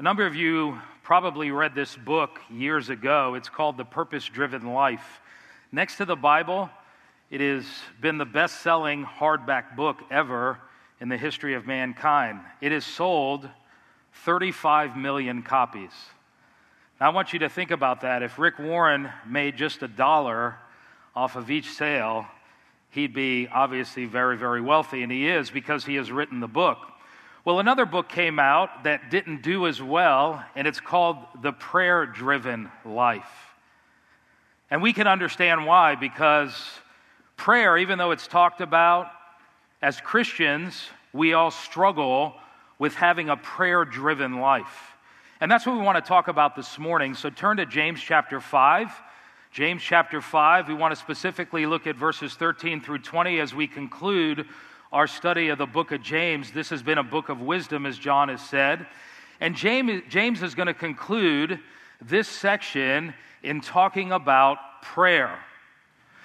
A 0.00 0.02
number 0.02 0.24
of 0.24 0.34
you 0.34 0.80
probably 1.02 1.50
read 1.50 1.74
this 1.74 1.94
book 1.94 2.40
years 2.50 2.88
ago. 2.88 3.34
It's 3.34 3.50
called 3.50 3.76
The 3.76 3.84
Purpose 3.84 4.24
Driven 4.24 4.72
Life. 4.72 5.20
Next 5.72 5.98
to 5.98 6.06
the 6.06 6.16
Bible, 6.16 6.70
it 7.28 7.42
has 7.42 7.66
been 8.00 8.16
the 8.16 8.24
best 8.24 8.62
selling 8.62 9.04
hardback 9.04 9.76
book 9.76 9.98
ever 10.10 10.58
in 11.02 11.10
the 11.10 11.18
history 11.18 11.52
of 11.52 11.66
mankind. 11.66 12.40
It 12.62 12.72
has 12.72 12.86
sold 12.86 13.46
35 14.24 14.96
million 14.96 15.42
copies. 15.42 15.92
Now, 16.98 17.08
I 17.08 17.14
want 17.14 17.34
you 17.34 17.40
to 17.40 17.50
think 17.50 17.70
about 17.70 18.00
that. 18.00 18.22
If 18.22 18.38
Rick 18.38 18.58
Warren 18.58 19.10
made 19.26 19.58
just 19.58 19.82
a 19.82 19.88
dollar 19.88 20.56
off 21.14 21.36
of 21.36 21.50
each 21.50 21.72
sale, 21.72 22.24
he'd 22.88 23.12
be 23.12 23.48
obviously 23.48 24.06
very, 24.06 24.38
very 24.38 24.62
wealthy, 24.62 25.02
and 25.02 25.12
he 25.12 25.28
is 25.28 25.50
because 25.50 25.84
he 25.84 25.96
has 25.96 26.10
written 26.10 26.40
the 26.40 26.48
book. 26.48 26.78
Well, 27.42 27.58
another 27.58 27.86
book 27.86 28.10
came 28.10 28.38
out 28.38 28.84
that 28.84 29.10
didn't 29.10 29.40
do 29.40 29.66
as 29.66 29.80
well, 29.80 30.44
and 30.54 30.68
it's 30.68 30.78
called 30.78 31.16
The 31.40 31.52
Prayer 31.52 32.04
Driven 32.04 32.70
Life. 32.84 33.30
And 34.70 34.82
we 34.82 34.92
can 34.92 35.06
understand 35.06 35.64
why, 35.64 35.94
because 35.94 36.54
prayer, 37.38 37.78
even 37.78 37.96
though 37.96 38.10
it's 38.10 38.26
talked 38.26 38.60
about, 38.60 39.10
as 39.80 40.02
Christians, 40.02 40.90
we 41.14 41.32
all 41.32 41.50
struggle 41.50 42.34
with 42.78 42.94
having 42.94 43.30
a 43.30 43.38
prayer 43.38 43.86
driven 43.86 44.40
life. 44.40 44.92
And 45.40 45.50
that's 45.50 45.64
what 45.64 45.76
we 45.76 45.82
want 45.82 45.96
to 45.96 46.06
talk 46.06 46.28
about 46.28 46.54
this 46.54 46.78
morning. 46.78 47.14
So 47.14 47.30
turn 47.30 47.56
to 47.56 47.64
James 47.64 48.02
chapter 48.02 48.38
5. 48.40 48.90
James 49.50 49.82
chapter 49.82 50.20
5, 50.20 50.68
we 50.68 50.74
want 50.74 50.92
to 50.92 51.00
specifically 51.00 51.64
look 51.64 51.86
at 51.86 51.96
verses 51.96 52.34
13 52.34 52.82
through 52.82 52.98
20 52.98 53.40
as 53.40 53.54
we 53.54 53.66
conclude 53.66 54.46
our 54.92 55.06
study 55.06 55.48
of 55.50 55.58
the 55.58 55.66
book 55.66 55.92
of 55.92 56.02
James. 56.02 56.50
This 56.50 56.70
has 56.70 56.82
been 56.82 56.98
a 56.98 57.04
book 57.04 57.28
of 57.28 57.40
wisdom, 57.40 57.86
as 57.86 57.96
John 57.96 58.28
has 58.28 58.42
said. 58.42 58.86
And 59.40 59.54
James, 59.54 60.42
is 60.42 60.54
going 60.54 60.66
to 60.66 60.74
conclude 60.74 61.60
this 62.02 62.26
section 62.26 63.14
in 63.42 63.60
talking 63.60 64.10
about 64.10 64.58
prayer. 64.82 65.38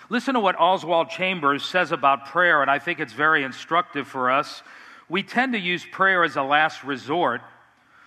Listen 0.10 0.34
to 0.34 0.40
what 0.40 0.60
Oswald 0.60 1.10
Chambers 1.10 1.64
says 1.64 1.92
about 1.92 2.26
prayer, 2.26 2.62
and 2.62 2.72
I 2.72 2.80
think 2.80 3.00
it's 3.00 3.14
very 3.14 3.44
instructive 3.44 4.08
for 4.08 4.32
us. 4.32 4.64
We 5.10 5.22
tend 5.22 5.54
to 5.54 5.60
use 5.60 5.86
prayer 5.92 6.24
as 6.24 6.36
a 6.36 6.44
last 6.44 6.84
resort, 6.84 7.42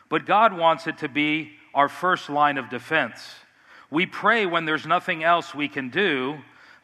but 0.08 0.26
God 0.26 0.52
wants 0.52 0.86
it 0.88 0.98
to 0.98 1.08
be 1.08 1.52
our 1.72 1.88
first 1.88 2.28
line 2.28 2.58
of 2.58 2.68
defense. 2.68 3.20
We 3.90 4.06
pray 4.06 4.44
when 4.44 4.64
there's 4.64 4.86
nothing 4.86 5.22
else 5.22 5.54
we 5.54 5.68
can 5.68 5.88
do, 5.88 6.38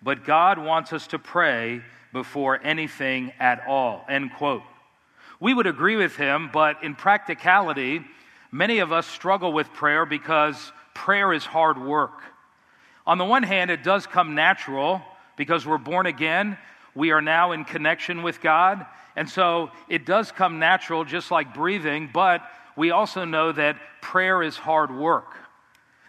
but 0.05 0.25
God 0.25 0.59
wants 0.59 0.93
us 0.93 1.07
to 1.09 1.19
pray 1.19 1.81
before 2.13 2.61
anything 2.63 3.33
at 3.41 3.67
all. 3.67 4.05
End 4.09 4.33
quote. 4.35 4.63
We 5.41 5.55
would 5.55 5.67
agree 5.67 5.97
with 5.97 6.15
him, 6.15 6.51
but 6.53 6.85
in 6.85 6.95
practicality, 6.95 8.03
many 8.53 8.79
of 8.79 8.93
us 8.93 9.07
struggle 9.07 9.53
with 9.53 9.73
prayer 9.73 10.07
because 10.07 10.73
prayer 10.93 11.33
is 11.33 11.45
hard 11.45 11.83
work. 11.83 12.23
On 13.07 13.19
the 13.19 13.25
one 13.25 13.43
hand, 13.43 13.71
it 13.71 13.83
does 13.83 14.07
come 14.07 14.35
natural 14.35 15.03
because 15.37 15.67
we're 15.67 15.79
born 15.79 16.07
again. 16.07 16.57
We 16.95 17.11
are 17.11 17.21
now 17.23 17.53
in 17.53 17.65
connection 17.65 18.23
with 18.23 18.41
God. 18.41 18.87
And 19.17 19.29
so 19.29 19.71
it 19.89 20.07
does 20.07 20.31
come 20.31 20.59
natural, 20.59 21.05
just 21.05 21.31
like 21.31 21.55
breathing, 21.55 22.11
but 22.13 22.43
we 22.77 22.91
also 22.91 23.25
know 23.25 23.53
that 23.53 23.77
prayer 24.01 24.43
is 24.43 24.57
hard 24.57 24.95
work. 24.95 25.37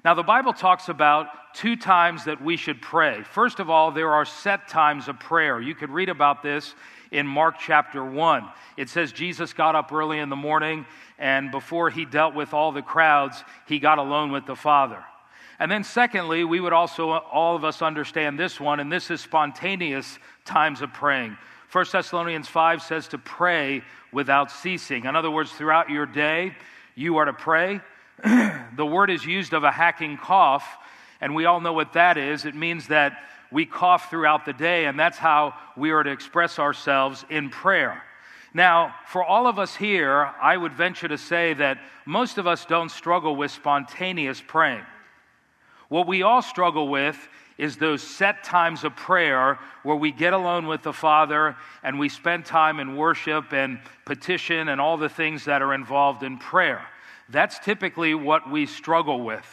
Now, 0.05 0.13
the 0.13 0.21
Bible 0.21 0.53
talks 0.53 0.87
about 0.87 1.55
two 1.55 1.75
times 1.75 2.25
that 2.25 2.39
we 2.39 2.57
should 2.57 2.79
pray. 2.79 3.23
First 3.23 3.59
of 3.59 3.71
all, 3.71 3.89
there 3.89 4.11
are 4.11 4.23
set 4.23 4.67
times 4.67 5.07
of 5.07 5.19
prayer. 5.19 5.59
You 5.59 5.73
could 5.73 5.89
read 5.89 6.09
about 6.09 6.43
this 6.43 6.75
in 7.09 7.25
Mark 7.25 7.55
chapter 7.59 8.05
1. 8.05 8.47
It 8.77 8.87
says 8.87 9.11
Jesus 9.11 9.51
got 9.51 9.73
up 9.73 9.91
early 9.91 10.19
in 10.19 10.29
the 10.29 10.35
morning, 10.35 10.85
and 11.17 11.49
before 11.49 11.89
he 11.89 12.05
dealt 12.05 12.35
with 12.35 12.53
all 12.53 12.71
the 12.71 12.83
crowds, 12.83 13.43
he 13.67 13.79
got 13.79 13.97
alone 13.97 14.31
with 14.31 14.45
the 14.45 14.55
Father. 14.55 15.03
And 15.57 15.71
then, 15.71 15.83
secondly, 15.83 16.43
we 16.43 16.59
would 16.59 16.73
also, 16.73 17.09
all 17.09 17.55
of 17.55 17.63
us, 17.63 17.81
understand 17.81 18.39
this 18.39 18.59
one, 18.59 18.79
and 18.79 18.91
this 18.91 19.09
is 19.09 19.21
spontaneous 19.21 20.19
times 20.45 20.83
of 20.83 20.93
praying. 20.93 21.35
1 21.71 21.85
Thessalonians 21.91 22.47
5 22.47 22.83
says 22.83 23.07
to 23.07 23.17
pray 23.17 23.81
without 24.11 24.51
ceasing. 24.51 25.05
In 25.05 25.15
other 25.15 25.31
words, 25.31 25.51
throughout 25.51 25.89
your 25.89 26.05
day, 26.05 26.55
you 26.93 27.17
are 27.17 27.25
to 27.25 27.33
pray 27.33 27.81
the 28.23 28.85
word 28.85 29.09
is 29.09 29.25
used 29.25 29.53
of 29.53 29.63
a 29.63 29.71
hacking 29.71 30.17
cough, 30.17 30.65
and 31.21 31.35
we 31.35 31.45
all 31.45 31.59
know 31.59 31.73
what 31.73 31.93
that 31.93 32.17
is. 32.17 32.45
It 32.45 32.55
means 32.55 32.87
that 32.87 33.17
we 33.51 33.65
cough 33.65 34.09
throughout 34.09 34.45
the 34.45 34.53
day, 34.53 34.85
and 34.85 34.99
that's 34.99 35.17
how 35.17 35.53
we 35.77 35.91
are 35.91 36.03
to 36.03 36.11
express 36.11 36.59
ourselves 36.59 37.25
in 37.29 37.49
prayer. 37.49 38.03
Now, 38.53 38.95
for 39.07 39.23
all 39.23 39.47
of 39.47 39.59
us 39.59 39.75
here, 39.75 40.31
I 40.41 40.55
would 40.55 40.73
venture 40.73 41.09
to 41.09 41.17
say 41.17 41.53
that 41.55 41.77
most 42.05 42.37
of 42.37 42.47
us 42.47 42.65
don't 42.65 42.89
struggle 42.89 43.35
with 43.35 43.51
spontaneous 43.51 44.41
praying. 44.45 44.85
What 45.89 46.07
we 46.07 46.23
all 46.23 46.41
struggle 46.41 46.87
with 46.87 47.17
is 47.57 47.77
those 47.77 48.01
set 48.01 48.43
times 48.43 48.83
of 48.83 48.95
prayer 48.95 49.59
where 49.83 49.95
we 49.95 50.11
get 50.11 50.33
alone 50.33 50.67
with 50.67 50.83
the 50.83 50.93
Father 50.93 51.55
and 51.83 51.99
we 51.99 52.09
spend 52.09 52.45
time 52.45 52.79
in 52.79 52.95
worship 52.95 53.53
and 53.53 53.79
petition 54.05 54.69
and 54.69 54.81
all 54.81 54.97
the 54.97 55.09
things 55.09 55.45
that 55.45 55.61
are 55.61 55.73
involved 55.73 56.23
in 56.23 56.37
prayer. 56.37 56.85
That's 57.29 57.59
typically 57.59 58.13
what 58.13 58.49
we 58.49 58.65
struggle 58.65 59.21
with. 59.21 59.45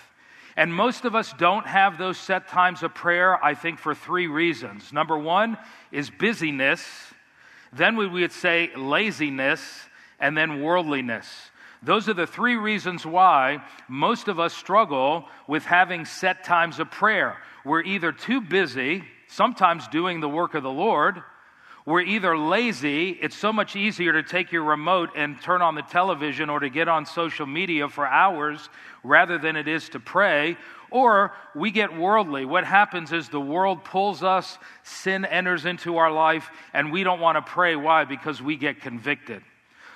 And 0.56 0.74
most 0.74 1.04
of 1.04 1.14
us 1.14 1.32
don't 1.38 1.66
have 1.66 1.96
those 1.96 2.18
set 2.18 2.48
times 2.48 2.82
of 2.82 2.94
prayer, 2.94 3.42
I 3.42 3.54
think, 3.54 3.78
for 3.78 3.94
three 3.94 4.26
reasons. 4.26 4.92
Number 4.92 5.16
one 5.16 5.56
is 5.90 6.10
busyness, 6.10 6.84
then 7.72 7.96
we 7.96 8.06
would 8.06 8.32
say 8.32 8.70
laziness, 8.76 9.60
and 10.20 10.36
then 10.36 10.62
worldliness. 10.62 11.26
Those 11.82 12.08
are 12.08 12.14
the 12.14 12.26
three 12.26 12.56
reasons 12.56 13.04
why 13.04 13.64
most 13.88 14.28
of 14.28 14.38
us 14.38 14.54
struggle 14.54 15.28
with 15.48 15.64
having 15.64 16.04
set 16.04 16.44
times 16.44 16.78
of 16.78 16.90
prayer. 16.90 17.38
We're 17.64 17.82
either 17.82 18.12
too 18.12 18.40
busy, 18.40 19.04
sometimes 19.26 19.88
doing 19.88 20.20
the 20.20 20.28
work 20.28 20.54
of 20.54 20.62
the 20.62 20.70
Lord, 20.70 21.22
we're 21.84 22.02
either 22.02 22.38
lazy, 22.38 23.10
it's 23.10 23.36
so 23.36 23.52
much 23.52 23.74
easier 23.74 24.12
to 24.12 24.22
take 24.22 24.52
your 24.52 24.62
remote 24.62 25.10
and 25.16 25.40
turn 25.42 25.62
on 25.62 25.74
the 25.74 25.82
television 25.82 26.48
or 26.48 26.60
to 26.60 26.70
get 26.70 26.86
on 26.86 27.06
social 27.06 27.44
media 27.44 27.88
for 27.88 28.06
hours 28.06 28.68
rather 29.02 29.36
than 29.36 29.56
it 29.56 29.66
is 29.66 29.88
to 29.88 29.98
pray, 29.98 30.56
or 30.92 31.32
we 31.56 31.72
get 31.72 31.96
worldly. 31.96 32.44
What 32.44 32.64
happens 32.64 33.12
is 33.12 33.28
the 33.28 33.40
world 33.40 33.82
pulls 33.82 34.22
us, 34.22 34.58
sin 34.84 35.24
enters 35.24 35.64
into 35.64 35.96
our 35.96 36.12
life, 36.12 36.50
and 36.72 36.92
we 36.92 37.02
don't 37.02 37.18
want 37.20 37.36
to 37.36 37.42
pray. 37.42 37.74
Why? 37.74 38.04
Because 38.04 38.40
we 38.40 38.56
get 38.56 38.80
convicted. 38.80 39.42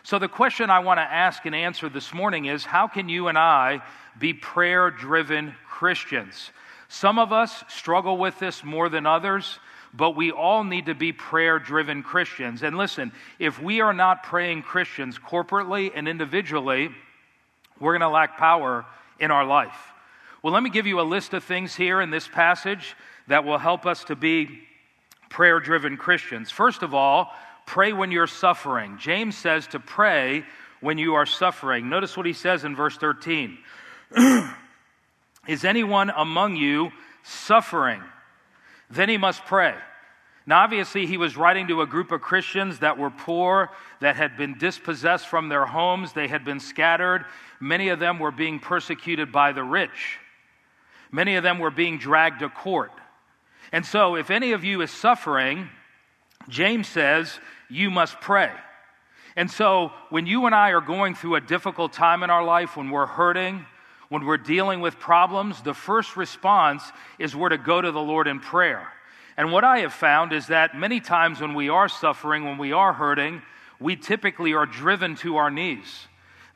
So, 0.02 0.18
the 0.18 0.28
question 0.28 0.70
I 0.70 0.80
want 0.80 0.98
to 0.98 1.02
ask 1.02 1.44
and 1.46 1.54
answer 1.54 1.88
this 1.88 2.12
morning 2.14 2.46
is 2.46 2.64
how 2.64 2.88
can 2.88 3.08
you 3.08 3.28
and 3.28 3.38
I 3.38 3.80
be 4.18 4.34
prayer 4.34 4.90
driven 4.90 5.54
Christians? 5.68 6.50
Some 6.88 7.18
of 7.18 7.32
us 7.32 7.64
struggle 7.68 8.16
with 8.16 8.38
this 8.38 8.64
more 8.64 8.88
than 8.88 9.06
others 9.06 9.58
but 9.96 10.16
we 10.16 10.30
all 10.30 10.64
need 10.64 10.86
to 10.86 10.94
be 10.94 11.12
prayer 11.12 11.58
driven 11.58 12.02
Christians. 12.02 12.62
And 12.62 12.76
listen, 12.76 13.12
if 13.38 13.60
we 13.60 13.80
are 13.80 13.92
not 13.92 14.22
praying 14.22 14.62
Christians 14.62 15.18
corporately 15.18 15.90
and 15.94 16.06
individually, 16.06 16.90
we're 17.80 17.92
going 17.92 18.00
to 18.00 18.08
lack 18.08 18.36
power 18.36 18.84
in 19.18 19.30
our 19.30 19.44
life. 19.44 19.92
Well, 20.42 20.52
let 20.52 20.62
me 20.62 20.70
give 20.70 20.86
you 20.86 21.00
a 21.00 21.02
list 21.02 21.34
of 21.34 21.44
things 21.44 21.74
here 21.74 22.00
in 22.00 22.10
this 22.10 22.28
passage 22.28 22.94
that 23.28 23.44
will 23.44 23.58
help 23.58 23.86
us 23.86 24.04
to 24.04 24.16
be 24.16 24.60
prayer 25.28 25.60
driven 25.60 25.96
Christians. 25.96 26.50
First 26.50 26.82
of 26.82 26.94
all, 26.94 27.32
pray 27.66 27.92
when 27.92 28.12
you're 28.12 28.26
suffering. 28.26 28.98
James 28.98 29.36
says 29.36 29.66
to 29.68 29.80
pray 29.80 30.44
when 30.80 30.98
you 30.98 31.14
are 31.14 31.26
suffering. 31.26 31.88
Notice 31.88 32.16
what 32.16 32.26
he 32.26 32.32
says 32.32 32.64
in 32.64 32.76
verse 32.76 32.96
13 32.96 33.58
Is 35.48 35.64
anyone 35.64 36.10
among 36.10 36.56
you 36.56 36.90
suffering? 37.22 38.02
Then 38.90 39.08
he 39.08 39.16
must 39.16 39.44
pray. 39.44 39.74
Now, 40.46 40.62
obviously, 40.62 41.06
he 41.06 41.16
was 41.16 41.36
writing 41.36 41.66
to 41.68 41.82
a 41.82 41.86
group 41.86 42.12
of 42.12 42.20
Christians 42.20 42.78
that 42.78 42.98
were 42.98 43.10
poor, 43.10 43.70
that 44.00 44.14
had 44.14 44.36
been 44.36 44.56
dispossessed 44.58 45.26
from 45.26 45.48
their 45.48 45.66
homes, 45.66 46.12
they 46.12 46.28
had 46.28 46.44
been 46.44 46.60
scattered. 46.60 47.24
Many 47.58 47.88
of 47.88 47.98
them 47.98 48.20
were 48.20 48.30
being 48.30 48.60
persecuted 48.60 49.32
by 49.32 49.52
the 49.52 49.64
rich, 49.64 50.18
many 51.10 51.34
of 51.34 51.42
them 51.42 51.58
were 51.58 51.72
being 51.72 51.98
dragged 51.98 52.40
to 52.40 52.48
court. 52.48 52.92
And 53.72 53.84
so, 53.84 54.14
if 54.14 54.30
any 54.30 54.52
of 54.52 54.62
you 54.62 54.80
is 54.82 54.92
suffering, 54.92 55.68
James 56.48 56.86
says, 56.86 57.40
you 57.68 57.90
must 57.90 58.20
pray. 58.20 58.52
And 59.34 59.50
so, 59.50 59.92
when 60.10 60.26
you 60.26 60.46
and 60.46 60.54
I 60.54 60.70
are 60.70 60.80
going 60.80 61.16
through 61.16 61.34
a 61.34 61.40
difficult 61.40 61.92
time 61.92 62.22
in 62.22 62.30
our 62.30 62.44
life, 62.44 62.76
when 62.76 62.90
we're 62.90 63.06
hurting, 63.06 63.66
when 64.08 64.24
we're 64.24 64.36
dealing 64.36 64.80
with 64.80 64.98
problems, 64.98 65.62
the 65.62 65.74
first 65.74 66.16
response 66.16 66.82
is 67.18 67.34
we're 67.34 67.48
to 67.48 67.58
go 67.58 67.80
to 67.80 67.90
the 67.90 68.00
Lord 68.00 68.28
in 68.28 68.40
prayer. 68.40 68.88
And 69.36 69.52
what 69.52 69.64
I 69.64 69.80
have 69.80 69.92
found 69.92 70.32
is 70.32 70.46
that 70.46 70.76
many 70.76 71.00
times 71.00 71.40
when 71.40 71.54
we 71.54 71.68
are 71.68 71.88
suffering, 71.88 72.44
when 72.44 72.58
we 72.58 72.72
are 72.72 72.92
hurting, 72.92 73.42
we 73.78 73.96
typically 73.96 74.54
are 74.54 74.66
driven 74.66 75.16
to 75.16 75.36
our 75.36 75.50
knees. 75.50 76.06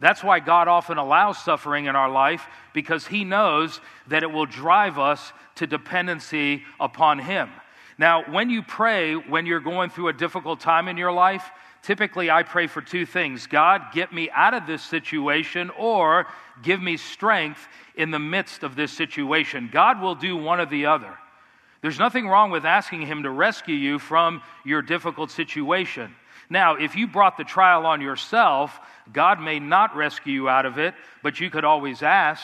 That's 0.01 0.25
why 0.25 0.41
God 0.41 0.67
often 0.67 0.97
allows 0.97 1.39
suffering 1.39 1.85
in 1.85 1.95
our 1.95 2.09
life 2.09 2.47
because 2.73 3.07
He 3.07 3.25
knows 3.25 3.81
that 4.09 4.23
it 4.23 4.33
will 4.33 4.47
drive 4.47 4.99
us 4.99 5.33
to 5.57 5.67
dependency 5.67 6.63
upon 6.79 7.19
Him. 7.19 7.51
Now, 7.99 8.25
when 8.33 8.49
you 8.49 8.63
pray, 8.63 9.15
when 9.15 9.45
you're 9.45 9.61
going 9.61 9.91
through 9.91 10.09
a 10.09 10.15
difficult 10.15 10.59
time 10.59 10.89
in 10.89 10.97
your 10.97 11.13
life, 11.13 11.51
typically 11.83 12.31
I 12.31 12.45
pray 12.45 12.67
for 12.67 12.81
two 12.81 13.05
things 13.05 13.47
God, 13.47 13.93
get 13.93 14.11
me 14.11 14.31
out 14.31 14.55
of 14.55 14.67
this 14.67 14.83
situation, 14.83 15.71
or 15.79 16.27
give 16.63 16.81
me 16.83 16.97
strength 16.97 17.67
in 17.95 18.11
the 18.11 18.19
midst 18.19 18.63
of 18.63 18.77
this 18.77 18.93
situation. 18.93 19.69
God 19.73 20.01
will 20.01 20.15
do 20.15 20.37
one 20.37 20.61
or 20.61 20.67
the 20.67 20.87
other. 20.87 21.17
There's 21.83 21.99
nothing 21.99 22.29
wrong 22.29 22.51
with 22.51 22.65
asking 22.65 23.03
Him 23.03 23.23
to 23.23 23.31
rescue 23.31 23.75
you 23.75 23.99
from 23.99 24.43
your 24.65 24.83
difficult 24.83 25.31
situation. 25.31 26.15
Now, 26.51 26.75
if 26.75 26.97
you 26.97 27.07
brought 27.07 27.37
the 27.37 27.45
trial 27.45 27.87
on 27.87 28.01
yourself, 28.01 28.79
God 29.13 29.41
may 29.41 29.61
not 29.61 29.97
rescue 29.97 30.33
you 30.33 30.49
out 30.49 30.67
of 30.67 30.79
it, 30.79 30.95
but 31.23 31.41
you 31.41 31.49
could 31.49 31.65
always 31.65 32.03
ask. 32.03 32.43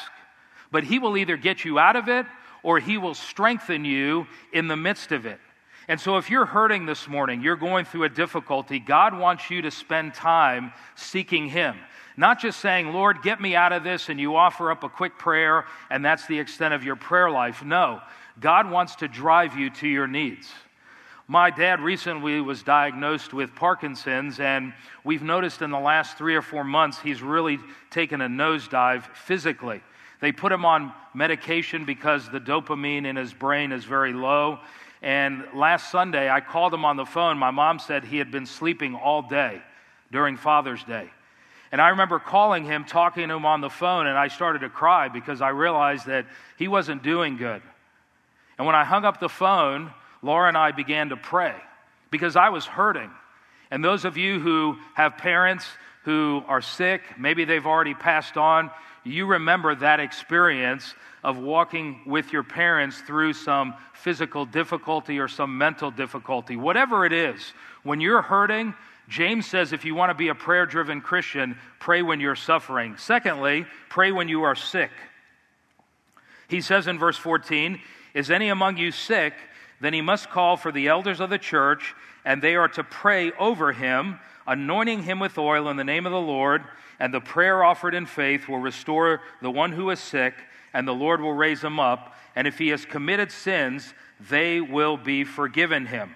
But 0.71 0.85
He 0.85 0.99
will 0.99 1.17
either 1.17 1.37
get 1.37 1.65
you 1.65 1.79
out 1.79 1.97
of 1.97 2.09
it 2.09 2.25
or 2.63 2.79
He 2.79 2.99
will 2.99 3.15
strengthen 3.15 3.85
you 3.85 4.27
in 4.53 4.69
the 4.69 4.77
midst 4.77 5.13
of 5.13 5.27
it. 5.27 5.41
And 5.89 6.01
so, 6.01 6.17
if 6.17 6.31
you're 6.31 6.47
hurting 6.47 6.87
this 6.87 7.07
morning, 7.07 7.43
you're 7.43 7.57
going 7.57 7.85
through 7.85 8.05
a 8.05 8.09
difficulty, 8.09 8.79
God 8.79 9.17
wants 9.17 9.51
you 9.51 9.63
to 9.63 9.71
spend 9.71 10.15
time 10.15 10.73
seeking 10.95 11.49
Him. 11.49 11.77
Not 12.17 12.41
just 12.41 12.61
saying, 12.61 12.93
Lord, 12.93 13.23
get 13.23 13.41
me 13.41 13.55
out 13.55 13.73
of 13.73 13.85
this, 13.85 14.09
and 14.09 14.19
you 14.19 14.37
offer 14.37 14.71
up 14.71 14.85
a 14.85 14.89
quick 14.89 15.19
prayer, 15.19 15.67
and 15.91 16.05
that's 16.05 16.27
the 16.27 16.39
extent 16.39 16.73
of 16.73 16.83
your 16.83 16.97
prayer 16.97 17.31
life. 17.31 17.63
No, 17.63 18.01
God 18.41 18.71
wants 18.71 18.97
to 18.97 19.09
drive 19.09 19.57
you 19.57 19.71
to 19.71 19.89
your 19.89 20.07
needs. 20.07 20.51
My 21.29 21.51
dad 21.51 21.81
recently 21.81 22.41
was 22.41 22.63
diagnosed 22.63 23.35
with 23.35 23.55
Parkinson's, 23.55 24.39
and 24.39 24.73
we've 25.03 25.23
noticed 25.23 25.61
in 25.61 25.71
the 25.71 25.79
last 25.79 26.17
three 26.17 26.37
or 26.37 26.43
four 26.43 26.63
months 26.63 27.01
he's 27.01 27.21
really 27.21 27.59
taken 27.91 28.21
a 28.21 28.29
nosedive 28.29 29.03
physically. 29.15 29.83
They 30.21 30.33
put 30.33 30.53
him 30.53 30.65
on 30.65 30.93
medication 31.15 31.85
because 31.85 32.31
the 32.31 32.41
dopamine 32.41 33.07
in 33.07 33.17
his 33.17 33.35
brain 33.35 33.73
is 33.73 33.85
very 33.85 34.13
low. 34.13 34.61
And 35.03 35.45
last 35.53 35.91
Sunday, 35.91 36.31
I 36.31 36.41
called 36.41 36.73
him 36.73 36.85
on 36.85 36.97
the 36.97 37.05
phone. 37.05 37.39
My 37.39 37.51
mom 37.51 37.79
said 37.79 38.05
he 38.05 38.19
had 38.19 38.31
been 38.31 38.47
sleeping 38.47 38.95
all 38.95 39.23
day 39.23 39.61
during 40.13 40.37
Father's 40.37 40.83
Day. 40.85 41.11
And 41.73 41.81
I 41.81 41.89
remember 41.89 42.19
calling 42.19 42.65
him, 42.65 42.85
talking 42.85 43.29
to 43.29 43.35
him 43.35 43.47
on 43.47 43.61
the 43.61 43.71
phone, 43.71 44.07
and 44.07 44.17
I 44.17 44.29
started 44.29 44.61
to 44.61 44.69
cry 44.69 45.09
because 45.09 45.41
I 45.41 45.49
realized 45.49 46.07
that 46.07 46.27
he 46.57 46.69
wasn't 46.69 47.03
doing 47.03 47.37
good. 47.37 47.63
And 48.59 48.67
when 48.67 48.77
I 48.77 48.85
hung 48.85 49.05
up 49.05 49.21
the 49.21 49.29
phone, 49.29 49.93
Laura 50.23 50.49
and 50.49 50.57
I 50.57 50.73
began 50.73 51.11
to 51.11 51.17
pray 51.17 51.55
because 52.11 52.37
I 52.37 52.49
was 52.51 52.67
hurting. 52.67 53.11
And 53.71 53.85
those 53.85 54.05
of 54.05 54.17
you 54.17 54.41
who 54.41 54.79
have 54.95 55.19
parents 55.19 55.67
who 56.05 56.43
are 56.47 56.61
sick, 56.61 57.03
maybe 57.19 57.45
they've 57.45 57.67
already 57.67 57.95
passed 57.95 58.37
on, 58.37 58.71
you 59.05 59.27
remember 59.27 59.75
that 59.75 60.01
experience 60.01 60.95
of 61.27 61.39
walking 61.39 62.01
with 62.07 62.33
your 62.33 62.45
parents 62.45 63.01
through 63.01 63.33
some 63.33 63.75
physical 63.95 64.47
difficulty 64.47 65.19
or 65.19 65.27
some 65.27 65.59
mental 65.59 65.91
difficulty. 65.91 66.57
Whatever 66.57 67.05
it 67.05 67.13
is, 67.13 67.53
when 67.83 68.01
you're 68.01 68.23
hurting, 68.23 68.73
James 69.09 69.45
says 69.45 69.73
if 69.73 69.85
you 69.85 69.97
want 69.97 70.11
to 70.11 70.15
be 70.15 70.29
a 70.29 70.37
prayer 70.37 70.67
driven 70.67 71.01
Christian, 71.01 71.59
pray 71.81 72.01
when 72.01 72.21
you're 72.21 72.37
suffering. 72.37 72.97
Secondly, 72.97 73.67
pray 73.89 74.13
when 74.13 74.29
you 74.29 74.45
are 74.45 74.55
sick. 74.55 74.93
He 76.47 76.61
says 76.61 76.87
in 76.87 76.97
verse 76.97 77.19
14, 77.19 77.81
Is 78.15 78.31
any 78.31 78.49
among 78.49 78.77
you 78.77 78.93
sick? 78.93 79.35
Then 79.81 79.95
he 79.95 80.03
must 80.03 80.31
call 80.31 80.57
for 80.57 80.71
the 80.71 80.87
elders 80.87 81.19
of 81.19 81.29
the 81.29 81.39
church, 81.39 81.93
and 82.25 82.41
they 82.41 82.55
are 82.55 82.69
to 82.69 82.85
pray 82.85 83.33
over 83.33 83.73
him, 83.73 84.21
anointing 84.47 85.03
him 85.03 85.19
with 85.19 85.39
oil 85.39 85.69
in 85.71 85.77
the 85.77 85.83
name 85.83 86.07
of 86.07 86.13
the 86.13 86.21
Lord. 86.21 86.63
And 87.01 87.13
the 87.13 87.21
prayer 87.21 87.65
offered 87.65 87.97
in 87.97 88.07
faith 88.07 88.49
will 88.49 88.61
restore 88.61 89.23
the 89.43 89.51
one 89.51 89.73
who 89.73 89.91
is 89.91 89.99
sick, 89.99 90.35
and 90.77 90.87
the 90.87 90.93
Lord 90.93 91.23
will 91.23 91.33
raise 91.33 91.65
him 91.65 91.81
up. 91.81 92.15
And 92.37 92.47
if 92.47 92.59
he 92.59 92.69
has 92.69 92.85
committed 92.85 93.33
sins, 93.33 93.95
they 94.29 94.61
will 94.61 94.99
be 94.99 95.25
forgiven 95.25 95.87
him. 95.87 96.15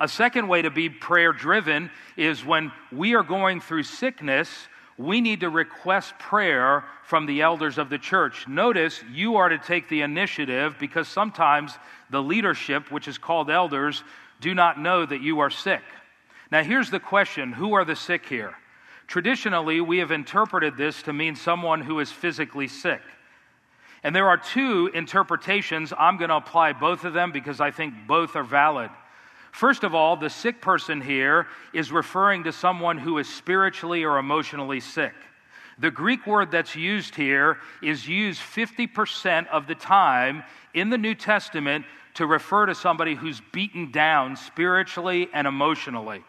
A 0.00 0.08
second 0.08 0.48
way 0.48 0.62
to 0.62 0.70
be 0.70 0.90
prayer 0.90 1.32
driven 1.32 1.90
is 2.16 2.44
when 2.44 2.72
we 2.90 3.14
are 3.14 3.22
going 3.22 3.60
through 3.60 3.84
sickness, 3.84 4.48
we 4.98 5.20
need 5.20 5.40
to 5.40 5.48
request 5.48 6.18
prayer 6.18 6.84
from 7.04 7.26
the 7.26 7.42
elders 7.42 7.78
of 7.78 7.88
the 7.88 7.98
church. 7.98 8.48
Notice 8.48 9.00
you 9.12 9.36
are 9.36 9.48
to 9.48 9.58
take 9.58 9.88
the 9.88 10.02
initiative 10.02 10.74
because 10.80 11.06
sometimes 11.06 11.78
the 12.10 12.22
leadership, 12.22 12.90
which 12.90 13.06
is 13.06 13.16
called 13.16 13.48
elders, 13.48 14.02
do 14.40 14.56
not 14.56 14.80
know 14.80 15.06
that 15.06 15.22
you 15.22 15.38
are 15.38 15.50
sick. 15.50 15.82
Now, 16.50 16.64
here's 16.64 16.90
the 16.90 16.98
question 16.98 17.52
who 17.52 17.74
are 17.74 17.84
the 17.84 17.94
sick 17.94 18.26
here? 18.26 18.56
Traditionally, 19.06 19.80
we 19.80 19.98
have 19.98 20.10
interpreted 20.10 20.76
this 20.76 21.00
to 21.02 21.12
mean 21.12 21.36
someone 21.36 21.80
who 21.80 22.00
is 22.00 22.10
physically 22.10 22.66
sick. 22.66 23.02
And 24.02 24.16
there 24.16 24.28
are 24.28 24.38
two 24.38 24.90
interpretations. 24.94 25.92
I'm 25.98 26.16
going 26.16 26.30
to 26.30 26.36
apply 26.36 26.72
both 26.72 27.04
of 27.04 27.12
them 27.12 27.32
because 27.32 27.60
I 27.60 27.70
think 27.70 27.94
both 28.06 28.34
are 28.34 28.44
valid. 28.44 28.90
First 29.52 29.84
of 29.84 29.94
all, 29.94 30.16
the 30.16 30.30
sick 30.30 30.60
person 30.60 31.00
here 31.00 31.46
is 31.72 31.92
referring 31.92 32.44
to 32.44 32.52
someone 32.52 32.98
who 32.98 33.18
is 33.18 33.28
spiritually 33.28 34.04
or 34.04 34.18
emotionally 34.18 34.80
sick. 34.80 35.14
The 35.78 35.90
Greek 35.90 36.26
word 36.26 36.50
that's 36.50 36.76
used 36.76 37.14
here 37.14 37.58
is 37.82 38.06
used 38.06 38.40
50% 38.40 39.48
of 39.48 39.66
the 39.66 39.74
time 39.74 40.44
in 40.74 40.90
the 40.90 40.98
New 40.98 41.14
Testament 41.14 41.84
to 42.14 42.26
refer 42.26 42.66
to 42.66 42.74
somebody 42.74 43.14
who's 43.14 43.40
beaten 43.52 43.90
down 43.90 44.36
spiritually 44.36 45.28
and 45.32 45.46
emotionally. 45.46 46.22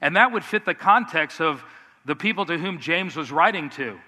And 0.00 0.16
that 0.16 0.32
would 0.32 0.44
fit 0.44 0.64
the 0.64 0.74
context 0.74 1.40
of 1.40 1.64
the 2.04 2.14
people 2.14 2.46
to 2.46 2.58
whom 2.58 2.78
James 2.78 3.16
was 3.16 3.32
writing 3.32 3.70
to 3.70 3.98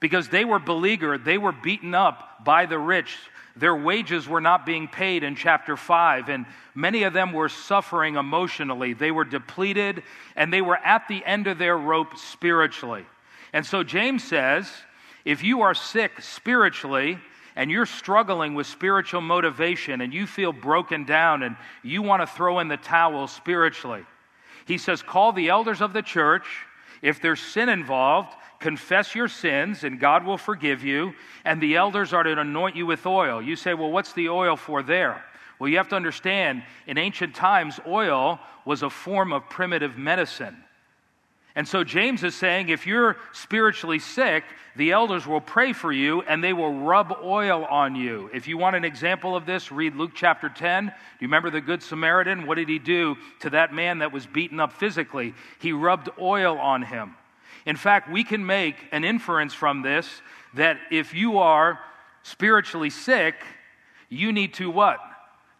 because 0.00 0.28
they 0.28 0.44
were 0.44 0.58
beleaguered, 0.58 1.24
they 1.24 1.38
were 1.38 1.52
beaten 1.52 1.94
up 1.94 2.44
by 2.44 2.66
the 2.66 2.78
rich, 2.78 3.16
their 3.56 3.74
wages 3.74 4.28
were 4.28 4.40
not 4.40 4.66
being 4.66 4.86
paid 4.86 5.22
in 5.22 5.34
chapter 5.34 5.76
5, 5.76 6.28
and 6.28 6.44
many 6.74 7.04
of 7.04 7.14
them 7.14 7.32
were 7.32 7.48
suffering 7.48 8.16
emotionally. 8.16 8.92
They 8.92 9.10
were 9.10 9.24
depleted, 9.24 10.02
and 10.36 10.52
they 10.52 10.60
were 10.60 10.76
at 10.76 11.08
the 11.08 11.24
end 11.24 11.46
of 11.46 11.56
their 11.56 11.76
rope 11.76 12.18
spiritually. 12.18 13.06
And 13.54 13.64
so 13.64 13.82
James 13.82 14.22
says 14.22 14.70
if 15.24 15.42
you 15.42 15.62
are 15.62 15.74
sick 15.74 16.20
spiritually, 16.20 17.18
and 17.56 17.70
you're 17.70 17.86
struggling 17.86 18.54
with 18.54 18.66
spiritual 18.66 19.22
motivation, 19.22 20.02
and 20.02 20.12
you 20.12 20.26
feel 20.26 20.52
broken 20.52 21.04
down, 21.04 21.42
and 21.42 21.56
you 21.82 22.02
want 22.02 22.20
to 22.20 22.26
throw 22.26 22.58
in 22.58 22.68
the 22.68 22.76
towel 22.76 23.26
spiritually, 23.26 24.04
he 24.66 24.76
says, 24.76 25.02
call 25.02 25.32
the 25.32 25.48
elders 25.48 25.80
of 25.80 25.92
the 25.92 26.02
church. 26.02 26.46
If 27.00 27.22
there's 27.22 27.40
sin 27.40 27.68
involved, 27.68 28.34
confess 28.58 29.14
your 29.14 29.28
sins 29.28 29.84
and 29.84 30.00
God 30.00 30.24
will 30.24 30.38
forgive 30.38 30.84
you, 30.84 31.14
and 31.44 31.60
the 31.60 31.76
elders 31.76 32.12
are 32.12 32.22
to 32.22 32.38
anoint 32.38 32.76
you 32.76 32.86
with 32.86 33.06
oil. 33.06 33.40
You 33.42 33.56
say, 33.56 33.74
well, 33.74 33.90
what's 33.90 34.12
the 34.12 34.28
oil 34.28 34.56
for 34.56 34.82
there? 34.82 35.24
Well, 35.58 35.68
you 35.68 35.78
have 35.78 35.88
to 35.88 35.96
understand, 35.96 36.62
in 36.86 36.98
ancient 36.98 37.34
times, 37.34 37.80
oil 37.86 38.38
was 38.64 38.82
a 38.82 38.90
form 38.90 39.32
of 39.32 39.48
primitive 39.48 39.96
medicine. 39.96 40.56
And 41.54 41.66
so 41.66 41.84
James 41.84 42.22
is 42.22 42.34
saying 42.34 42.68
if 42.68 42.86
you're 42.86 43.16
spiritually 43.32 43.98
sick, 43.98 44.44
the 44.76 44.92
elders 44.92 45.26
will 45.26 45.40
pray 45.40 45.72
for 45.72 45.90
you 45.90 46.20
and 46.20 46.44
they 46.44 46.52
will 46.52 46.74
rub 46.74 47.16
oil 47.22 47.64
on 47.64 47.96
you. 47.96 48.28
If 48.34 48.46
you 48.46 48.58
want 48.58 48.76
an 48.76 48.84
example 48.84 49.34
of 49.34 49.46
this, 49.46 49.72
read 49.72 49.96
Luke 49.96 50.10
chapter 50.14 50.50
10. 50.50 50.84
Do 50.84 50.92
you 51.20 51.28
remember 51.28 51.48
the 51.48 51.62
Good 51.62 51.82
Samaritan? 51.82 52.46
What 52.46 52.56
did 52.56 52.68
he 52.68 52.78
do 52.78 53.16
to 53.40 53.48
that 53.50 53.72
man 53.72 54.00
that 54.00 54.12
was 54.12 54.26
beaten 54.26 54.60
up 54.60 54.74
physically? 54.74 55.32
He 55.58 55.72
rubbed 55.72 56.10
oil 56.20 56.58
on 56.58 56.82
him. 56.82 57.14
In 57.66 57.76
fact, 57.76 58.10
we 58.10 58.24
can 58.24 58.46
make 58.46 58.76
an 58.92 59.04
inference 59.04 59.52
from 59.52 59.82
this 59.82 60.08
that 60.54 60.78
if 60.90 61.12
you 61.12 61.38
are 61.38 61.78
spiritually 62.22 62.90
sick, 62.90 63.34
you 64.08 64.32
need 64.32 64.54
to 64.54 64.70
what? 64.70 65.00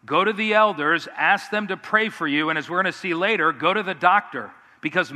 Go 0.05 0.23
to 0.23 0.31
the 0.31 0.53
elders, 0.53 1.07
ask 1.17 1.51
them 1.51 1.67
to 1.67 1.77
pray 1.77 2.07
for 2.07 2.27
you, 2.27 2.49
and 2.49 2.57
as 2.57 2.69
we're 2.69 2.81
going 2.81 2.91
to 2.91 2.97
see 2.97 3.13
later, 3.13 3.51
go 3.51 3.73
to 3.73 3.83
the 3.83 3.93
doctor 3.93 4.51
because, 4.81 5.11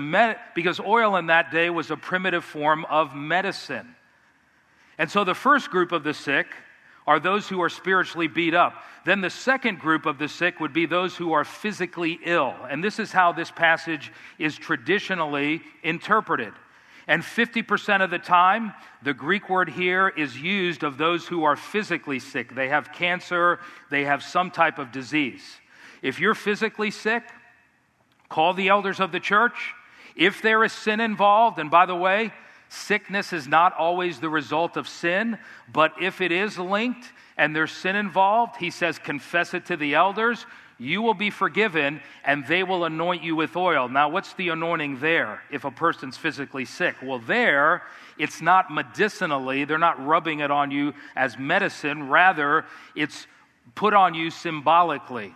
because 0.54 0.80
oil 0.82 1.16
in 1.16 1.28
that 1.28 1.52
day 1.52 1.70
was 1.70 1.92
a 1.92 1.98
primitive 1.98 2.44
form 2.44 2.86
of 2.86 3.16
medicine. 3.16 3.96
And 4.98 5.10
so 5.10 5.24
the 5.24 5.34
first 5.34 5.70
group 5.70 5.94
of 5.94 6.04
the 6.04 6.14
sick 6.14 6.48
are 7.08 7.20
those 7.20 7.48
who 7.48 7.62
are 7.62 7.70
spiritually 7.70 8.28
beat 8.28 8.54
up. 8.54 8.84
Then 9.06 9.22
the 9.22 9.30
second 9.30 9.80
group 9.80 10.06
of 10.06 10.18
the 10.18 10.28
sick 10.28 10.60
would 10.60 10.74
be 10.74 10.86
those 10.86 11.16
who 11.16 11.32
are 11.32 11.44
physically 11.44 12.20
ill. 12.26 12.54
And 12.70 12.84
this 12.84 13.00
is 13.00 13.12
how 13.12 13.32
this 13.32 13.50
passage 13.50 14.12
is 14.38 14.58
traditionally 14.58 15.62
interpreted. 15.84 16.54
And 17.08 17.24
50% 17.24 18.04
of 18.04 18.10
the 18.10 18.20
time, 18.20 18.74
the 19.02 19.14
Greek 19.14 19.50
word 19.50 19.70
here 19.70 20.10
is 20.10 20.40
used 20.40 20.84
of 20.84 20.98
those 20.98 21.28
who 21.28 21.44
are 21.44 21.56
physically 21.56 22.20
sick. 22.20 22.54
They 22.54 22.70
have 22.70 22.94
cancer, 22.94 23.60
they 23.90 24.06
have 24.06 24.24
some 24.24 24.52
type 24.52 24.78
of 24.80 24.92
disease. 24.92 25.44
If 26.02 26.20
you're 26.20 26.36
physically 26.36 26.92
sick, 26.92 27.24
call 28.30 28.54
the 28.54 28.70
elders 28.70 29.00
of 29.00 29.12
the 29.12 29.20
church. 29.20 29.74
If 30.16 30.42
there 30.42 30.64
is 30.64 30.74
sin 30.74 31.00
involved, 31.00 31.58
and 31.60 31.72
by 31.72 31.86
the 31.86 31.96
way, 31.96 32.34
sickness 32.70 33.34
is 33.34 33.48
not 33.48 33.74
always 33.78 34.20
the 34.20 34.30
result 34.30 34.78
of 34.78 34.88
sin, 34.88 35.38
but 35.72 35.94
if 36.02 36.22
it 36.22 36.32
is 36.32 36.58
linked 36.58 37.12
and 37.38 37.56
there's 37.56 37.72
sin 37.72 37.96
involved, 37.96 38.58
he 38.58 38.70
says, 38.70 39.00
confess 39.00 39.54
it 39.54 39.66
to 39.66 39.78
the 39.78 39.96
elders 39.96 40.46
you 40.82 41.04
will 41.04 41.14
be 41.14 41.30
forgiven 41.30 42.02
and 42.26 42.44
they 42.48 42.64
will 42.64 42.86
anoint 42.86 43.22
you 43.22 43.36
with 43.36 43.56
oil. 43.56 43.88
Now, 43.88 44.10
what's 44.10 44.34
the 44.34 44.50
anointing 44.50 45.00
there 45.00 45.44
if 45.52 45.64
a 45.64 45.70
person's 45.70 46.18
physically 46.18 46.66
sick? 46.66 46.96
Well, 47.04 47.20
there, 47.20 47.84
it's 48.18 48.42
not 48.42 48.72
medicinally, 48.72 49.64
they're 49.64 49.78
not 49.78 50.04
rubbing 50.04 50.40
it 50.40 50.50
on 50.50 50.72
you 50.72 50.96
as 51.16 51.38
medicine, 51.38 52.10
rather, 52.10 52.66
it's 52.96 53.28
put 53.76 53.94
on 53.94 54.16
you 54.16 54.32
symbolically. 54.32 55.36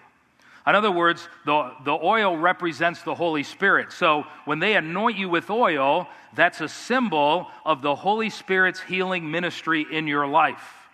In 0.65 0.73
other 0.73 0.91
words, 0.91 1.29
the, 1.45 1.73
the 1.83 1.91
oil 1.93 2.35
represents 2.35 3.03
the 3.03 3.13
Holy 3.13 3.43
Spirit. 3.43 3.91
So 3.91 4.23
when 4.45 4.57
they 4.57 4.75
anoint 4.75 5.15
you 5.15 5.29
with 5.29 5.51
oil, 5.51 6.07
that's 6.33 6.59
a 6.59 6.67
symbol 6.67 7.51
of 7.63 7.83
the 7.83 7.93
Holy 7.93 8.31
Spirit's 8.31 8.81
healing 8.81 9.29
ministry 9.29 9.85
in 9.91 10.07
your 10.07 10.25
life. 10.25 10.84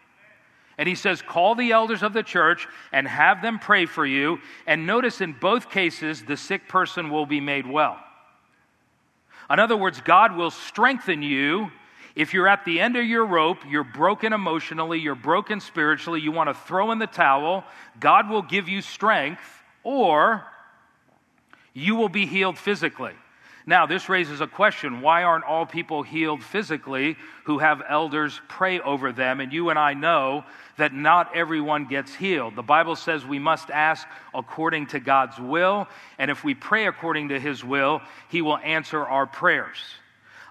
And 0.82 0.88
he 0.88 0.96
says, 0.96 1.22
Call 1.22 1.54
the 1.54 1.74
elders 1.74 2.02
of 2.02 2.12
the 2.12 2.24
church 2.24 2.68
and 2.92 3.08
have 3.08 3.44
them 3.44 3.60
pray 3.60 3.86
for 3.86 4.04
you. 4.04 4.40
And 4.66 4.88
notice 4.88 5.22
in 5.22 5.34
both 5.34 5.70
cases, 5.70 6.24
the 6.24 6.36
sick 6.36 6.68
person 6.68 7.12
will 7.12 7.28
be 7.28 7.40
made 7.40 7.68
well. 7.68 8.00
In 9.48 9.60
other 9.60 9.78
words, 9.78 10.02
God 10.02 10.36
will 10.36 10.50
strengthen 10.50 11.22
you 11.22 11.70
if 12.16 12.34
you're 12.34 12.48
at 12.48 12.66
the 12.66 12.80
end 12.80 12.96
of 12.96 13.06
your 13.06 13.28
rope, 13.28 13.60
you're 13.70 13.84
broken 13.84 14.34
emotionally, 14.34 15.00
you're 15.00 15.14
broken 15.14 15.60
spiritually, 15.60 16.20
you 16.20 16.32
want 16.32 16.50
to 16.50 16.56
throw 16.56 16.92
in 16.92 16.98
the 16.98 17.06
towel, 17.06 17.64
God 18.00 18.28
will 18.28 18.42
give 18.42 18.68
you 18.68 18.82
strength 18.82 19.62
or 19.84 20.44
you 21.76 21.96
will 21.96 22.10
be 22.10 22.26
healed 22.26 22.58
physically. 22.58 23.14
Now, 23.66 23.86
this 23.86 24.10
raises 24.10 24.42
a 24.42 24.48
question 24.48 25.02
why 25.02 25.24
aren't 25.24 25.46
all 25.46 25.66
people 25.66 26.04
healed 26.04 26.44
physically 26.44 27.16
who 27.46 27.60
have 27.60 27.84
elders 27.88 28.40
pray 28.48 28.80
over 28.80 29.12
them? 29.12 29.40
And 29.40 29.54
you 29.54 29.70
and 29.70 29.78
I 29.78 29.94
know 29.94 30.44
that 30.78 30.94
not 30.94 31.36
everyone 31.36 31.86
gets 31.86 32.14
healed. 32.16 32.56
The 32.56 32.64
Bible 32.64 32.96
says 32.96 33.26
we 33.26 33.40
must 33.40 33.70
ask 33.70 34.08
according 34.34 34.88
to 34.88 35.00
God's 35.00 35.40
will, 35.40 35.88
and 36.18 36.32
if 36.32 36.44
we 36.44 36.56
pray 36.56 36.88
according 36.88 37.30
to 37.30 37.40
His 37.40 37.64
will, 37.64 38.02
He 38.30 38.42
will 38.42 38.58
answer 38.58 39.06
our 39.06 39.28
prayers. 39.28 39.78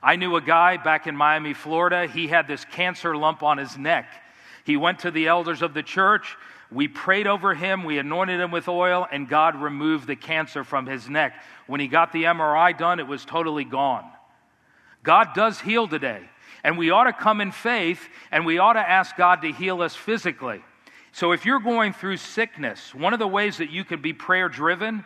I 0.03 0.17
knew 0.17 0.37
a 0.37 0.41
guy 0.41 0.79
back 0.79 1.07
in 1.07 1.17
Miami, 1.17 1.53
Florida. 1.53 2.07
He 2.07 2.27
had 2.27 2.49
this 2.49 2.65
cancer 2.65 3.17
lump 3.17 3.43
on 3.43 3.59
his 3.59 3.77
neck. 3.77 4.07
He 4.65 4.77
went 4.77 5.01
to 5.01 5.11
the 5.11 5.27
elders 5.27 5.63
of 5.63 5.75
the 5.75 5.83
church. 5.83 6.37
We 6.73 6.87
prayed 6.87 7.27
over 7.27 7.55
him, 7.55 7.85
we 7.85 7.99
anointed 7.99 8.41
him 8.41 8.51
with 8.51 8.69
oil, 8.69 9.07
and 9.11 9.29
God 9.29 9.57
removed 9.57 10.07
the 10.07 10.17
cancer 10.17 10.63
from 10.63 10.87
his 10.87 11.09
neck. 11.09 11.35
When 11.67 11.81
he 11.81 11.89
got 11.89 12.13
the 12.13 12.25
MRI 12.25 12.77
done, 12.77 13.01
it 13.01 13.07
was 13.07 13.25
totally 13.25 13.65
gone. 13.65 14.09
God 15.03 15.35
does 15.35 15.61
heal 15.61 15.89
today, 15.89 16.23
and 16.63 16.79
we 16.79 16.91
ought 16.91 17.05
to 17.05 17.13
come 17.13 17.41
in 17.41 17.53
faith 17.53 18.09
and 18.31 18.45
we 18.45 18.59
ought 18.59 18.75
to 18.75 18.81
ask 18.81 19.17
God 19.17 19.43
to 19.43 19.53
heal 19.53 19.83
us 19.83 19.97
physically. 19.97 20.63
So 21.13 21.33
if 21.33 21.45
you're 21.45 21.61
going 21.61 21.93
through 21.93 22.19
sickness, 22.19 22.95
one 22.95 23.13
of 23.13 23.19
the 23.19 23.27
ways 23.27 23.59
that 23.59 23.71
you 23.71 23.85
can 23.85 24.01
be 24.01 24.13
prayer 24.13 24.49
driven 24.49 25.05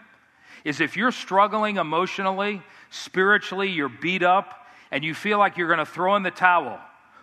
is 0.65 0.81
if 0.81 0.97
you're 0.97 1.13
struggling 1.13 1.77
emotionally, 1.77 2.63
spiritually, 2.91 3.71
you're 3.71 3.89
beat 3.89 4.23
up, 4.23 4.67
and 4.91 5.05
you 5.05 5.15
feel 5.15 5.39
like 5.39 5.57
you're 5.57 5.69
going 5.69 5.79
to 5.79 5.87
throw 5.87 6.17
in 6.17 6.23
the 6.23 6.31
towel, 6.31 6.79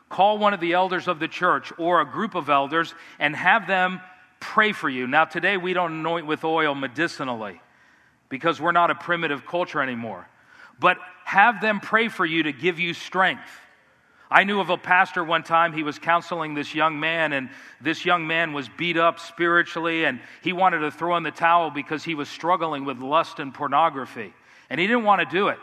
call 0.09 0.37
one 0.37 0.53
of 0.53 0.59
the 0.59 0.73
elders 0.73 1.07
of 1.07 1.19
the 1.19 1.27
church 1.27 1.71
or 1.77 2.01
a 2.01 2.05
group 2.05 2.35
of 2.35 2.49
elders 2.49 2.93
and 3.19 3.35
have 3.35 3.67
them 3.67 4.01
pray 4.41 4.73
for 4.73 4.89
you. 4.89 5.07
Now, 5.07 5.23
today 5.23 5.55
we 5.55 5.73
don't 5.73 5.93
anoint 5.93 6.27
with 6.27 6.43
oil 6.43 6.75
medicinally 6.75 7.61
because 8.27 8.59
we're 8.59 8.73
not 8.73 8.91
a 8.91 8.95
primitive 8.95 9.45
culture 9.45 9.81
anymore. 9.81 10.27
But 10.79 10.97
have 11.23 11.61
them 11.61 11.79
pray 11.79 12.09
for 12.09 12.25
you 12.25 12.43
to 12.43 12.51
give 12.51 12.79
you 12.79 12.93
strength. 12.93 13.47
I 14.29 14.43
knew 14.45 14.59
of 14.59 14.69
a 14.69 14.77
pastor 14.77 15.23
one 15.23 15.43
time, 15.43 15.73
he 15.73 15.83
was 15.83 15.99
counseling 15.99 16.53
this 16.53 16.73
young 16.73 16.99
man, 16.99 17.33
and 17.33 17.49
this 17.81 18.05
young 18.05 18.25
man 18.25 18.53
was 18.53 18.69
beat 18.77 18.97
up 18.97 19.19
spiritually, 19.19 20.05
and 20.05 20.21
he 20.41 20.53
wanted 20.53 20.79
to 20.79 20.91
throw 20.91 21.17
in 21.17 21.23
the 21.23 21.31
towel 21.31 21.69
because 21.69 22.03
he 22.03 22.15
was 22.15 22.29
struggling 22.29 22.85
with 22.85 22.99
lust 22.99 23.39
and 23.39 23.53
pornography. 23.53 24.33
And 24.69 24.79
he 24.79 24.87
didn't 24.87 25.03
want 25.03 25.19
to 25.19 25.25
do 25.25 25.49
it. 25.49 25.59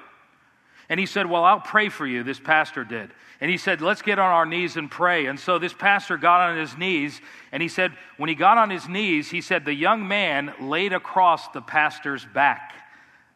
And 0.89 0.99
he 0.99 1.07
said, 1.07 1.27
Well, 1.27 1.45
I'll 1.45 1.61
pray 1.61 1.89
for 1.89 2.07
you, 2.07 2.23
this 2.23 2.41
pastor 2.41 2.85
did. 2.85 3.11
And 3.41 3.51
he 3.51 3.59
said, 3.59 3.81
Let's 3.81 4.03
get 4.03 4.19
on 4.19 4.31
our 4.31 4.47
knees 4.47 4.77
and 4.77 4.91
pray. 4.91 5.27
And 5.27 5.39
so 5.39 5.59
this 5.59 5.73
pastor 5.73 6.17
got 6.17 6.51
on 6.51 6.57
his 6.57 6.77
knees, 6.77 7.21
and 7.53 7.63
he 7.63 7.69
said, 7.69 7.93
When 8.17 8.29
he 8.29 8.35
got 8.35 8.59
on 8.59 8.71
his 8.71 8.89
knees, 8.89 9.31
he 9.31 9.41
said, 9.41 9.65
The 9.65 9.75
young 9.75 10.09
man 10.09 10.55
laid 10.61 10.93
across 10.93 11.49
the 11.49 11.61
pastor's 11.63 12.25
back. 12.25 12.75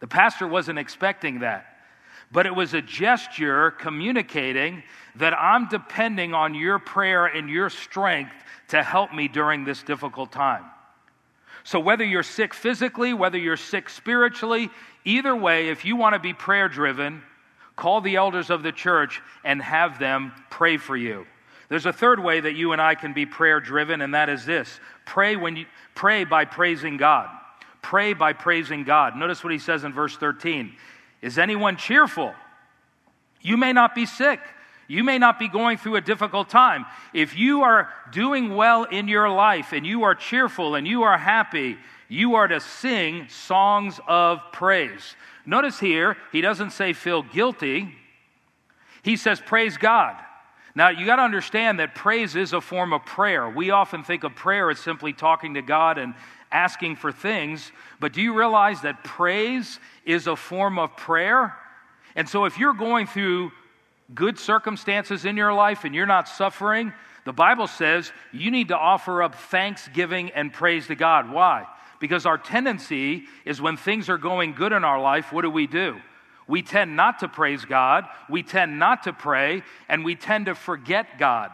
The 0.01 0.09
pastor 0.09 0.47
wasn't 0.49 0.79
expecting 0.79 1.41
that. 1.41 1.67
But 2.33 2.47
it 2.47 2.55
was 2.55 2.73
a 2.73 2.81
gesture 2.81 3.71
communicating 3.73 4.83
that 5.17 5.39
I'm 5.39 5.69
depending 5.69 6.33
on 6.33 6.55
your 6.55 6.79
prayer 6.79 7.27
and 7.27 7.51
your 7.51 7.69
strength 7.69 8.35
to 8.69 8.83
help 8.83 9.13
me 9.13 9.29
during 9.29 9.65
this 9.65 9.83
difficult 9.83 10.33
time. 10.33 10.65
So, 11.65 11.79
whether 11.79 12.05
you're 12.05 12.23
sick 12.23 12.55
physically, 12.55 13.13
whether 13.13 13.39
you're 13.39 13.59
sick 13.59 13.91
spiritually, 13.91 14.71
either 15.05 15.37
way, 15.37 15.69
if 15.69 15.85
you 15.85 15.95
want 15.95 16.15
to 16.15 16.19
be 16.19 16.33
prayer 16.33 16.69
driven, 16.69 17.23
Call 17.77 18.01
the 18.01 18.17
elders 18.17 18.51
of 18.51 18.63
the 18.63 18.73
church 18.73 19.21
and 19.45 19.63
have 19.63 19.99
them 19.99 20.33
pray 20.51 20.77
for 20.77 20.97
you. 20.97 21.27
There's 21.69 21.87
a 21.87 21.93
third 21.93 22.21
way 22.23 22.41
that 22.41 22.55
you 22.55 22.73
and 22.73 22.83
I 22.83 22.95
can 22.95 23.15
be 23.15 23.25
prayer 23.25 23.59
driven, 23.59 24.03
and 24.03 24.15
that 24.15 24.29
is 24.29 24.45
this 24.45 24.79
pray, 25.07 25.37
when 25.37 25.57
you, 25.57 25.67
pray 25.95 26.25
by 26.25 26.45
praising 26.45 26.99
God. 26.99 27.31
Pray 27.81 28.13
by 28.13 28.33
praising 28.33 28.85
God. 28.85 29.17
Notice 29.17 29.43
what 29.43 29.53
he 29.53 29.59
says 29.59 29.83
in 29.85 29.93
verse 29.93 30.17
13 30.17 30.75
Is 31.21 31.39
anyone 31.39 31.77
cheerful? 31.77 32.35
You 33.41 33.57
may 33.57 33.73
not 33.73 33.95
be 33.95 34.07
sick. 34.07 34.41
You 34.87 35.05
may 35.05 35.19
not 35.19 35.39
be 35.39 35.49
going 35.49 35.79
through 35.79 35.97
a 35.97 36.01
difficult 36.01 36.51
time. 36.51 36.85
If 37.15 37.37
you 37.37 37.63
are 37.63 37.89
doing 38.11 38.55
well 38.55 38.85
in 38.85 39.09
your 39.09 39.31
life 39.31 39.73
and 39.73 39.87
you 39.87 40.03
are 40.03 40.15
cheerful 40.15 40.75
and 40.75 40.87
you 40.87 41.05
are 41.05 41.17
happy, 41.17 41.79
you 42.13 42.35
are 42.35 42.47
to 42.47 42.61
sing 42.61 43.27
songs 43.29 43.99
of 44.07 44.41
praise. 44.53 45.17
Notice 45.47 45.81
here, 45.81 46.19
he 46.31 46.43
doesn't 46.43 46.73
say 46.73 46.93
feel 46.93 47.23
guilty, 47.23 47.95
he 49.03 49.17
says 49.17 49.41
praise 49.41 49.79
God. 49.79 50.17
Now, 50.75 50.91
you 50.91 51.07
got 51.07 51.17
to 51.17 51.23
understand 51.23 51.81
that 51.81 51.95
praise 51.95 52.37
is 52.37 52.53
a 52.53 52.61
form 52.61 52.93
of 52.93 53.05
prayer. 53.05 53.49
We 53.49 53.71
often 53.71 54.05
think 54.05 54.25
of 54.25 54.35
prayer 54.35 54.71
as 54.71 54.79
simply 54.79 55.13
talking 55.13 55.55
to 55.55 55.63
God 55.63 55.99
and 55.99 56.15
asking 56.51 56.97
for 56.97 57.13
things, 57.13 57.73
but 57.99 58.13
do 58.13 58.23
you 58.23 58.39
realize 58.39 58.83
that 58.83 59.05
praise 59.05 59.81
is 60.05 60.27
a 60.27 60.37
form 60.37 60.79
of 60.79 60.97
prayer? 60.97 61.57
And 62.15 62.29
so, 62.29 62.45
if 62.45 62.59
you're 62.59 62.75
going 62.75 63.07
through 63.07 63.53
good 64.15 64.39
circumstances 64.39 65.25
in 65.25 65.37
your 65.37 65.55
life 65.55 65.85
and 65.85 65.95
you're 65.95 66.05
not 66.05 66.29
suffering, 66.29 66.93
the 67.25 67.33
Bible 67.33 67.67
says 67.67 68.13
you 68.33 68.51
need 68.51 68.69
to 68.69 68.77
offer 68.77 69.23
up 69.23 69.35
thanksgiving 69.35 70.31
and 70.31 70.53
praise 70.53 70.89
to 70.89 70.95
God. 70.95 71.31
Why? 71.31 71.67
Because 72.03 72.27
our 72.27 72.37
tendency 72.37 73.27
is 73.45 73.63
when 73.63 73.77
things 73.77 74.09
are 74.09 74.19
going 74.19 74.55
good 74.55 74.73
in 74.73 74.83
our 74.83 75.01
life, 75.01 75.33
what 75.33 75.43
do 75.43 75.51
we 75.51 75.69
do? 75.69 76.01
We 76.49 76.61
tend 76.61 76.97
not 76.97 77.21
to 77.21 77.29
praise 77.29 77.65
God, 77.65 78.09
we 78.29 78.43
tend 78.43 78.81
not 78.81 79.05
to 79.05 79.13
pray, 79.13 79.63
and 79.89 80.05
we 80.05 80.17
tend 80.17 80.47
to 80.47 80.57
forget 80.57 81.17
God. 81.17 81.53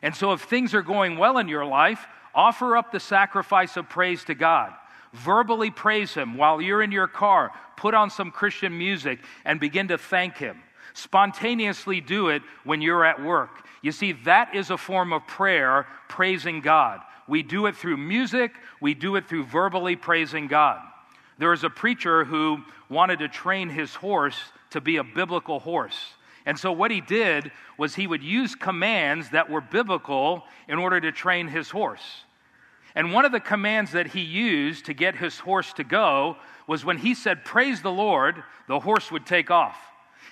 And 0.00 0.14
so, 0.14 0.30
if 0.30 0.42
things 0.42 0.74
are 0.74 0.82
going 0.82 1.18
well 1.18 1.38
in 1.38 1.48
your 1.48 1.64
life, 1.64 2.06
offer 2.36 2.76
up 2.76 2.92
the 2.92 3.00
sacrifice 3.00 3.76
of 3.76 3.88
praise 3.88 4.22
to 4.26 4.36
God. 4.36 4.74
Verbally 5.12 5.72
praise 5.72 6.14
Him 6.14 6.36
while 6.36 6.62
you're 6.62 6.80
in 6.80 6.92
your 6.92 7.08
car. 7.08 7.50
Put 7.76 7.94
on 7.94 8.10
some 8.10 8.30
Christian 8.30 8.78
music 8.78 9.18
and 9.44 9.58
begin 9.58 9.88
to 9.88 9.98
thank 9.98 10.36
Him. 10.36 10.62
Spontaneously 10.94 12.00
do 12.00 12.28
it 12.28 12.42
when 12.62 12.80
you're 12.80 13.04
at 13.04 13.20
work. 13.20 13.66
You 13.82 13.90
see, 13.90 14.12
that 14.24 14.54
is 14.54 14.70
a 14.70 14.78
form 14.78 15.12
of 15.12 15.26
prayer, 15.26 15.88
praising 16.08 16.60
God. 16.60 17.00
We 17.28 17.42
do 17.42 17.66
it 17.66 17.76
through 17.76 17.98
music, 17.98 18.52
we 18.80 18.94
do 18.94 19.16
it 19.16 19.28
through 19.28 19.44
verbally 19.44 19.96
praising 19.96 20.48
God. 20.48 20.80
There 21.38 21.50
was 21.50 21.62
a 21.62 21.70
preacher 21.70 22.24
who 22.24 22.62
wanted 22.88 23.20
to 23.20 23.28
train 23.28 23.68
his 23.68 23.94
horse 23.94 24.38
to 24.70 24.80
be 24.80 24.96
a 24.96 25.04
biblical 25.04 25.60
horse. 25.60 26.14
And 26.46 26.58
so, 26.58 26.72
what 26.72 26.90
he 26.90 27.00
did 27.00 27.52
was 27.76 27.94
he 27.94 28.06
would 28.06 28.22
use 28.22 28.54
commands 28.54 29.30
that 29.30 29.50
were 29.50 29.60
biblical 29.60 30.44
in 30.66 30.78
order 30.78 31.00
to 31.00 31.12
train 31.12 31.46
his 31.46 31.68
horse. 31.68 32.24
And 32.94 33.12
one 33.12 33.24
of 33.24 33.32
the 33.32 33.40
commands 33.40 33.92
that 33.92 34.08
he 34.08 34.22
used 34.22 34.86
to 34.86 34.94
get 34.94 35.14
his 35.14 35.38
horse 35.38 35.72
to 35.74 35.84
go 35.84 36.36
was 36.66 36.84
when 36.84 36.98
he 36.98 37.14
said, 37.14 37.44
Praise 37.44 37.82
the 37.82 37.92
Lord, 37.92 38.42
the 38.66 38.80
horse 38.80 39.12
would 39.12 39.26
take 39.26 39.50
off. 39.50 39.76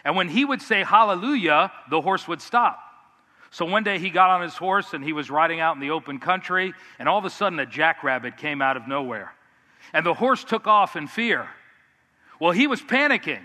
And 0.04 0.16
when 0.16 0.28
he 0.28 0.44
would 0.44 0.62
say, 0.62 0.82
Hallelujah, 0.82 1.70
the 1.90 2.00
horse 2.00 2.26
would 2.26 2.40
stop. 2.40 2.80
So 3.50 3.64
one 3.64 3.84
day 3.84 3.98
he 3.98 4.10
got 4.10 4.30
on 4.30 4.42
his 4.42 4.54
horse 4.54 4.92
and 4.92 5.02
he 5.02 5.12
was 5.12 5.30
riding 5.30 5.60
out 5.60 5.76
in 5.76 5.80
the 5.80 5.90
open 5.90 6.18
country, 6.18 6.74
and 6.98 7.08
all 7.08 7.18
of 7.18 7.24
a 7.24 7.30
sudden 7.30 7.58
a 7.58 7.66
jackrabbit 7.66 8.36
came 8.36 8.60
out 8.60 8.76
of 8.76 8.88
nowhere. 8.88 9.32
And 9.92 10.04
the 10.04 10.14
horse 10.14 10.44
took 10.44 10.66
off 10.66 10.96
in 10.96 11.06
fear. 11.06 11.48
Well, 12.40 12.52
he 12.52 12.66
was 12.66 12.82
panicking, 12.82 13.42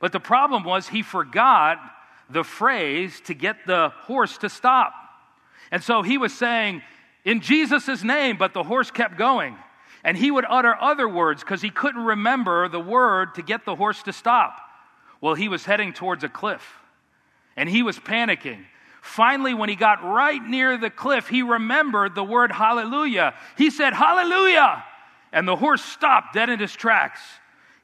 but 0.00 0.12
the 0.12 0.20
problem 0.20 0.64
was 0.64 0.88
he 0.88 1.02
forgot 1.02 1.78
the 2.30 2.44
phrase 2.44 3.20
to 3.22 3.34
get 3.34 3.66
the 3.66 3.88
horse 3.88 4.38
to 4.38 4.48
stop. 4.48 4.92
And 5.70 5.82
so 5.82 6.02
he 6.02 6.18
was 6.18 6.32
saying, 6.32 6.82
in 7.24 7.40
Jesus' 7.40 8.04
name, 8.04 8.36
but 8.36 8.52
the 8.54 8.62
horse 8.62 8.90
kept 8.90 9.18
going. 9.18 9.56
And 10.04 10.16
he 10.16 10.30
would 10.30 10.44
utter 10.48 10.74
other 10.80 11.08
words 11.08 11.42
because 11.42 11.60
he 11.60 11.70
couldn't 11.70 12.04
remember 12.04 12.68
the 12.68 12.80
word 12.80 13.34
to 13.34 13.42
get 13.42 13.64
the 13.64 13.74
horse 13.74 14.02
to 14.04 14.12
stop. 14.12 14.58
Well, 15.20 15.34
he 15.34 15.48
was 15.48 15.64
heading 15.64 15.92
towards 15.92 16.22
a 16.22 16.28
cliff 16.28 16.62
and 17.56 17.68
he 17.68 17.82
was 17.82 17.98
panicking. 17.98 18.64
Finally, 19.00 19.54
when 19.54 19.68
he 19.68 19.76
got 19.76 20.02
right 20.02 20.42
near 20.42 20.76
the 20.76 20.90
cliff, 20.90 21.28
he 21.28 21.42
remembered 21.42 22.14
the 22.14 22.24
word 22.24 22.52
hallelujah. 22.52 23.34
He 23.56 23.70
said, 23.70 23.92
Hallelujah! 23.92 24.84
And 25.32 25.46
the 25.46 25.56
horse 25.56 25.82
stopped 25.82 26.34
dead 26.34 26.48
in 26.48 26.58
his 26.58 26.72
tracks. 26.72 27.20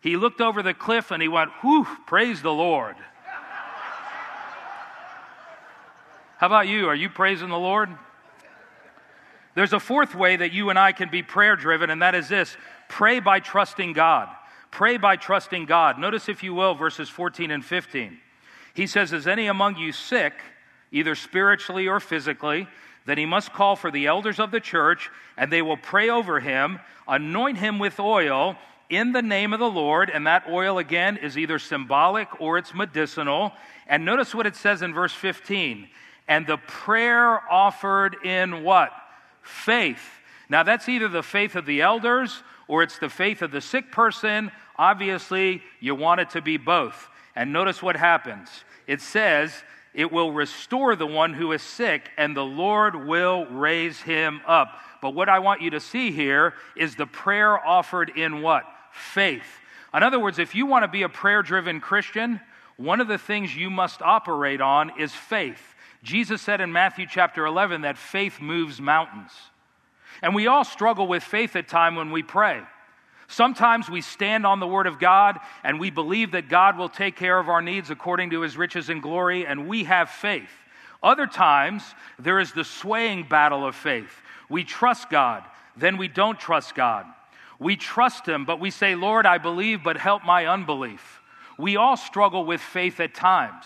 He 0.01 0.17
looked 0.17 0.41
over 0.41 0.63
the 0.63 0.75
cliff 0.75 1.11
and 1.11 1.23
he 1.23 1.29
went, 1.29 1.51
Whew, 1.63 1.87
praise 2.07 2.43
the 2.43 2.53
Lord. 2.53 2.97
How 6.37 6.47
about 6.47 6.69
you? 6.69 6.89
Are 6.89 6.95
you 6.95 7.09
praising 7.09 7.49
the 7.49 7.59
Lord? 7.59 7.89
There's 9.55 9.73
a 9.73 9.81
fourth 9.81 10.15
way 10.15 10.37
that 10.37 10.53
you 10.53 10.69
and 10.71 10.79
I 10.79 10.93
can 10.93 11.09
be 11.09 11.23
prayer 11.23 11.55
driven, 11.57 11.91
and 11.91 12.03
that 12.03 12.15
is 12.15 12.29
this 12.29 12.57
pray 12.89 13.21
by 13.21 13.41
trusting 13.41 13.93
God. 13.93 14.29
Pray 14.71 14.97
by 14.97 15.17
trusting 15.17 15.67
God. 15.67 15.99
Notice, 15.99 16.29
if 16.29 16.43
you 16.43 16.53
will, 16.53 16.75
verses 16.75 17.09
14 17.09 17.53
and 17.53 17.65
15. 17.65 18.19
He 18.75 18.89
says, 18.89 19.13
Is 19.13 19.29
any 19.29 19.47
among 19.47 19.77
you 19.77 19.93
sick, 19.93 20.35
either 20.95 21.15
spiritually 21.15 21.89
or 21.89 22.01
physically? 22.01 22.67
Then 23.05 23.19
he 23.19 23.27
must 23.27 23.53
call 23.53 23.77
for 23.77 23.91
the 23.91 24.07
elders 24.07 24.39
of 24.39 24.51
the 24.51 24.61
church, 24.61 25.11
and 25.37 25.53
they 25.53 25.61
will 25.61 25.77
pray 25.77 26.09
over 26.09 26.41
him, 26.41 26.81
anoint 27.07 27.59
him 27.59 27.79
with 27.79 28.01
oil 28.01 28.57
in 28.89 29.13
the 29.13 29.21
name 29.21 29.53
of 29.53 29.61
the 29.61 29.69
Lord. 29.69 30.09
And 30.09 30.27
that 30.27 30.47
oil, 30.49 30.79
again, 30.79 31.19
is 31.19 31.37
either 31.37 31.59
symbolic 31.59 32.41
or 32.41 32.57
it's 32.57 32.73
medicinal. 32.73 33.53
And 33.87 34.05
notice 34.05 34.35
what 34.35 34.47
it 34.47 34.57
says 34.57 34.81
in 34.81 34.95
verse 34.95 35.13
15. 35.13 35.89
And 36.29 36.47
the 36.47 36.57
prayer 36.57 37.41
offered 37.53 38.17
in 38.25 38.63
what? 38.63 38.91
Faith. 39.43 40.03
Now, 40.49 40.63
that's 40.63 40.89
either 40.89 41.09
the 41.09 41.23
faith 41.23 41.57
of 41.57 41.67
the 41.67 41.83
elders 41.83 42.43
or 42.69 42.83
it's 42.83 42.99
the 42.99 43.11
faith 43.11 43.43
of 43.43 43.51
the 43.51 43.61
sick 43.61 43.93
person. 43.93 44.51
Obviously, 44.79 45.63
you 45.81 45.95
want 45.95 46.21
it 46.21 46.31
to 46.31 46.41
be 46.41 46.57
both. 46.57 47.09
And 47.37 47.53
notice 47.53 47.83
what 47.83 47.97
happens. 47.97 48.49
It 48.87 49.01
says, 49.01 49.53
it 49.95 50.11
will 50.11 50.33
restore 50.33 50.97
the 50.97 51.07
one 51.07 51.33
who 51.33 51.53
is 51.53 51.63
sick, 51.63 52.11
and 52.17 52.37
the 52.37 52.45
Lord 52.45 53.07
will 53.07 53.47
raise 53.47 54.01
him 54.01 54.41
up. 54.47 54.81
But 55.01 55.15
what 55.15 55.29
I 55.29 55.39
want 55.39 55.63
you 55.63 55.71
to 55.71 55.81
see 55.81 56.11
here 56.11 56.55
is 56.77 56.97
the 56.97 57.07
prayer 57.07 57.65
offered 57.65 58.11
in 58.17 58.43
what? 58.43 58.65
Faith. 58.93 59.47
In 59.95 60.03
other 60.03 60.19
words, 60.19 60.41
if 60.41 60.55
you 60.55 60.67
want 60.67 60.83
to 60.83 60.89
be 60.89 61.03
a 61.03 61.09
prayer 61.09 61.43
driven 61.43 61.81
Christian, 61.81 62.41
one 62.77 63.01
of 63.01 63.07
the 63.07 63.19
things 63.19 63.55
you 63.55 63.71
must 63.71 64.03
operate 64.03 64.61
on 64.61 64.99
is 64.99 65.15
faith. 65.15 65.63
Jesus 66.03 66.43
said 66.43 66.61
in 66.61 66.73
Matthew 66.73 67.07
chapter 67.09 67.47
11 67.47 67.83
that 67.83 67.97
faith 67.97 68.41
moves 68.41 68.81
mountains. 68.81 69.31
And 70.23 70.35
we 70.35 70.49
all 70.49 70.65
struggle 70.65 71.07
with 71.07 71.23
faith 71.23 71.55
at 71.55 71.69
time 71.69 71.95
when 71.95 72.11
we 72.11 72.23
pray. 72.23 72.63
Sometimes 73.35 73.91
we 73.91 74.01
stand 74.01 74.47
on 74.47 74.61
the 74.61 74.67
Word 74.67 74.87
of 74.87 75.01
God 75.01 75.41
and 75.65 75.81
we 75.81 75.91
believe 75.91 76.31
that 76.33 76.49
God 76.49 76.79
will 76.79 76.89
take 76.89 77.17
care 77.17 77.37
of 77.37 77.49
our 77.49 77.61
needs 77.61 77.91
according 77.91 78.31
to 78.31 78.43
His 78.43 78.57
riches 78.57 78.91
and 78.91 79.03
glory, 79.03 79.45
and 79.45 79.67
we 79.67 79.83
have 79.85 80.09
faith. 80.09 80.49
Other 81.03 81.27
times, 81.27 81.83
there 82.17 82.39
is 82.39 82.53
the 82.53 82.63
swaying 82.63 83.27
battle 83.29 83.67
of 83.67 83.75
faith. 83.75 84.23
We 84.49 84.63
trust 84.63 85.11
God, 85.11 85.43
then 85.77 85.97
we 85.97 86.07
don't 86.07 86.39
trust 86.39 86.77
God. 86.77 87.07
We 87.59 87.75
trust 87.75 88.25
Him, 88.25 88.45
but 88.45 88.61
we 88.61 88.71
say, 88.71 88.95
Lord, 88.95 89.27
I 89.27 89.39
believe, 89.39 89.83
but 89.83 89.97
help 89.97 90.25
my 90.25 90.47
unbelief. 90.47 91.21
We 91.59 91.77
all 91.77 91.97
struggle 91.97 92.45
with 92.45 92.61
faith 92.61 93.01
at 93.01 93.15
times. 93.15 93.65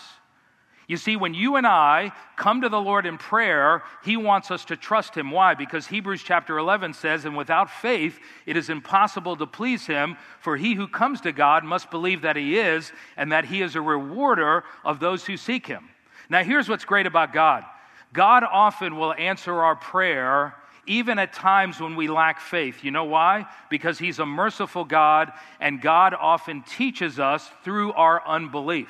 You 0.89 0.97
see, 0.97 1.15
when 1.15 1.35
you 1.35 1.55
and 1.55 1.67
I 1.67 2.11
come 2.35 2.61
to 2.61 2.67
the 2.67 2.81
Lord 2.81 3.05
in 3.05 3.19
prayer, 3.19 3.83
He 4.03 4.17
wants 4.17 4.49
us 4.49 4.65
to 4.65 4.75
trust 4.75 5.13
Him. 5.13 5.29
Why? 5.29 5.53
Because 5.53 5.85
Hebrews 5.85 6.23
chapter 6.23 6.57
11 6.57 6.95
says, 6.95 7.25
And 7.25 7.37
without 7.37 7.69
faith, 7.69 8.19
it 8.47 8.57
is 8.57 8.71
impossible 8.71 9.37
to 9.37 9.45
please 9.45 9.85
Him, 9.85 10.17
for 10.39 10.57
he 10.57 10.73
who 10.73 10.87
comes 10.87 11.21
to 11.21 11.31
God 11.31 11.63
must 11.63 11.91
believe 11.91 12.23
that 12.23 12.35
He 12.35 12.57
is, 12.57 12.91
and 13.17 13.31
that 13.31 13.45
He 13.45 13.61
is 13.61 13.75
a 13.75 13.81
rewarder 13.81 14.63
of 14.83 14.99
those 14.99 15.23
who 15.23 15.37
seek 15.37 15.67
Him. 15.67 15.89
Now, 16.27 16.43
here's 16.43 16.67
what's 16.67 16.85
great 16.85 17.05
about 17.05 17.33
God 17.33 17.65
God 18.11 18.43
often 18.43 18.97
will 18.97 19.13
answer 19.13 19.53
our 19.53 19.75
prayer 19.75 20.55
even 20.87 21.19
at 21.19 21.33
times 21.33 21.79
when 21.79 21.95
we 21.95 22.07
lack 22.07 22.39
faith. 22.41 22.83
You 22.83 22.89
know 22.89 23.03
why? 23.03 23.45
Because 23.69 23.99
He's 23.99 24.17
a 24.17 24.25
merciful 24.25 24.85
God, 24.85 25.31
and 25.59 25.79
God 25.79 26.15
often 26.19 26.63
teaches 26.63 27.19
us 27.19 27.47
through 27.63 27.93
our 27.93 28.27
unbelief. 28.27 28.89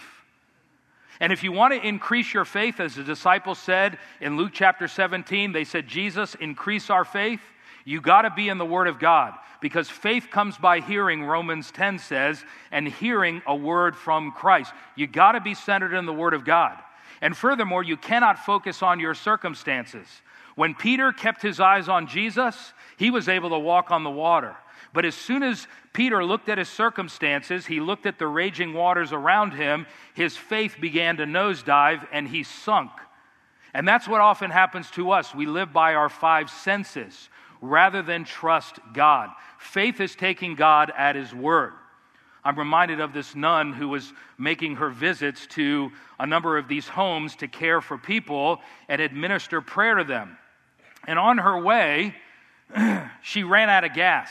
And 1.20 1.34
if 1.34 1.44
you 1.44 1.52
want 1.52 1.74
to 1.74 1.86
increase 1.86 2.34
your 2.34 2.46
faith, 2.46 2.80
as 2.80 2.96
the 2.96 3.04
disciples 3.04 3.60
said 3.60 3.98
in 4.22 4.38
Luke 4.38 4.52
chapter 4.54 4.88
17, 4.88 5.52
they 5.52 5.66
said, 5.66 5.88
Jesus, 5.88 6.36
increase 6.36 6.90
our 6.90 7.04
faith. 7.04 7.42
You 7.84 8.00
got 8.00 8.22
to 8.22 8.30
be 8.30 8.50
in 8.50 8.58
the 8.58 8.66
Word 8.66 8.88
of 8.88 9.00
God 9.00 9.34
because 9.62 9.90
faith 9.90 10.28
comes 10.32 10.58
by 10.58 10.80
hearing, 10.80 11.24
Romans 11.24 11.72
10 11.72 12.00
says, 12.00 12.44
and 12.72 12.88
hearing 12.88 13.42
a 13.48 13.56
word 13.56 13.96
from 13.96 14.32
Christ. 14.32 14.72
You 14.96 15.08
got 15.08 15.34
to 15.34 15.42
be 15.42 15.54
centered 15.54 15.94
in 15.94 16.06
the 16.06 16.14
Word 16.14 16.34
of 16.34 16.46
God. 16.46 16.78
And 17.22 17.36
furthermore, 17.36 17.84
you 17.84 17.98
cannot 17.98 18.46
focus 18.46 18.82
on 18.82 19.00
your 19.00 19.14
circumstances. 19.14 20.08
When 20.56 20.76
Peter 20.76 21.12
kept 21.12 21.42
his 21.42 21.60
eyes 21.60 21.90
on 21.90 22.08
Jesus, 22.08 22.74
he 22.98 23.12
was 23.12 23.28
able 23.28 23.50
to 23.50 23.60
walk 23.60 23.92
on 23.92 24.04
the 24.04 24.10
water. 24.10 24.56
But 24.94 25.06
as 25.06 25.16
soon 25.16 25.44
as 25.44 25.68
Peter 25.94 26.24
looked 26.26 26.50
at 26.50 26.58
his 26.58 26.70
circumstances, 26.70 27.66
he 27.66 27.80
looked 27.80 28.06
at 28.06 28.18
the 28.18 28.28
raging 28.28 28.74
waters 28.74 29.14
around 29.14 29.52
him, 29.52 29.86
his 30.14 30.36
faith 30.36 30.78
began 30.80 31.18
to 31.18 31.26
nosedive 31.26 32.08
and 32.12 32.28
he 32.28 32.44
sunk. 32.44 32.92
And 33.74 33.88
that's 33.88 34.08
what 34.08 34.22
often 34.22 34.50
happens 34.50 34.90
to 34.92 35.12
us. 35.12 35.36
We 35.36 35.46
live 35.46 35.72
by 35.72 35.94
our 35.94 36.10
five 36.10 36.50
senses 36.50 37.30
rather 37.62 38.02
than 38.02 38.24
trust 38.24 38.80
God. 38.94 39.30
Faith 39.60 40.00
is 40.00 40.16
taking 40.16 40.56
God 40.56 40.92
at 40.98 41.16
his 41.16 41.34
word. 41.34 41.74
I'm 42.44 42.58
reminded 42.58 43.02
of 43.02 43.14
this 43.14 43.36
nun 43.36 43.74
who 43.74 43.90
was 43.90 44.14
making 44.38 44.78
her 44.78 44.90
visits 44.90 45.46
to 45.48 45.92
a 46.20 46.26
number 46.26 46.58
of 46.58 46.68
these 46.68 46.88
homes 46.88 47.36
to 47.38 47.48
care 47.48 47.82
for 47.82 47.98
people 47.98 48.60
and 48.88 49.02
administer 49.02 49.62
prayer 49.62 49.96
to 49.96 50.04
them. 50.04 50.38
And 51.06 51.20
on 51.20 51.38
her 51.38 51.62
way, 51.62 52.16
she 53.22 53.44
ran 53.44 53.70
out 53.70 53.84
of 53.84 53.94
gas. 53.94 54.30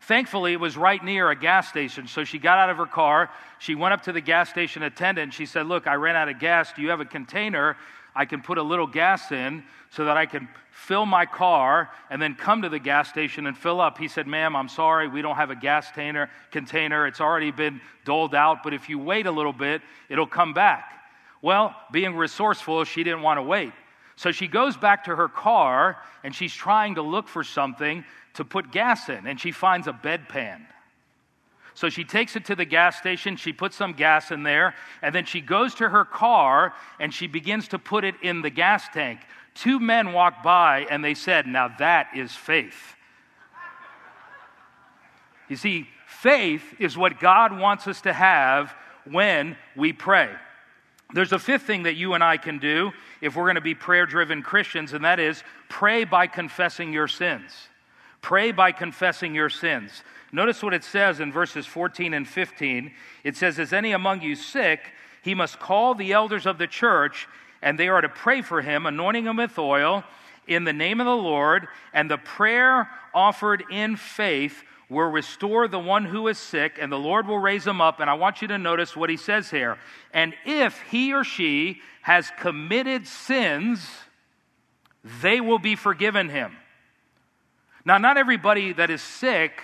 Thankfully, 0.00 0.54
it 0.54 0.60
was 0.60 0.76
right 0.76 1.02
near 1.04 1.30
a 1.30 1.36
gas 1.36 1.68
station. 1.68 2.08
So 2.08 2.24
she 2.24 2.38
got 2.38 2.58
out 2.58 2.70
of 2.70 2.78
her 2.78 2.86
car. 2.86 3.30
She 3.58 3.74
went 3.74 3.92
up 3.92 4.02
to 4.04 4.12
the 4.12 4.20
gas 4.20 4.48
station 4.48 4.82
attendant. 4.82 5.34
She 5.34 5.46
said, 5.46 5.66
Look, 5.66 5.86
I 5.86 5.94
ran 5.94 6.16
out 6.16 6.28
of 6.28 6.38
gas. 6.38 6.72
Do 6.72 6.82
you 6.82 6.88
have 6.88 7.00
a 7.00 7.04
container 7.04 7.76
I 8.14 8.24
can 8.24 8.40
put 8.40 8.58
a 8.58 8.62
little 8.62 8.86
gas 8.86 9.30
in 9.30 9.62
so 9.90 10.06
that 10.06 10.16
I 10.16 10.24
can 10.24 10.48
fill 10.70 11.04
my 11.04 11.26
car 11.26 11.90
and 12.08 12.20
then 12.20 12.34
come 12.34 12.62
to 12.62 12.68
the 12.70 12.78
gas 12.78 13.10
station 13.10 13.46
and 13.46 13.56
fill 13.56 13.78
up? 13.80 13.98
He 13.98 14.08
said, 14.08 14.26
Ma'am, 14.26 14.56
I'm 14.56 14.70
sorry. 14.70 15.06
We 15.06 15.20
don't 15.20 15.36
have 15.36 15.50
a 15.50 15.56
gas 15.56 15.86
container. 15.88 16.30
container. 16.50 17.06
It's 17.06 17.20
already 17.20 17.50
been 17.50 17.80
doled 18.06 18.34
out. 18.34 18.62
But 18.62 18.72
if 18.72 18.88
you 18.88 18.98
wait 18.98 19.26
a 19.26 19.30
little 19.30 19.52
bit, 19.52 19.82
it'll 20.08 20.26
come 20.26 20.54
back. 20.54 20.94
Well, 21.42 21.74
being 21.92 22.16
resourceful, 22.16 22.84
she 22.84 23.04
didn't 23.04 23.22
want 23.22 23.36
to 23.36 23.42
wait. 23.42 23.72
So 24.20 24.32
she 24.32 24.48
goes 24.48 24.76
back 24.76 25.04
to 25.04 25.16
her 25.16 25.28
car 25.28 25.96
and 26.22 26.34
she's 26.34 26.52
trying 26.52 26.96
to 26.96 27.02
look 27.02 27.26
for 27.26 27.42
something 27.42 28.04
to 28.34 28.44
put 28.44 28.70
gas 28.70 29.08
in, 29.08 29.26
and 29.26 29.40
she 29.40 29.50
finds 29.50 29.86
a 29.86 29.94
bedpan. 29.94 30.60
So 31.72 31.88
she 31.88 32.04
takes 32.04 32.36
it 32.36 32.44
to 32.44 32.54
the 32.54 32.66
gas 32.66 32.98
station, 32.98 33.36
she 33.36 33.54
puts 33.54 33.76
some 33.76 33.94
gas 33.94 34.30
in 34.30 34.42
there, 34.42 34.74
and 35.00 35.14
then 35.14 35.24
she 35.24 35.40
goes 35.40 35.74
to 35.76 35.88
her 35.88 36.04
car 36.04 36.74
and 36.98 37.14
she 37.14 37.28
begins 37.28 37.68
to 37.68 37.78
put 37.78 38.04
it 38.04 38.14
in 38.20 38.42
the 38.42 38.50
gas 38.50 38.86
tank. 38.92 39.20
Two 39.54 39.80
men 39.80 40.12
walk 40.12 40.42
by 40.42 40.86
and 40.90 41.02
they 41.02 41.14
said, 41.14 41.46
Now 41.46 41.74
that 41.78 42.08
is 42.14 42.30
faith. 42.30 42.96
You 45.48 45.56
see, 45.56 45.88
faith 46.06 46.74
is 46.78 46.94
what 46.94 47.20
God 47.20 47.58
wants 47.58 47.86
us 47.86 48.02
to 48.02 48.12
have 48.12 48.74
when 49.06 49.56
we 49.74 49.94
pray. 49.94 50.28
There's 51.12 51.32
a 51.32 51.38
fifth 51.38 51.62
thing 51.62 51.84
that 51.84 51.96
you 51.96 52.14
and 52.14 52.22
I 52.22 52.36
can 52.36 52.58
do 52.58 52.92
if 53.20 53.34
we're 53.34 53.44
going 53.44 53.56
to 53.56 53.60
be 53.60 53.74
prayer 53.74 54.06
driven 54.06 54.42
Christians, 54.42 54.92
and 54.92 55.04
that 55.04 55.18
is 55.18 55.42
pray 55.68 56.04
by 56.04 56.26
confessing 56.26 56.92
your 56.92 57.08
sins. 57.08 57.50
Pray 58.22 58.52
by 58.52 58.72
confessing 58.72 59.34
your 59.34 59.50
sins. 59.50 60.02
Notice 60.32 60.62
what 60.62 60.74
it 60.74 60.84
says 60.84 61.18
in 61.18 61.32
verses 61.32 61.66
14 61.66 62.14
and 62.14 62.28
15. 62.28 62.92
It 63.24 63.36
says, 63.36 63.58
Is 63.58 63.72
any 63.72 63.92
among 63.92 64.22
you 64.22 64.36
sick? 64.36 64.92
He 65.22 65.34
must 65.34 65.58
call 65.58 65.94
the 65.94 66.12
elders 66.12 66.46
of 66.46 66.58
the 66.58 66.66
church, 66.66 67.26
and 67.62 67.78
they 67.78 67.88
are 67.88 68.00
to 68.00 68.08
pray 68.08 68.42
for 68.42 68.62
him, 68.62 68.86
anointing 68.86 69.26
him 69.26 69.36
with 69.36 69.58
oil 69.58 70.04
in 70.46 70.64
the 70.64 70.72
name 70.72 71.00
of 71.00 71.06
the 71.06 71.16
Lord, 71.16 71.68
and 71.92 72.10
the 72.10 72.18
prayer 72.18 72.88
offered 73.12 73.64
in 73.70 73.96
faith 73.96 74.62
will 74.90 75.08
restore 75.08 75.68
the 75.68 75.78
one 75.78 76.04
who 76.04 76.26
is 76.28 76.36
sick, 76.36 76.76
and 76.80 76.90
the 76.90 76.98
Lord 76.98 77.26
will 77.26 77.38
raise 77.38 77.66
him 77.66 77.80
up. 77.80 78.00
And 78.00 78.10
I 78.10 78.14
want 78.14 78.42
you 78.42 78.48
to 78.48 78.58
notice 78.58 78.96
what 78.96 79.08
he 79.08 79.16
says 79.16 79.48
here. 79.48 79.78
And 80.12 80.34
if 80.44 80.78
he 80.90 81.14
or 81.14 81.22
she 81.22 81.80
has 82.02 82.30
committed 82.40 83.06
sins, 83.06 83.88
they 85.22 85.40
will 85.40 85.60
be 85.60 85.76
forgiven 85.76 86.28
him. 86.28 86.56
Now, 87.84 87.98
not 87.98 88.18
everybody 88.18 88.72
that 88.72 88.90
is 88.90 89.00
sick 89.00 89.62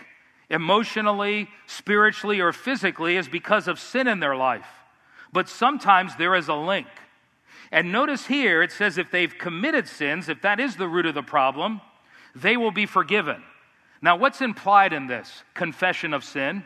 emotionally, 0.48 1.48
spiritually, 1.66 2.40
or 2.40 2.52
physically 2.52 3.16
is 3.16 3.28
because 3.28 3.66
of 3.66 3.80
sin 3.80 4.06
in 4.06 4.20
their 4.20 4.36
life, 4.36 4.68
but 5.32 5.48
sometimes 5.48 6.16
there 6.16 6.36
is 6.36 6.48
a 6.48 6.54
link. 6.54 6.86
And 7.72 7.90
notice 7.90 8.26
here 8.26 8.62
it 8.62 8.70
says 8.70 8.96
if 8.96 9.10
they've 9.10 9.36
committed 9.36 9.88
sins, 9.88 10.28
if 10.28 10.40
that 10.42 10.60
is 10.60 10.76
the 10.76 10.86
root 10.86 11.04
of 11.04 11.14
the 11.14 11.22
problem, 11.22 11.80
they 12.34 12.56
will 12.56 12.70
be 12.70 12.86
forgiven. 12.86 13.42
Now, 14.02 14.16
what's 14.16 14.40
implied 14.40 14.92
in 14.92 15.06
this? 15.06 15.42
Confession 15.54 16.14
of 16.14 16.24
sin. 16.24 16.64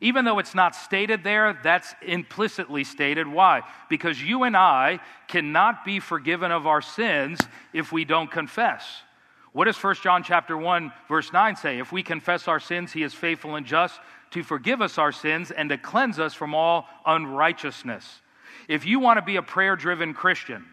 Even 0.00 0.24
though 0.24 0.40
it's 0.40 0.54
not 0.54 0.74
stated 0.74 1.22
there, 1.22 1.58
that's 1.62 1.94
implicitly 2.02 2.82
stated. 2.82 3.28
Why? 3.28 3.62
Because 3.88 4.20
you 4.20 4.42
and 4.42 4.56
I 4.56 4.98
cannot 5.28 5.84
be 5.84 6.00
forgiven 6.00 6.50
of 6.50 6.66
our 6.66 6.82
sins 6.82 7.38
if 7.72 7.92
we 7.92 8.04
don't 8.04 8.30
confess. 8.30 8.84
What 9.52 9.66
does 9.66 9.76
1 9.80 9.96
John 10.02 10.24
chapter 10.24 10.56
1 10.56 10.92
verse 11.08 11.32
9 11.32 11.56
say? 11.56 11.78
If 11.78 11.92
we 11.92 12.02
confess 12.02 12.48
our 12.48 12.58
sins, 12.58 12.90
he 12.92 13.02
is 13.02 13.14
faithful 13.14 13.54
and 13.54 13.64
just 13.66 14.00
to 14.30 14.42
forgive 14.42 14.80
us 14.80 14.98
our 14.98 15.12
sins 15.12 15.50
and 15.50 15.68
to 15.68 15.78
cleanse 15.78 16.18
us 16.18 16.34
from 16.34 16.54
all 16.54 16.86
unrighteousness. 17.04 18.22
If 18.66 18.86
you 18.86 18.98
want 18.98 19.18
to 19.18 19.22
be 19.22 19.36
a 19.36 19.42
prayer-driven 19.42 20.14
Christian, 20.14 20.64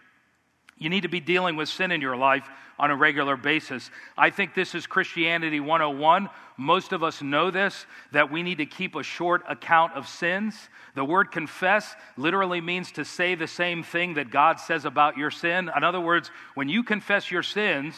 You 0.79 0.89
need 0.89 1.01
to 1.01 1.09
be 1.09 1.19
dealing 1.19 1.57
with 1.57 1.69
sin 1.69 1.91
in 1.91 2.01
your 2.01 2.15
life 2.15 2.49
on 2.79 2.89
a 2.89 2.95
regular 2.95 3.35
basis. 3.35 3.91
I 4.17 4.29
think 4.29 4.55
this 4.55 4.73
is 4.73 4.87
Christianity 4.87 5.59
101. 5.59 6.29
Most 6.57 6.93
of 6.93 7.03
us 7.03 7.21
know 7.21 7.51
this 7.51 7.85
that 8.13 8.31
we 8.31 8.41
need 8.41 8.57
to 8.59 8.65
keep 8.65 8.95
a 8.95 9.03
short 9.03 9.43
account 9.47 9.93
of 9.93 10.07
sins. 10.07 10.55
The 10.95 11.03
word 11.05 11.31
confess 11.31 11.93
literally 12.17 12.61
means 12.61 12.91
to 12.93 13.05
say 13.05 13.35
the 13.35 13.47
same 13.47 13.83
thing 13.83 14.15
that 14.15 14.31
God 14.31 14.59
says 14.59 14.85
about 14.85 15.17
your 15.17 15.29
sin. 15.29 15.69
In 15.75 15.83
other 15.83 15.99
words, 15.99 16.31
when 16.55 16.69
you 16.69 16.83
confess 16.83 17.29
your 17.29 17.43
sins, 17.43 17.95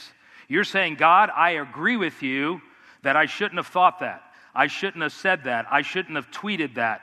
you're 0.47 0.63
saying, 0.63 0.95
God, 0.95 1.29
I 1.35 1.51
agree 1.51 1.95
with 1.95 2.23
you 2.23 2.61
that 3.03 3.15
I 3.15 3.27
shouldn't 3.27 3.57
have 3.57 3.67
thought 3.67 3.99
that. 3.99 4.23
I 4.53 4.67
shouldn't 4.67 5.03
have 5.03 5.13
said 5.13 5.45
that. 5.45 5.65
I 5.71 5.81
shouldn't 5.81 6.15
have 6.15 6.29
tweeted 6.31 6.75
that. 6.75 7.01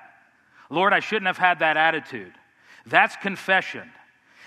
Lord, 0.68 0.92
I 0.92 1.00
shouldn't 1.00 1.28
have 1.28 1.38
had 1.38 1.60
that 1.60 1.76
attitude. 1.76 2.32
That's 2.86 3.16
confession. 3.16 3.90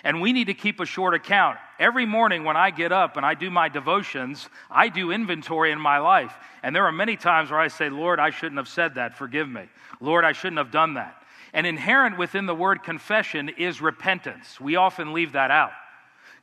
And 0.04 0.22
we 0.22 0.34
need 0.34 0.48
to 0.48 0.54
keep 0.54 0.80
a 0.80 0.86
short 0.86 1.14
account. 1.14 1.58
Every 1.80 2.06
morning 2.06 2.44
when 2.44 2.58
I 2.58 2.72
get 2.72 2.92
up 2.92 3.18
and 3.18 3.26
I 3.26 3.34
do 3.34 3.52
my 3.52 3.70
devotions, 3.70 4.50
I 4.70 4.90
do 4.90 5.12
inventory 5.12 5.72
in 5.72 5.80
my 5.80 6.00
life. 6.00 6.34
And 6.64 6.76
there 6.76 6.86
are 6.86 6.92
many 6.92 7.16
times 7.16 7.52
where 7.52 7.60
I 7.60 7.68
say, 7.68 7.90
Lord, 7.90 8.20
I 8.20 8.32
shouldn't 8.32 8.58
have 8.58 8.68
said 8.68 8.96
that. 8.96 9.18
Forgive 9.18 9.48
me. 9.48 9.64
Lord, 10.00 10.26
I 10.26 10.32
shouldn't 10.32 10.58
have 10.58 10.72
done 10.72 10.96
that. 10.96 11.22
And 11.54 11.68
inherent 11.68 12.18
within 12.18 12.46
the 12.46 12.56
word 12.56 12.84
confession 12.84 13.50
is 13.50 13.82
repentance. 13.82 14.60
We 14.60 14.76
often 14.76 15.14
leave 15.14 15.34
that 15.34 15.52
out. 15.52 15.72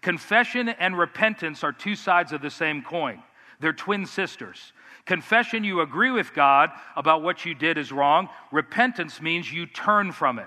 Confession 0.01 0.69
and 0.69 0.97
repentance 0.97 1.65
are 1.65 1.73
two 1.73 1.97
sides 1.97 2.33
of 2.33 2.41
the 2.41 2.51
same 2.51 2.83
coin, 2.83 3.23
they're 3.61 3.73
twin 3.73 4.07
sisters. 4.07 4.73
Confession, 5.05 5.65
you 5.65 5.81
agree 5.81 6.11
with 6.11 6.35
God 6.35 6.71
about 6.95 7.23
what 7.23 7.47
you 7.47 7.55
did 7.55 7.79
is 7.79 7.91
wrong. 7.91 8.29
Repentance 8.53 9.23
means 9.23 9.51
you 9.51 9.65
turn 9.65 10.13
from 10.13 10.39
it. 10.39 10.47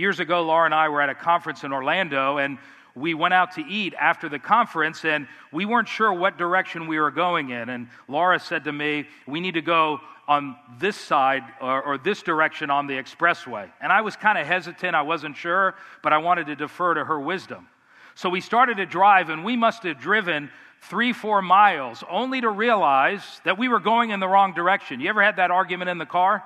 Years 0.00 0.18
ago, 0.18 0.40
Laura 0.40 0.64
and 0.64 0.72
I 0.72 0.88
were 0.88 1.02
at 1.02 1.10
a 1.10 1.14
conference 1.14 1.62
in 1.62 1.74
Orlando, 1.74 2.38
and 2.38 2.56
we 2.94 3.12
went 3.12 3.34
out 3.34 3.52
to 3.56 3.60
eat 3.60 3.92
after 4.00 4.30
the 4.30 4.38
conference, 4.38 5.04
and 5.04 5.28
we 5.52 5.66
weren't 5.66 5.88
sure 5.88 6.10
what 6.10 6.38
direction 6.38 6.86
we 6.86 6.98
were 6.98 7.10
going 7.10 7.50
in. 7.50 7.68
And 7.68 7.86
Laura 8.08 8.38
said 8.38 8.64
to 8.64 8.72
me, 8.72 9.06
We 9.26 9.40
need 9.40 9.52
to 9.54 9.60
go 9.60 10.00
on 10.26 10.56
this 10.78 10.96
side 10.96 11.42
or, 11.60 11.82
or 11.82 11.98
this 11.98 12.22
direction 12.22 12.70
on 12.70 12.86
the 12.86 12.94
expressway. 12.94 13.70
And 13.78 13.92
I 13.92 14.00
was 14.00 14.16
kind 14.16 14.38
of 14.38 14.46
hesitant, 14.46 14.94
I 14.94 15.02
wasn't 15.02 15.36
sure, 15.36 15.74
but 16.02 16.14
I 16.14 16.16
wanted 16.16 16.46
to 16.46 16.56
defer 16.56 16.94
to 16.94 17.04
her 17.04 17.20
wisdom. 17.20 17.68
So 18.14 18.30
we 18.30 18.40
started 18.40 18.78
to 18.78 18.86
drive, 18.86 19.28
and 19.28 19.44
we 19.44 19.54
must 19.54 19.82
have 19.82 19.98
driven 19.98 20.48
three, 20.80 21.12
four 21.12 21.42
miles 21.42 22.02
only 22.08 22.40
to 22.40 22.48
realize 22.48 23.42
that 23.44 23.58
we 23.58 23.68
were 23.68 23.80
going 23.80 24.08
in 24.08 24.20
the 24.20 24.28
wrong 24.28 24.54
direction. 24.54 24.98
You 24.98 25.10
ever 25.10 25.22
had 25.22 25.36
that 25.36 25.50
argument 25.50 25.90
in 25.90 25.98
the 25.98 26.06
car? 26.06 26.42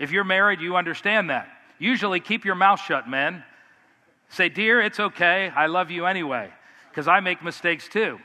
If 0.00 0.10
you're 0.10 0.24
married, 0.24 0.60
you 0.60 0.74
understand 0.74 1.30
that. 1.30 1.48
Usually, 1.80 2.20
keep 2.20 2.44
your 2.44 2.54
mouth 2.54 2.80
shut, 2.80 3.08
men. 3.08 3.42
Say, 4.28 4.48
Dear, 4.48 4.80
it's 4.80 5.00
okay. 5.00 5.50
I 5.56 5.66
love 5.66 5.90
you 5.90 6.06
anyway, 6.06 6.50
because 6.90 7.08
I 7.08 7.18
make 7.18 7.42
mistakes 7.42 7.88
too. 7.88 8.18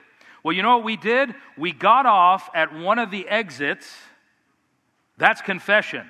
Well, 0.43 0.53
you 0.53 0.61
know 0.61 0.75
what 0.75 0.85
we 0.85 0.97
did? 0.97 1.33
We 1.57 1.71
got 1.71 2.05
off 2.05 2.49
at 2.53 2.75
one 2.75 2.99
of 2.99 3.09
the 3.09 3.27
exits. 3.27 3.91
That's 5.17 5.41
confession. 5.41 6.07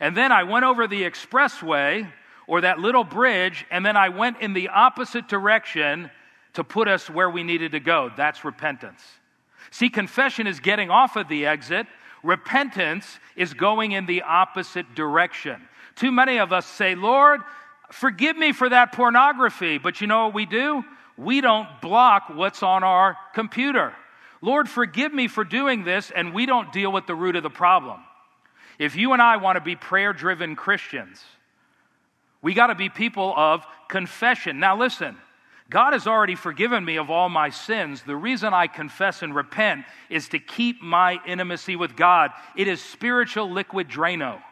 And 0.00 0.16
then 0.16 0.32
I 0.32 0.42
went 0.42 0.64
over 0.64 0.86
the 0.86 1.02
expressway 1.02 2.12
or 2.46 2.60
that 2.62 2.80
little 2.80 3.04
bridge, 3.04 3.64
and 3.70 3.86
then 3.86 3.96
I 3.96 4.08
went 4.08 4.40
in 4.40 4.52
the 4.52 4.68
opposite 4.68 5.28
direction 5.28 6.10
to 6.54 6.64
put 6.64 6.88
us 6.88 7.08
where 7.08 7.30
we 7.30 7.44
needed 7.44 7.72
to 7.72 7.80
go. 7.80 8.10
That's 8.16 8.44
repentance. 8.44 9.02
See, 9.70 9.88
confession 9.88 10.46
is 10.46 10.60
getting 10.60 10.90
off 10.90 11.16
of 11.16 11.28
the 11.28 11.46
exit, 11.46 11.86
repentance 12.22 13.20
is 13.36 13.54
going 13.54 13.92
in 13.92 14.06
the 14.06 14.22
opposite 14.22 14.94
direction. 14.94 15.62
Too 15.96 16.12
many 16.12 16.38
of 16.38 16.52
us 16.52 16.66
say, 16.66 16.94
Lord, 16.94 17.40
forgive 17.90 18.36
me 18.36 18.52
for 18.52 18.68
that 18.68 18.92
pornography. 18.92 19.78
But 19.78 20.00
you 20.00 20.06
know 20.06 20.26
what 20.26 20.34
we 20.34 20.46
do? 20.46 20.84
We 21.16 21.40
don't 21.40 21.68
block 21.80 22.30
what's 22.30 22.62
on 22.62 22.82
our 22.82 23.16
computer. 23.34 23.92
Lord, 24.40 24.68
forgive 24.68 25.14
me 25.14 25.28
for 25.28 25.44
doing 25.44 25.84
this, 25.84 26.10
and 26.10 26.34
we 26.34 26.46
don't 26.46 26.72
deal 26.72 26.90
with 26.90 27.06
the 27.06 27.14
root 27.14 27.36
of 27.36 27.42
the 27.42 27.50
problem. 27.50 28.00
If 28.78 28.96
you 28.96 29.12
and 29.12 29.22
I 29.22 29.36
want 29.36 29.56
to 29.56 29.60
be 29.60 29.76
prayer 29.76 30.12
driven 30.12 30.56
Christians, 30.56 31.22
we 32.40 32.54
got 32.54 32.68
to 32.68 32.74
be 32.74 32.88
people 32.88 33.32
of 33.36 33.64
confession. 33.88 34.58
Now, 34.58 34.76
listen, 34.76 35.16
God 35.70 35.92
has 35.92 36.06
already 36.06 36.34
forgiven 36.34 36.84
me 36.84 36.96
of 36.96 37.08
all 37.08 37.28
my 37.28 37.50
sins. 37.50 38.02
The 38.02 38.16
reason 38.16 38.52
I 38.52 38.66
confess 38.66 39.22
and 39.22 39.34
repent 39.34 39.84
is 40.10 40.28
to 40.30 40.38
keep 40.38 40.82
my 40.82 41.18
intimacy 41.26 41.76
with 41.76 41.94
God. 41.94 42.32
It 42.56 42.66
is 42.66 42.82
spiritual 42.82 43.50
liquid 43.50 43.88
Drano. 43.88 44.42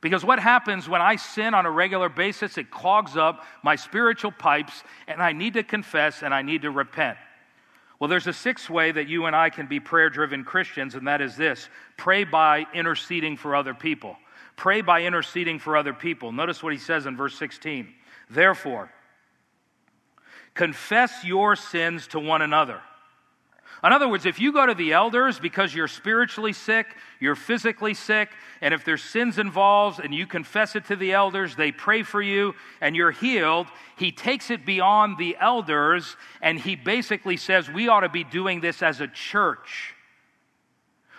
Because 0.00 0.24
what 0.24 0.38
happens 0.38 0.88
when 0.88 1.02
I 1.02 1.16
sin 1.16 1.54
on 1.54 1.66
a 1.66 1.70
regular 1.70 2.08
basis, 2.08 2.56
it 2.56 2.70
clogs 2.70 3.16
up 3.16 3.44
my 3.62 3.76
spiritual 3.76 4.30
pipes, 4.30 4.84
and 5.08 5.20
I 5.20 5.32
need 5.32 5.54
to 5.54 5.62
confess 5.62 6.22
and 6.22 6.32
I 6.32 6.42
need 6.42 6.62
to 6.62 6.70
repent. 6.70 7.18
Well, 7.98 8.08
there's 8.08 8.28
a 8.28 8.32
sixth 8.32 8.70
way 8.70 8.92
that 8.92 9.08
you 9.08 9.26
and 9.26 9.34
I 9.34 9.50
can 9.50 9.66
be 9.66 9.80
prayer 9.80 10.08
driven 10.08 10.44
Christians, 10.44 10.94
and 10.94 11.08
that 11.08 11.20
is 11.20 11.36
this 11.36 11.68
pray 11.96 12.24
by 12.24 12.66
interceding 12.72 13.36
for 13.36 13.56
other 13.56 13.74
people. 13.74 14.16
Pray 14.54 14.80
by 14.82 15.02
interceding 15.02 15.58
for 15.58 15.76
other 15.76 15.92
people. 15.92 16.30
Notice 16.32 16.62
what 16.62 16.72
he 16.72 16.78
says 16.78 17.06
in 17.06 17.16
verse 17.16 17.36
16. 17.36 17.92
Therefore, 18.30 18.92
confess 20.54 21.24
your 21.24 21.56
sins 21.56 22.06
to 22.08 22.20
one 22.20 22.42
another 22.42 22.80
in 23.84 23.92
other 23.92 24.08
words, 24.08 24.26
if 24.26 24.40
you 24.40 24.52
go 24.52 24.66
to 24.66 24.74
the 24.74 24.92
elders 24.92 25.38
because 25.38 25.72
you're 25.72 25.86
spiritually 25.86 26.52
sick, 26.52 26.96
you're 27.20 27.36
physically 27.36 27.94
sick, 27.94 28.30
and 28.60 28.74
if 28.74 28.84
there's 28.84 29.02
sins 29.02 29.38
involved 29.38 30.00
and 30.00 30.12
you 30.12 30.26
confess 30.26 30.74
it 30.74 30.86
to 30.86 30.96
the 30.96 31.12
elders, 31.12 31.54
they 31.54 31.70
pray 31.70 32.02
for 32.02 32.20
you 32.20 32.54
and 32.80 32.96
you're 32.96 33.12
healed, 33.12 33.68
he 33.96 34.10
takes 34.10 34.50
it 34.50 34.66
beyond 34.66 35.16
the 35.16 35.36
elders 35.40 36.16
and 36.42 36.58
he 36.58 36.74
basically 36.74 37.36
says 37.36 37.70
we 37.70 37.88
ought 37.88 38.00
to 38.00 38.08
be 38.08 38.24
doing 38.24 38.60
this 38.60 38.82
as 38.82 39.00
a 39.00 39.06
church. 39.06 39.94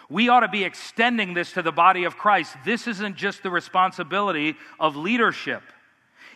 We 0.10 0.28
ought 0.28 0.42
to 0.42 0.48
be 0.48 0.64
extending 0.64 1.36
this 1.36 1.54
to 1.54 1.62
the 1.62 1.72
body 1.72 2.04
of 2.04 2.18
Christ. 2.18 2.56
This 2.66 2.88
isn't 2.88 3.16
just 3.16 3.44
the 3.44 3.52
responsibility 3.52 4.56
of 4.80 4.96
leadership. 4.96 5.62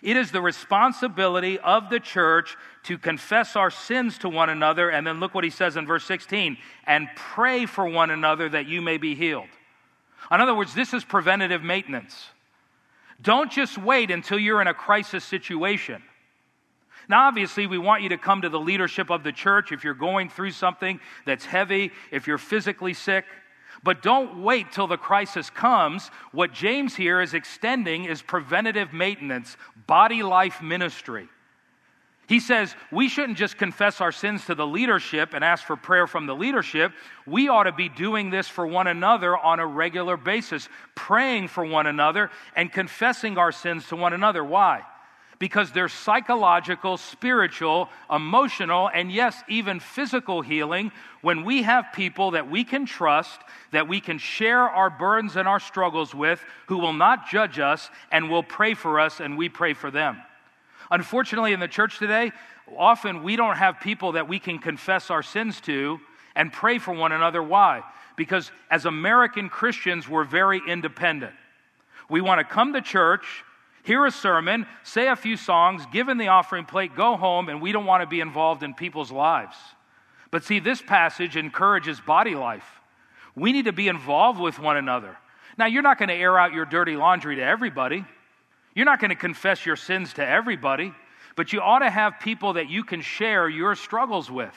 It 0.04 0.18
is 0.18 0.32
the 0.32 0.42
responsibility 0.42 1.58
of 1.60 1.90
the 1.90 2.00
church 2.00 2.58
to 2.84 2.98
confess 2.98 3.56
our 3.56 3.72
sins 3.72 4.18
to 4.20 4.30
one 4.30 4.50
another. 4.50 4.90
And 4.90 5.08
then 5.08 5.22
look 5.22 5.34
what 5.34 5.46
he 5.46 5.50
says 5.50 5.78
in 5.78 5.88
verse 5.88 6.04
16 6.04 6.58
and 6.86 7.08
pray 7.16 7.66
for 7.66 7.88
one 7.88 8.12
another 8.12 8.50
that 8.50 8.68
you 8.68 8.82
may 8.82 8.98
be 8.98 9.16
healed. 9.16 9.48
In 10.30 10.42
other 10.42 10.54
words, 10.54 10.74
this 10.74 10.94
is 10.94 11.06
preventative 11.06 11.64
maintenance. 11.64 12.28
Don't 13.22 13.50
just 13.50 13.78
wait 13.78 14.12
until 14.12 14.38
you're 14.38 14.62
in 14.62 14.68
a 14.68 14.74
crisis 14.74 15.24
situation. 15.24 16.04
Now, 17.08 17.28
obviously, 17.28 17.66
we 17.68 17.78
want 17.78 18.04
you 18.04 18.10
to 18.10 18.18
come 18.18 18.42
to 18.42 18.50
the 18.50 18.60
leadership 18.60 19.10
of 19.10 19.24
the 19.24 19.32
church 19.32 19.72
if 19.72 19.86
you're 19.86 19.94
going 19.94 20.30
through 20.30 20.52
something 20.52 21.00
that's 21.26 21.46
heavy, 21.46 21.92
if 22.12 22.28
you're 22.28 22.38
physically 22.38 22.94
sick. 22.94 23.26
But 23.84 24.02
don't 24.02 24.42
wait 24.42 24.72
till 24.72 24.88
the 24.88 24.98
crisis 24.98 25.50
comes. 25.50 26.10
What 26.32 26.54
James 26.54 26.96
here 26.96 27.22
is 27.22 27.34
extending 27.34 28.06
is 28.06 28.22
preventative 28.22 28.94
maintenance, 28.94 29.58
body 29.88 30.24
life 30.24 30.62
ministry. 30.62 31.28
He 32.28 32.40
says 32.40 32.74
we 32.92 33.10
shouldn't 33.10 33.38
just 33.38 33.58
confess 33.58 34.00
our 34.00 34.14
sins 34.14 34.46
to 34.46 34.56
the 34.56 34.66
leadership 34.66 35.34
and 35.34 35.44
ask 35.44 35.66
for 35.66 35.76
prayer 35.76 36.08
from 36.08 36.26
the 36.26 36.36
leadership. 36.36 36.94
We 37.26 37.50
ought 37.50 37.64
to 37.64 37.74
be 37.74 37.90
doing 37.90 38.30
this 38.30 38.48
for 38.48 38.66
one 38.66 38.88
another 38.88 39.38
on 39.38 39.60
a 39.60 39.68
regular 39.68 40.16
basis, 40.16 40.70
praying 40.96 41.50
for 41.50 41.66
one 41.66 41.86
another 41.86 42.32
and 42.56 42.72
confessing 42.72 43.38
our 43.38 43.52
sins 43.52 43.88
to 43.90 43.98
one 43.98 44.14
another. 44.14 44.44
Why? 44.44 44.84
Because 45.40 45.72
there's 45.72 45.94
psychological, 45.94 46.98
spiritual, 46.98 47.90
emotional, 48.10 48.90
and 48.94 49.12
yes, 49.12 49.42
even 49.48 49.80
physical 49.80 50.42
healing 50.42 50.92
when 51.22 51.44
we 51.44 51.64
have 51.64 51.86
people 51.94 52.32
that 52.32 52.50
we 52.50 52.64
can 52.64 52.86
trust, 52.86 53.40
that 53.72 53.88
we 53.88 54.00
can 54.00 54.18
share 54.18 54.62
our 54.62 54.90
burdens 54.90 55.36
and 55.36 55.48
our 55.48 55.60
struggles 55.60 56.14
with, 56.14 56.44
who 56.68 56.78
will 56.78 56.94
not 56.94 57.28
judge 57.30 57.60
us 57.60 57.90
and 58.12 58.30
will 58.30 58.44
pray 58.44 58.74
for 58.74 59.00
us, 59.00 59.20
and 59.20 59.38
we 59.38 59.50
pray 59.50 59.74
for 59.74 59.90
them. 59.90 60.22
Unfortunately, 60.92 61.54
in 61.54 61.60
the 61.60 61.68
church 61.68 61.98
today, 61.98 62.32
often 62.78 63.24
we 63.24 63.36
don't 63.36 63.58
have 63.58 63.80
people 63.80 64.14
that 64.14 64.28
we 64.28 64.40
can 64.40 64.60
confess 64.60 65.10
our 65.10 65.24
sins 65.24 65.60
to 65.62 66.00
and 66.36 66.52
pray 66.52 66.78
for 66.78 66.94
one 66.94 67.12
another. 67.12 67.42
Why? 67.42 67.84
Because 68.16 68.52
as 68.70 68.86
American 68.86 69.50
Christians, 69.50 70.08
we're 70.08 70.24
very 70.24 70.62
independent. 70.68 71.34
We 72.10 72.22
want 72.22 72.40
to 72.40 72.44
come 72.44 72.74
to 72.74 72.82
church, 72.82 73.44
hear 73.84 74.06
a 74.06 74.12
sermon, 74.12 74.66
say 74.84 75.08
a 75.08 75.16
few 75.16 75.38
songs, 75.38 75.86
give 75.92 76.10
in 76.10 76.18
the 76.18 76.30
offering 76.30 76.66
plate, 76.66 76.96
go 76.96 77.16
home, 77.16 77.50
and 77.50 77.62
we 77.62 77.72
don't 77.72 77.86
want 77.86 78.02
to 78.02 78.08
be 78.08 78.22
involved 78.22 78.64
in 78.64 78.74
people's 78.74 79.12
lives. 79.12 79.56
But 80.32 80.44
see, 80.44 80.60
this 80.60 80.82
passage 80.82 81.38
encourages 81.38 82.00
body 82.00 82.34
life. 82.34 82.66
We 83.36 83.52
need 83.52 83.66
to 83.66 83.74
be 83.74 83.88
involved 83.88 84.40
with 84.40 84.58
one 84.58 84.78
another. 84.78 85.18
Now, 85.58 85.68
you're 85.68 85.84
not 85.84 86.00
going 86.00 86.10
to 86.10 86.16
air 86.16 86.40
out 86.40 86.54
your 86.54 86.66
dirty 86.66 86.96
laundry 86.96 87.36
to 87.36 87.44
everybody. 87.44 88.04
You're 88.74 88.86
not 88.86 89.00
going 89.00 89.10
to 89.10 89.16
confess 89.16 89.66
your 89.66 89.76
sins 89.76 90.14
to 90.14 90.28
everybody, 90.28 90.94
but 91.36 91.54
you 91.54 91.62
ought 91.62 91.80
to 91.80 91.90
have 91.90 92.20
people 92.20 92.54
that 92.54 92.70
you 92.70 92.84
can 92.84 93.02
share 93.02 93.48
your 93.48 93.76
struggles 93.76 94.32
with. 94.32 94.56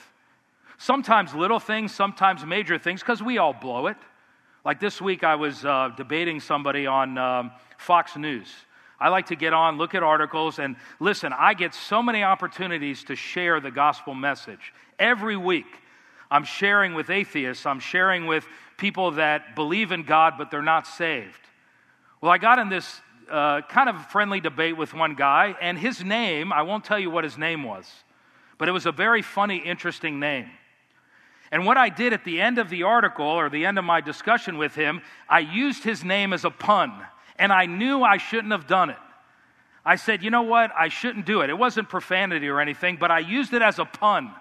Sometimes 0.78 1.34
little 1.34 1.60
things, 1.60 1.94
sometimes 1.94 2.44
major 2.44 2.78
things, 2.78 3.00
because 3.00 3.22
we 3.22 3.38
all 3.38 3.52
blow 3.52 3.88
it. 3.88 3.96
Like 4.64 4.80
this 4.80 5.00
week, 5.00 5.24
I 5.24 5.34
was 5.34 5.64
uh, 5.64 5.90
debating 5.96 6.40
somebody 6.40 6.86
on 6.86 7.18
um, 7.18 7.50
Fox 7.78 8.16
News 8.16 8.48
I 8.98 9.08
like 9.10 9.26
to 9.26 9.36
get 9.36 9.52
on, 9.52 9.76
look 9.76 9.94
at 9.94 10.02
articles, 10.02 10.58
and 10.58 10.76
listen, 11.00 11.32
I 11.32 11.54
get 11.54 11.74
so 11.74 12.02
many 12.02 12.22
opportunities 12.22 13.04
to 13.04 13.16
share 13.16 13.60
the 13.60 13.70
gospel 13.70 14.14
message. 14.14 14.72
Every 14.98 15.36
week, 15.36 15.66
I'm 16.30 16.44
sharing 16.44 16.94
with 16.94 17.10
atheists, 17.10 17.66
I'm 17.66 17.80
sharing 17.80 18.26
with 18.26 18.46
people 18.78 19.12
that 19.12 19.54
believe 19.54 19.92
in 19.92 20.02
God, 20.02 20.34
but 20.38 20.50
they're 20.50 20.62
not 20.62 20.86
saved. 20.86 21.40
Well, 22.20 22.32
I 22.32 22.38
got 22.38 22.58
in 22.58 22.68
this 22.68 23.00
uh, 23.30 23.62
kind 23.62 23.88
of 23.88 24.06
friendly 24.06 24.40
debate 24.40 24.76
with 24.76 24.94
one 24.94 25.14
guy, 25.14 25.54
and 25.60 25.78
his 25.78 26.02
name, 26.02 26.52
I 26.52 26.62
won't 26.62 26.84
tell 26.84 26.98
you 26.98 27.10
what 27.10 27.24
his 27.24 27.36
name 27.36 27.64
was, 27.64 27.90
but 28.58 28.68
it 28.68 28.72
was 28.72 28.86
a 28.86 28.92
very 28.92 29.22
funny, 29.22 29.58
interesting 29.58 30.18
name. 30.18 30.48
And 31.52 31.64
what 31.64 31.76
I 31.76 31.88
did 31.88 32.12
at 32.12 32.24
the 32.24 32.40
end 32.40 32.58
of 32.58 32.70
the 32.70 32.82
article 32.82 33.26
or 33.26 33.48
the 33.48 33.66
end 33.66 33.78
of 33.78 33.84
my 33.84 34.00
discussion 34.00 34.58
with 34.58 34.74
him, 34.74 35.02
I 35.28 35.40
used 35.40 35.84
his 35.84 36.02
name 36.02 36.32
as 36.32 36.44
a 36.44 36.50
pun, 36.50 36.92
and 37.38 37.52
I 37.52 37.66
knew 37.66 38.02
I 38.02 38.16
shouldn't 38.18 38.52
have 38.52 38.66
done 38.66 38.90
it. 38.90 38.96
I 39.84 39.96
said, 39.96 40.22
you 40.22 40.30
know 40.30 40.42
what? 40.42 40.72
I 40.76 40.88
shouldn't 40.88 41.26
do 41.26 41.42
it. 41.42 41.50
It 41.50 41.56
wasn't 41.56 41.88
profanity 41.88 42.48
or 42.48 42.60
anything, 42.60 42.96
but 42.96 43.10
I 43.10 43.20
used 43.20 43.52
it 43.52 43.62
as 43.62 43.78
a 43.78 43.84
pun. 43.84 44.32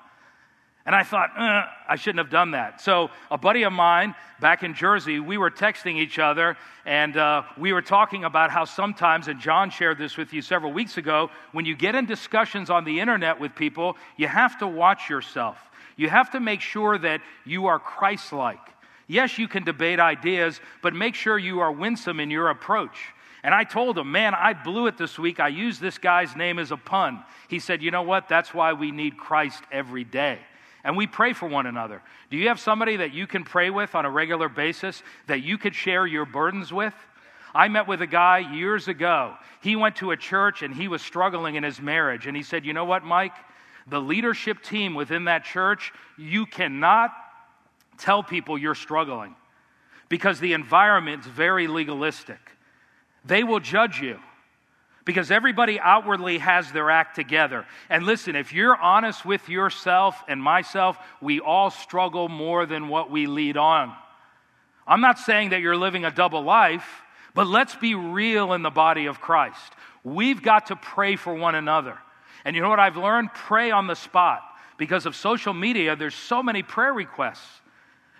And 0.88 0.96
I 0.96 1.04
thought, 1.04 1.32
uh, 1.36 1.64
I 1.88 1.96
shouldn't 1.96 2.20
have 2.20 2.30
done 2.30 2.52
that. 2.52 2.80
So, 2.80 3.10
a 3.32 3.40
buddy 3.40 3.64
of 3.64 3.74
mine 3.74 4.14
back 4.40 4.62
in 4.62 4.76
Jersey, 4.76 5.20
we 5.20 5.38
were 5.38 5.50
texting 5.50 5.98
each 5.98 6.20
other 6.20 6.58
and 6.86 7.18
uh, 7.18 7.42
we 7.58 7.74
were 7.74 7.82
talking 7.82 8.24
about 8.24 8.52
how 8.52 8.66
sometimes, 8.66 9.28
and 9.28 9.40
John 9.40 9.72
shared 9.72 9.98
this 9.98 10.16
with 10.16 10.32
you 10.32 10.44
several 10.44 10.72
weeks 10.72 10.98
ago, 10.98 11.32
when 11.54 11.66
you 11.66 11.76
get 11.76 11.96
in 11.96 12.06
discussions 12.06 12.70
on 12.70 12.84
the 12.84 13.00
internet 13.00 13.40
with 13.40 13.56
people, 13.56 13.98
you 14.16 14.28
have 14.28 14.60
to 14.60 14.68
watch 14.68 15.10
yourself. 15.10 15.58
You 15.98 16.10
have 16.10 16.32
to 16.32 16.40
make 16.40 16.62
sure 16.62 16.98
that 17.00 17.22
you 17.46 17.66
are 17.66 17.80
Christ 17.80 18.32
like. 18.32 18.60
Yes, 19.08 19.38
you 19.38 19.48
can 19.48 19.64
debate 19.64 20.00
ideas, 20.00 20.60
but 20.82 20.94
make 20.94 21.16
sure 21.16 21.38
you 21.38 21.60
are 21.60 21.72
winsome 21.72 22.20
in 22.20 22.32
your 22.32 22.50
approach. 22.50 22.98
And 23.44 23.54
I 23.54 23.64
told 23.64 23.98
him, 23.98 24.12
man, 24.12 24.34
I 24.34 24.54
blew 24.54 24.88
it 24.88 24.98
this 24.98 25.20
week. 25.20 25.40
I 25.40 25.50
used 25.50 25.80
this 25.80 26.00
guy's 26.00 26.36
name 26.36 26.58
as 26.58 26.72
a 26.72 26.78
pun. 26.78 27.24
He 27.48 27.60
said, 27.60 27.84
you 27.84 27.92
know 27.92 28.02
what? 28.02 28.28
That's 28.28 28.54
why 28.54 28.74
we 28.74 28.90
need 28.90 29.18
Christ 29.18 29.64
every 29.72 30.04
day 30.04 30.40
and 30.86 30.96
we 30.96 31.08
pray 31.08 31.34
for 31.34 31.50
one 31.50 31.66
another. 31.66 32.02
Do 32.30 32.38
you 32.38 32.48
have 32.48 32.60
somebody 32.60 32.98
that 32.98 33.12
you 33.12 33.26
can 33.26 33.44
pray 33.44 33.72
with 33.72 33.96
on 33.96 34.06
a 34.06 34.10
regular 34.10 34.48
basis 34.48 35.02
that 35.26 35.42
you 35.42 35.58
could 35.58 35.74
share 35.74 36.06
your 36.06 36.26
burdens 36.26 36.72
with? 36.72 36.94
I 37.56 37.68
met 37.70 37.88
with 37.88 38.04
a 38.04 38.08
guy 38.08 38.54
years 38.54 38.88
ago. 38.88 39.34
He 39.62 39.76
went 39.76 39.96
to 39.98 40.12
a 40.12 40.18
church 40.18 40.62
and 40.62 40.74
he 40.76 40.88
was 40.88 41.02
struggling 41.02 41.56
in 41.56 41.64
his 41.64 41.82
marriage. 41.82 42.28
And 42.28 42.38
he 42.38 42.44
said, 42.44 42.66
You 42.66 42.74
know 42.74 42.86
what, 42.86 43.04
Mike? 43.04 43.34
The 43.88 44.00
leadership 44.00 44.62
team 44.62 44.94
within 44.94 45.26
that 45.26 45.44
church, 45.44 45.92
you 46.18 46.46
cannot 46.46 47.12
tell 47.98 48.24
people 48.24 48.58
you're 48.58 48.76
struggling 48.76 49.36
because 50.10 50.40
the 50.40 50.54
environment's 50.54 51.28
very 51.28 51.68
legalistic. 51.68 52.40
They 53.26 53.44
will 53.44 53.60
judge 53.60 54.00
you 54.00 54.20
because 55.06 55.30
everybody 55.30 55.80
outwardly 55.80 56.40
has 56.40 56.72
their 56.72 56.90
act 56.90 57.16
together. 57.16 57.66
And 57.90 58.06
listen, 58.06 58.36
if 58.36 58.54
you're 58.54 58.76
honest 58.76 59.24
with 59.24 59.48
yourself 59.48 60.16
and 60.28 60.42
myself, 60.42 60.98
we 61.22 61.40
all 61.40 61.70
struggle 61.70 62.28
more 62.28 62.66
than 62.66 62.90
what 62.90 63.12
we 63.12 63.28
lead 63.28 63.56
on. 63.56 63.94
I'm 64.88 65.02
not 65.02 65.20
saying 65.20 65.50
that 65.50 65.62
you're 65.62 65.78
living 65.78 66.06
a 66.06 66.12
double 66.12 66.44
life, 66.44 67.04
but 67.34 67.48
let's 67.48 67.76
be 67.76 67.96
real 67.96 68.54
in 68.54 68.64
the 68.64 68.70
body 68.70 69.06
of 69.06 69.22
Christ. 69.22 69.74
We've 70.04 70.42
got 70.42 70.68
to 70.68 70.76
pray 70.76 71.16
for 71.16 71.34
one 71.34 71.56
another. 71.56 71.98
And 72.44 72.56
you 72.56 72.62
know 72.62 72.70
what 72.70 72.80
I've 72.80 72.98
learned? 72.98 73.34
Pray 73.34 73.72
on 73.72 73.88
the 73.88 73.96
spot. 73.96 74.42
Because 74.78 75.06
of 75.06 75.16
social 75.16 75.54
media, 75.54 75.96
there's 75.96 76.16
so 76.16 76.44
many 76.44 76.62
prayer 76.62 76.94
requests. 76.94 77.62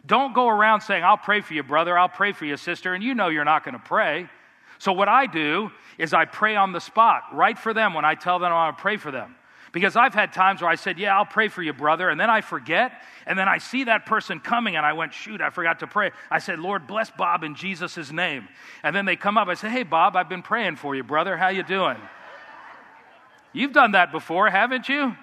Don't 0.06 0.34
go 0.34 0.48
around 0.48 0.82
saying, 0.82 1.04
I'll 1.04 1.18
pray 1.18 1.42
for 1.42 1.54
you, 1.54 1.64
brother, 1.64 1.98
I'll 1.98 2.10
pray 2.10 2.32
for 2.32 2.46
you, 2.46 2.58
sister, 2.58 2.94
and 2.94 3.04
you 3.04 3.16
know 3.16 3.30
you're 3.30 3.46
not 3.46 3.64
going 3.64 3.74
to 3.74 3.84
pray. 3.84 4.30
So, 4.78 4.92
what 4.92 5.08
I 5.08 5.26
do 5.26 5.72
is 5.98 6.14
I 6.14 6.26
pray 6.26 6.56
on 6.56 6.74
the 6.74 6.82
spot, 6.82 7.24
right 7.34 7.58
for 7.58 7.74
them 7.74 7.94
when 7.94 8.06
I 8.06 8.16
tell 8.16 8.40
them 8.40 8.52
I 8.52 8.66
want 8.66 8.78
to 8.78 8.82
pray 8.82 8.98
for 8.98 9.12
them. 9.12 9.36
Because 9.72 9.98
I've 9.98 10.14
had 10.14 10.32
times 10.32 10.62
where 10.62 10.72
I 10.72 10.76
said, 10.76 10.98
Yeah, 10.98 11.18
I'll 11.18 11.26
pray 11.26 11.50
for 11.50 11.62
you, 11.62 11.74
brother. 11.74 12.10
And 12.10 12.18
then 12.18 12.30
I 12.30 12.40
forget. 12.40 13.02
And 13.26 13.38
then 13.38 13.50
I 13.50 13.58
see 13.58 13.84
that 13.84 14.06
person 14.06 14.40
coming 14.40 14.78
and 14.78 14.86
I 14.86 14.94
went, 14.94 15.14
Shoot, 15.14 15.42
I 15.42 15.50
forgot 15.50 15.80
to 15.80 15.88
pray. 15.88 16.12
I 16.32 16.40
said, 16.40 16.60
Lord, 16.60 16.88
bless 16.88 17.12
Bob 17.12 17.44
in 17.44 17.56
Jesus' 17.56 18.10
name. 18.10 18.48
And 18.84 18.96
then 18.96 19.04
they 19.04 19.18
come 19.18 19.38
up. 19.38 19.50
I 19.50 19.54
say, 19.56 19.70
Hey, 19.70 19.84
Bob, 19.84 20.16
I've 20.16 20.30
been 20.30 20.44
praying 20.44 20.78
for 20.78 20.96
you, 20.96 21.04
brother. 21.04 21.36
How 21.36 21.50
you 21.50 21.62
doing? 21.62 21.98
You've 23.52 23.74
done 23.74 23.92
that 23.92 24.14
before, 24.14 24.50
haven't 24.50 24.88
you? 24.88 25.14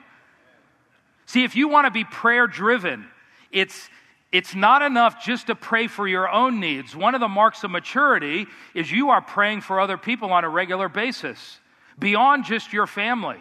See, 1.25 1.45
if 1.45 1.57
you 1.57 1.69
want 1.69 1.87
to 1.87 1.91
be 1.91 2.05
prayer 2.05 2.47
driven, 2.47 3.07
it's 3.51 3.89
it's 4.33 4.55
not 4.55 4.81
enough 4.81 5.23
just 5.23 5.49
to 5.49 5.55
pray 5.55 5.87
for 5.87 6.09
your 6.09 6.29
own 6.29 6.59
needs. 6.59 6.97
One 6.97 7.15
of 7.15 7.21
the 7.21 7.29
marks 7.29 7.65
of 7.65 7.71
maturity 7.71 8.47
is 8.75 8.91
you 8.91 9.11
are 9.11 9.21
praying 9.21 9.61
for 9.61 9.79
other 9.79 9.99
people 9.99 10.33
on 10.33 10.43
a 10.43 10.49
regular 10.49 10.89
basis, 10.89 11.61
beyond 11.99 12.47
just 12.47 12.73
your 12.73 12.87
family. 12.87 13.37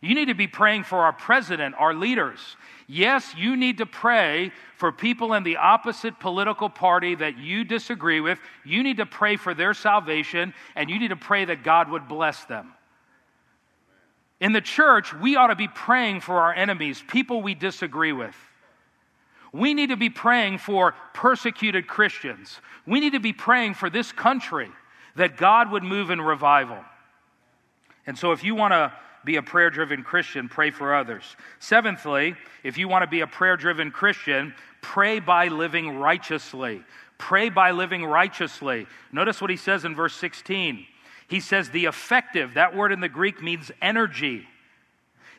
You 0.00 0.14
need 0.14 0.28
to 0.28 0.34
be 0.34 0.48
praying 0.48 0.84
for 0.84 1.00
our 1.00 1.12
president, 1.12 1.74
our 1.78 1.94
leaders. 1.94 2.40
Yes, 2.88 3.34
you 3.36 3.56
need 3.56 3.78
to 3.78 3.86
pray 3.86 4.50
for 4.76 4.90
people 4.90 5.34
in 5.34 5.44
the 5.44 5.58
opposite 5.58 6.18
political 6.18 6.68
party 6.68 7.14
that 7.14 7.38
you 7.38 7.62
disagree 7.62 8.20
with. 8.20 8.38
You 8.64 8.82
need 8.82 8.96
to 8.96 9.06
pray 9.06 9.36
for 9.36 9.54
their 9.54 9.74
salvation, 9.74 10.54
and 10.74 10.90
you 10.90 10.98
need 10.98 11.08
to 11.08 11.16
pray 11.16 11.44
that 11.44 11.62
God 11.62 11.90
would 11.90 12.08
bless 12.08 12.44
them. 12.46 12.72
In 14.40 14.52
the 14.52 14.60
church, 14.60 15.14
we 15.14 15.36
ought 15.36 15.48
to 15.48 15.56
be 15.56 15.68
praying 15.68 16.20
for 16.20 16.40
our 16.40 16.52
enemies, 16.52 17.02
people 17.06 17.42
we 17.42 17.54
disagree 17.54 18.12
with. 18.12 18.34
We 19.52 19.74
need 19.74 19.90
to 19.90 19.96
be 19.96 20.10
praying 20.10 20.58
for 20.58 20.94
persecuted 21.12 21.86
Christians. 21.86 22.60
We 22.86 23.00
need 23.00 23.12
to 23.12 23.20
be 23.20 23.32
praying 23.32 23.74
for 23.74 23.90
this 23.90 24.10
country 24.10 24.70
that 25.16 25.36
God 25.36 25.70
would 25.70 25.82
move 25.82 26.10
in 26.10 26.20
revival. 26.20 26.78
And 28.06 28.18
so, 28.18 28.32
if 28.32 28.42
you 28.42 28.54
want 28.54 28.72
to 28.72 28.92
be 29.24 29.36
a 29.36 29.42
prayer 29.42 29.70
driven 29.70 30.02
Christian, 30.02 30.48
pray 30.48 30.70
for 30.70 30.94
others. 30.94 31.36
Seventhly, 31.60 32.34
if 32.64 32.78
you 32.78 32.88
want 32.88 33.02
to 33.02 33.06
be 33.06 33.20
a 33.20 33.26
prayer 33.26 33.56
driven 33.56 33.90
Christian, 33.90 34.54
pray 34.80 35.20
by 35.20 35.48
living 35.48 35.98
righteously. 35.98 36.82
Pray 37.18 37.50
by 37.50 37.70
living 37.70 38.04
righteously. 38.04 38.86
Notice 39.12 39.40
what 39.40 39.50
he 39.50 39.56
says 39.56 39.84
in 39.84 39.94
verse 39.94 40.14
16. 40.14 40.86
He 41.28 41.40
says, 41.40 41.70
the 41.70 41.84
effective, 41.84 42.54
that 42.54 42.74
word 42.74 42.90
in 42.90 43.00
the 43.00 43.08
Greek 43.08 43.40
means 43.40 43.70
energy. 43.80 44.48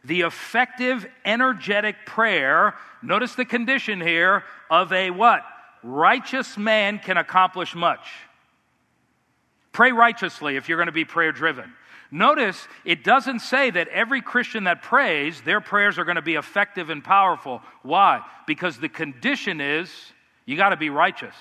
The 0.04 0.22
effective, 0.22 1.06
energetic 1.24 2.06
prayer, 2.06 2.76
notice 3.02 3.36
the 3.36 3.46
condition 3.46 4.02
here, 4.02 4.44
of 4.70 4.92
a 4.92 5.12
what? 5.12 5.44
Righteous 5.82 6.58
man 6.58 7.00
can 7.00 7.18
accomplish 7.18 7.76
much. 7.76 8.08
Pray 9.72 9.92
righteously 9.92 10.56
if 10.56 10.70
you're 10.70 10.78
going 10.78 10.88
to 10.88 10.92
be 10.92 11.06
prayer 11.06 11.32
driven. 11.32 11.74
Notice 12.12 12.68
it 12.86 13.04
doesn't 13.04 13.39
say 13.39 13.72
that 13.72 13.88
every 13.88 14.22
Christian 14.22 14.66
that 14.66 14.84
prays, 14.84 15.42
their 15.42 15.62
prayers 15.62 15.98
are 15.98 16.06
going 16.06 16.16
to 16.16 16.22
be 16.22 16.36
effective 16.36 16.92
and 16.92 17.04
powerful. 17.04 17.62
Why? 17.82 18.22
Because 18.46 18.78
the 18.78 18.88
condition 18.88 19.60
is 19.60 19.89
you 20.46 20.56
got 20.56 20.70
to 20.70 20.78
be 20.78 20.92
righteous. 20.92 21.34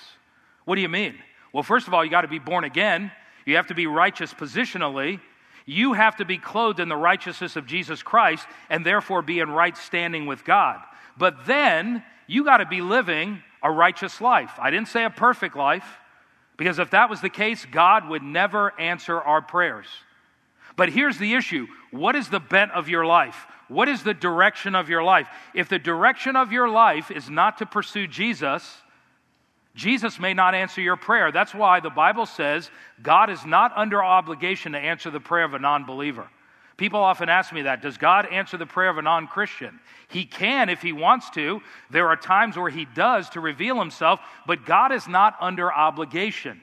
What 0.64 0.77
do 0.77 0.81
you 0.81 0.88
mean? 0.88 1.14
Well, 1.53 1.62
first 1.62 1.88
of 1.88 1.94
all, 1.94 2.03
you 2.03 2.11
got 2.11 2.22
to 2.22 2.29
be 2.29 2.38
born 2.38 2.64
again. 2.64 3.12
You 3.44 3.57
have 3.57 3.66
to 3.66 3.75
be 3.75 3.87
righteous 3.87 4.33
positionally. 4.33 5.20
You 5.66 5.92
have 5.92 6.16
to 6.16 6.25
be 6.25 6.38
clothed 6.38 6.81
in 6.81 6.88
the 6.88 6.96
righteousness 6.96 7.57
of 7.57 7.66
Jesus 7.66 8.03
Christ 8.03 8.46
and 8.68 8.85
therefore 8.85 9.22
be 9.22 9.40
in 9.40 9.51
right 9.51 9.77
standing 9.77 10.27
with 10.27 10.44
God. 10.44 10.81
But 11.16 11.46
then 11.46 12.03
you 12.27 12.44
got 12.44 12.59
to 12.59 12.66
be 12.66 12.81
living 12.81 13.42
a 13.62 13.70
righteous 13.70 14.20
life. 14.20 14.53
I 14.59 14.70
didn't 14.70 14.88
say 14.88 15.05
a 15.05 15.11
perfect 15.11 15.57
life, 15.57 15.87
because 16.57 16.79
if 16.79 16.90
that 16.90 17.11
was 17.11 17.20
the 17.20 17.31
case, 17.31 17.66
God 17.70 18.09
would 18.09 18.22
never 18.22 18.79
answer 18.79 19.20
our 19.20 19.40
prayers. 19.40 19.87
But 20.77 20.90
here's 20.90 21.18
the 21.18 21.35
issue 21.35 21.66
what 21.90 22.16
is 22.16 22.29
the 22.29 22.40
bent 22.40 22.72
of 22.72 22.88
your 22.88 23.05
life? 23.05 23.46
What 23.68 23.88
is 23.88 24.03
the 24.03 24.14
direction 24.14 24.75
of 24.75 24.88
your 24.88 25.03
life? 25.03 25.29
If 25.55 25.68
the 25.68 25.79
direction 25.79 26.37
of 26.37 26.53
your 26.53 26.68
life 26.68 27.11
is 27.11 27.31
not 27.31 27.59
to 27.59 27.66
pursue 27.66 28.07
Jesus, 28.07 28.82
Jesus 29.74 30.20
may 30.20 30.35
not 30.35 30.54
answer 30.54 30.80
your 30.80 30.96
prayer. 30.96 31.32
That's 31.32 31.54
why 31.54 31.80
the 31.80 31.90
Bible 31.90 32.26
says 32.26 32.70
God 33.02 33.30
is 33.30 33.44
not 33.46 33.72
under 33.74 34.04
obligation 34.04 34.72
to 34.72 34.78
answer 34.78 35.11
the 35.11 35.20
prayer 35.20 35.44
of 35.44 35.54
a 35.54 35.58
non 35.58 35.85
believer. 35.85 36.28
People 36.76 37.00
often 37.00 37.28
ask 37.28 37.52
me 37.52 37.62
that. 37.62 37.80
Does 37.80 37.96
God 37.96 38.26
answer 38.26 38.56
the 38.56 38.66
prayer 38.66 38.90
of 38.90 38.98
a 38.98 39.02
non 39.02 39.28
Christian? 39.28 39.78
He 40.08 40.24
can 40.24 40.68
if 40.68 40.82
He 40.82 40.92
wants 40.92 41.30
to. 41.30 41.61
There 41.90 42.08
are 42.08 42.16
times 42.16 42.56
where 42.56 42.70
He 42.70 42.87
does 42.94 43.30
to 43.30 43.40
reveal 43.40 43.78
Himself, 43.78 44.20
but 44.46 44.66
God 44.66 44.92
is 44.92 45.08
not 45.08 45.37
under 45.40 45.72
obligation. 45.72 46.61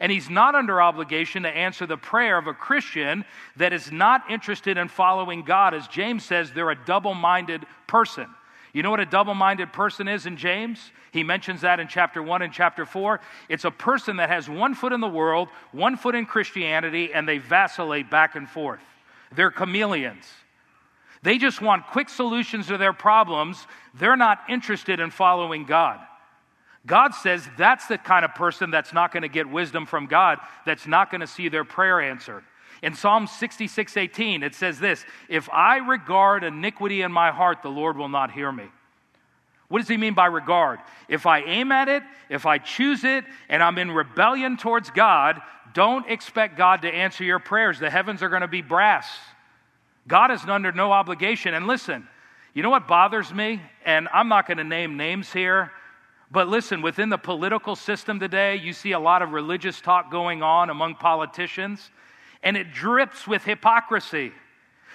And 0.00 0.10
He's 0.10 0.30
not 0.30 0.54
under 0.54 0.80
obligation 0.80 1.42
to 1.42 1.48
answer 1.48 1.86
the 1.86 1.96
prayer 1.96 2.38
of 2.38 2.46
a 2.46 2.54
Christian 2.54 3.24
that 3.56 3.72
is 3.72 3.92
not 3.92 4.30
interested 4.30 4.78
in 4.78 4.88
following 4.88 5.42
God. 5.42 5.74
As 5.74 5.86
James 5.86 6.24
says, 6.24 6.52
they're 6.52 6.70
a 6.70 6.84
double 6.86 7.14
minded 7.14 7.66
person. 7.86 8.26
You 8.72 8.82
know 8.82 8.90
what 8.90 9.00
a 9.00 9.06
double 9.06 9.34
minded 9.34 9.72
person 9.72 10.08
is 10.08 10.26
in 10.26 10.36
James? 10.36 10.78
He 11.12 11.22
mentions 11.22 11.62
that 11.62 11.80
in 11.80 11.88
chapter 11.88 12.22
1 12.22 12.42
and 12.42 12.52
chapter 12.52 12.84
4. 12.84 13.20
It's 13.48 13.64
a 13.64 13.70
person 13.70 14.16
that 14.16 14.28
has 14.28 14.48
one 14.48 14.74
foot 14.74 14.92
in 14.92 15.00
the 15.00 15.08
world, 15.08 15.48
one 15.72 15.96
foot 15.96 16.14
in 16.14 16.26
Christianity, 16.26 17.12
and 17.12 17.28
they 17.28 17.38
vacillate 17.38 18.10
back 18.10 18.36
and 18.36 18.48
forth. 18.48 18.80
They're 19.34 19.50
chameleons. 19.50 20.24
They 21.22 21.38
just 21.38 21.60
want 21.60 21.86
quick 21.86 22.08
solutions 22.08 22.68
to 22.68 22.78
their 22.78 22.92
problems. 22.92 23.66
They're 23.94 24.16
not 24.16 24.40
interested 24.48 25.00
in 25.00 25.10
following 25.10 25.64
God. 25.64 25.98
God 26.86 27.14
says 27.14 27.46
that's 27.56 27.86
the 27.86 27.98
kind 27.98 28.24
of 28.24 28.34
person 28.34 28.70
that's 28.70 28.92
not 28.92 29.12
going 29.12 29.22
to 29.22 29.28
get 29.28 29.48
wisdom 29.48 29.84
from 29.84 30.06
God, 30.06 30.38
that's 30.64 30.86
not 30.86 31.10
going 31.10 31.20
to 31.20 31.26
see 31.26 31.48
their 31.48 31.64
prayer 31.64 32.00
answered. 32.00 32.44
In 32.82 32.94
Psalm 32.94 33.26
66 33.26 33.96
18, 33.96 34.42
it 34.42 34.54
says 34.54 34.78
this 34.78 35.04
If 35.28 35.48
I 35.50 35.78
regard 35.78 36.44
iniquity 36.44 37.02
in 37.02 37.12
my 37.12 37.30
heart, 37.30 37.62
the 37.62 37.70
Lord 37.70 37.96
will 37.96 38.08
not 38.08 38.32
hear 38.32 38.50
me. 38.52 38.64
What 39.68 39.80
does 39.80 39.88
he 39.88 39.96
mean 39.96 40.14
by 40.14 40.26
regard? 40.26 40.80
If 41.08 41.26
I 41.26 41.40
aim 41.40 41.72
at 41.72 41.88
it, 41.88 42.02
if 42.30 42.46
I 42.46 42.58
choose 42.58 43.04
it, 43.04 43.24
and 43.48 43.62
I'm 43.62 43.76
in 43.78 43.90
rebellion 43.90 44.56
towards 44.56 44.90
God, 44.90 45.42
don't 45.74 46.08
expect 46.08 46.56
God 46.56 46.82
to 46.82 46.88
answer 46.88 47.22
your 47.22 47.38
prayers. 47.38 47.78
The 47.78 47.90
heavens 47.90 48.22
are 48.22 48.30
going 48.30 48.40
to 48.42 48.48
be 48.48 48.62
brass. 48.62 49.06
God 50.06 50.30
is 50.30 50.42
under 50.44 50.72
no 50.72 50.90
obligation. 50.90 51.52
And 51.52 51.66
listen, 51.66 52.08
you 52.54 52.62
know 52.62 52.70
what 52.70 52.88
bothers 52.88 53.32
me? 53.32 53.60
And 53.84 54.08
I'm 54.12 54.28
not 54.28 54.46
going 54.46 54.56
to 54.56 54.64
name 54.64 54.96
names 54.96 55.30
here, 55.30 55.70
but 56.30 56.48
listen, 56.48 56.80
within 56.80 57.10
the 57.10 57.18
political 57.18 57.76
system 57.76 58.18
today, 58.18 58.56
you 58.56 58.72
see 58.72 58.92
a 58.92 58.98
lot 58.98 59.22
of 59.22 59.32
religious 59.32 59.80
talk 59.80 60.10
going 60.10 60.42
on 60.42 60.70
among 60.70 60.94
politicians, 60.94 61.90
and 62.42 62.56
it 62.56 62.72
drips 62.72 63.26
with 63.26 63.44
hypocrisy 63.44 64.32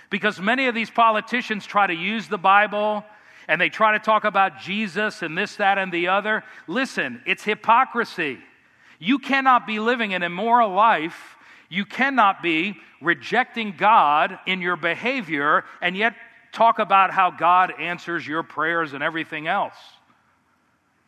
because 0.09 0.39
many 0.39 0.67
of 0.67 0.75
these 0.75 0.89
politicians 0.89 1.65
try 1.65 1.87
to 1.87 1.93
use 1.93 2.27
the 2.27 2.37
Bible 2.37 3.03
and 3.47 3.59
they 3.59 3.69
try 3.69 3.93
to 3.93 3.99
talk 3.99 4.23
about 4.23 4.59
Jesus 4.59 5.21
and 5.21 5.37
this, 5.37 5.57
that, 5.57 5.77
and 5.77 5.91
the 5.91 6.07
other. 6.07 6.43
Listen, 6.67 7.21
it's 7.25 7.43
hypocrisy. 7.43 8.39
You 8.99 9.19
cannot 9.19 9.67
be 9.67 9.79
living 9.79 10.13
an 10.13 10.23
immoral 10.23 10.71
life. 10.71 11.35
You 11.69 11.85
cannot 11.85 12.41
be 12.41 12.77
rejecting 13.01 13.75
God 13.75 14.39
in 14.45 14.61
your 14.61 14.77
behavior 14.77 15.65
and 15.81 15.97
yet 15.97 16.13
talk 16.53 16.79
about 16.79 17.11
how 17.11 17.31
God 17.31 17.73
answers 17.79 18.25
your 18.25 18.43
prayers 18.43 18.93
and 18.93 19.03
everything 19.03 19.47
else. 19.47 19.75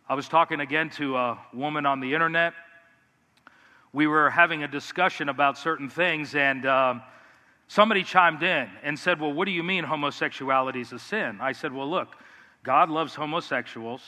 I 0.10 0.16
was 0.16 0.28
talking 0.28 0.60
again 0.60 0.90
to 0.92 1.16
a 1.16 1.40
woman 1.54 1.86
on 1.86 2.00
the 2.00 2.14
internet. 2.14 2.54
We 3.96 4.08
were 4.08 4.30
having 4.30 4.62
a 4.62 4.68
discussion 4.68 5.30
about 5.30 5.58
certain 5.58 5.88
things, 5.88 6.36
and 6.36 6.66
uh, 6.66 6.96
somebody 7.70 8.04
chimed 8.04 8.44
in 8.44 8.70
and 8.84 9.00
said, 9.00 9.22
Well, 9.22 9.32
what 9.32 9.46
do 9.46 9.52
you 9.52 9.64
mean 9.64 9.86
homosexuality 9.86 10.82
is 10.82 10.92
a 10.92 11.00
sin? 11.00 11.38
I 11.40 11.54
said, 11.54 11.72
Well, 11.72 11.90
look, 11.90 12.10
God 12.62 12.90
loves 12.90 13.16
homosexuals. 13.16 14.02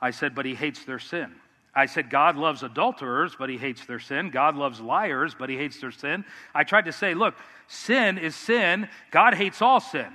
I 0.00 0.12
said, 0.12 0.32
But 0.32 0.46
he 0.46 0.54
hates 0.54 0.84
their 0.84 1.00
sin. 1.00 1.34
I 1.74 1.86
said, 1.86 2.08
God 2.08 2.36
loves 2.36 2.62
adulterers, 2.62 3.34
but 3.36 3.50
he 3.50 3.56
hates 3.56 3.84
their 3.84 3.98
sin. 3.98 4.30
God 4.30 4.54
loves 4.54 4.80
liars, 4.80 5.34
but 5.36 5.50
he 5.50 5.56
hates 5.56 5.80
their 5.80 5.90
sin. 5.90 6.24
I 6.54 6.62
tried 6.62 6.84
to 6.84 6.92
say, 6.92 7.14
look, 7.14 7.34
sin 7.66 8.16
is 8.16 8.36
sin. 8.36 8.88
God 9.10 9.34
hates 9.34 9.60
all 9.60 9.80
sin. 9.80 10.08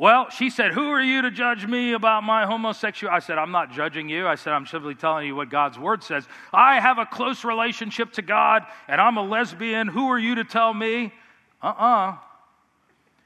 Well, 0.00 0.30
she 0.30 0.48
said, 0.48 0.72
Who 0.72 0.88
are 0.88 1.02
you 1.02 1.20
to 1.20 1.30
judge 1.30 1.66
me 1.66 1.92
about 1.92 2.24
my 2.24 2.46
homosexuality? 2.46 3.14
I 3.14 3.18
said, 3.18 3.36
I'm 3.36 3.50
not 3.50 3.70
judging 3.70 4.08
you. 4.08 4.26
I 4.26 4.34
said, 4.34 4.54
I'm 4.54 4.64
simply 4.64 4.94
telling 4.94 5.26
you 5.26 5.36
what 5.36 5.50
God's 5.50 5.78
word 5.78 6.02
says. 6.02 6.26
I 6.54 6.80
have 6.80 6.96
a 6.96 7.04
close 7.04 7.44
relationship 7.44 8.12
to 8.12 8.22
God 8.22 8.62
and 8.88 8.98
I'm 8.98 9.18
a 9.18 9.22
lesbian. 9.22 9.88
Who 9.88 10.08
are 10.08 10.18
you 10.18 10.36
to 10.36 10.44
tell 10.44 10.72
me? 10.72 11.12
Uh 11.62 11.66
uh-uh. 11.66 12.12
uh 12.12 12.16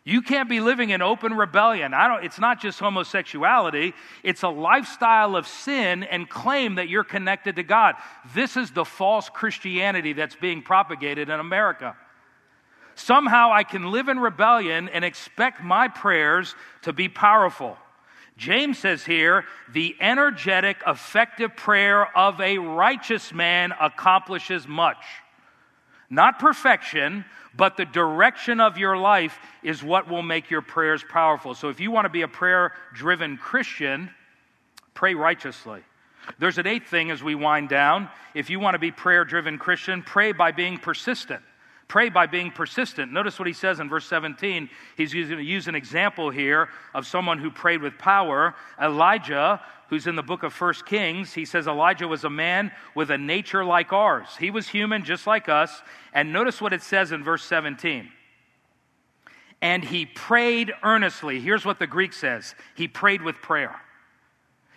you 0.03 0.21
can't 0.21 0.49
be 0.49 0.59
living 0.59 0.91
in 0.91 1.01
open 1.01 1.35
rebellion. 1.35 1.95
I 1.95 2.09
don't, 2.09 2.25
it's 2.25 2.41
not 2.41 2.61
just 2.61 2.81
homosexuality, 2.81 3.95
it's 4.25 4.43
a 4.43 4.49
lifestyle 4.49 5.37
of 5.37 5.47
sin 5.47 6.03
and 6.03 6.29
claim 6.29 6.75
that 6.75 6.89
you're 6.89 7.05
connected 7.05 7.55
to 7.57 7.63
God. 7.63 7.95
This 8.35 8.57
is 8.57 8.73
the 8.73 8.85
false 8.85 9.31
Christianity 9.31 10.13
that's 10.13 10.35
being 10.35 10.61
propagated 10.61 11.31
in 11.31 11.39
America. 11.39 11.97
Somehow 12.95 13.51
I 13.53 13.65
can 13.65 13.91
live 13.91 14.09
in 14.09 14.19
rebellion 14.19 14.89
and 14.89 15.05
expect 15.05 15.63
my 15.63 15.89
prayers 15.89 16.55
to 16.83 16.93
be 16.93 17.09
powerful. 17.09 17.77
James 18.37 18.79
says 18.79 19.05
here, 19.05 19.45
the 19.73 19.97
energetic, 20.01 20.79
effective 20.87 21.57
prayer 21.57 22.17
of 22.17 22.41
a 22.41 22.59
righteous 22.59 23.33
man 23.33 23.73
accomplishes 23.81 24.67
much. 24.67 25.05
Not 26.11 26.39
perfection, 26.39 27.25
but 27.57 27.77
the 27.77 27.85
direction 27.85 28.61
of 28.61 28.79
your 28.79 28.97
life 28.97 29.39
is 29.63 29.83
what 29.83 30.09
will 30.09 30.23
make 30.23 30.51
your 30.51 30.63
prayers 30.63 31.05
powerful. 31.09 31.55
So 31.55 31.69
if 31.69 31.81
you 31.81 31.91
want 31.91 32.07
to 32.07 32.11
be 32.11 32.23
a 32.23 32.29
prayer 32.29 32.73
driven 32.93 33.37
Christian, 33.37 34.11
pray 34.95 35.15
righteously. 35.15 35.83
There's 36.39 36.59
an 36.59 36.67
eighth 36.67 36.89
thing 36.89 37.11
as 37.11 37.23
we 37.23 37.35
wind 37.35 37.69
down. 37.69 38.09
If 38.35 38.51
you 38.51 38.59
want 38.59 38.75
to 38.75 38.79
be 38.79 38.91
prayer 38.91 39.25
driven 39.25 39.59
Christian, 39.59 40.03
pray 40.03 40.33
by 40.33 40.53
being 40.53 40.79
persistent. 40.79 41.43
Pray 41.89 42.09
by 42.09 42.27
being 42.27 42.51
persistent. 42.51 43.13
Notice 43.13 43.39
what 43.39 43.47
he 43.47 43.53
says 43.53 43.79
in 43.79 43.89
verse 43.89 44.07
17. 44.07 44.69
He's 44.97 45.13
going 45.13 45.29
to 45.29 45.43
use 45.43 45.69
an 45.69 45.75
example 45.75 46.31
here 46.31 46.69
of 46.95 47.07
someone 47.07 47.39
who 47.39 47.51
prayed 47.51 47.83
with 47.83 47.99
power. 47.99 48.55
Elijah, 48.81 49.61
who's 49.89 50.07
in 50.07 50.17
the 50.17 50.23
book 50.23 50.43
of 50.43 50.53
First 50.53 50.87
Kings, 50.87 51.35
he 51.35 51.45
says 51.45 51.67
Elijah 51.67 52.09
was 52.09 52.25
a 52.25 52.31
man 52.31 52.73
with 52.95 53.11
a 53.11 53.19
nature 53.19 53.65
like 53.65 53.93
ours. 53.93 54.29
He 54.39 54.51
was 54.51 54.69
human 54.69 55.05
just 55.05 55.27
like 55.27 55.49
us. 55.49 55.83
And 56.13 56.33
notice 56.33 56.61
what 56.61 56.73
it 56.73 56.83
says 56.83 57.13
in 57.13 57.23
verse 57.23 57.45
17. 57.45 58.11
And 59.61 59.85
he 59.85 60.07
prayed 60.07 60.73
earnestly. 60.83 61.41
Here's 61.41 61.65
what 61.65 61.79
the 61.79 61.87
Greek 61.87 62.13
says 62.13 62.55
he 62.75 62.89
prayed 62.89 63.23
with 63.23 63.37
prayer. 63.37 63.81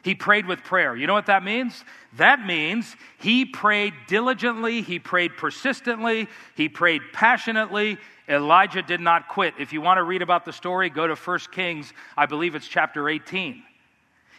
He 0.07 0.15
prayed 0.15 0.45
with 0.45 0.63
prayer. 0.63 0.95
You 0.95 1.05
know 1.05 1.13
what 1.13 1.25
that 1.25 1.43
means? 1.43 1.83
That 2.15 2.39
means 2.39 2.95
he 3.19 3.43
prayed 3.43 3.93
diligently, 4.07 4.81
he 4.81 4.99
prayed 4.99 5.35
persistently, 5.35 6.29
he 6.55 6.69
prayed 6.69 7.01
passionately. 7.11 7.97
Elijah 8.29 8.81
did 8.81 9.01
not 9.01 9.27
quit. 9.27 9.55
If 9.59 9.73
you 9.73 9.81
want 9.81 9.97
to 9.97 10.03
read 10.03 10.21
about 10.21 10.45
the 10.45 10.53
story, 10.53 10.89
go 10.89 11.07
to 11.07 11.15
1 11.15 11.39
Kings, 11.51 11.91
I 12.15 12.25
believe 12.25 12.55
it's 12.55 12.69
chapter 12.69 13.09
18. 13.09 13.61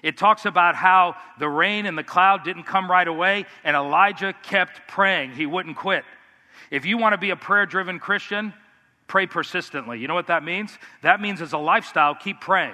It 0.02 0.16
talks 0.16 0.46
about 0.46 0.74
how 0.74 1.16
the 1.38 1.50
rain 1.50 1.84
and 1.84 1.98
the 1.98 2.02
cloud 2.02 2.44
didn't 2.44 2.64
come 2.64 2.90
right 2.90 3.06
away, 3.06 3.44
and 3.62 3.76
Elijah 3.76 4.32
kept 4.42 4.88
praying. 4.88 5.32
He 5.32 5.44
wouldn't 5.44 5.76
quit. 5.76 6.06
If 6.70 6.86
you 6.86 6.96
want 6.96 7.12
to 7.12 7.18
be 7.18 7.28
a 7.28 7.36
prayer 7.36 7.66
driven 7.66 7.98
Christian, 7.98 8.54
pray 9.06 9.26
persistently. 9.26 9.98
You 9.98 10.08
know 10.08 10.14
what 10.14 10.28
that 10.28 10.42
means? 10.42 10.78
That 11.02 11.20
means 11.20 11.42
as 11.42 11.52
a 11.52 11.58
lifestyle, 11.58 12.14
keep 12.14 12.40
praying. 12.40 12.72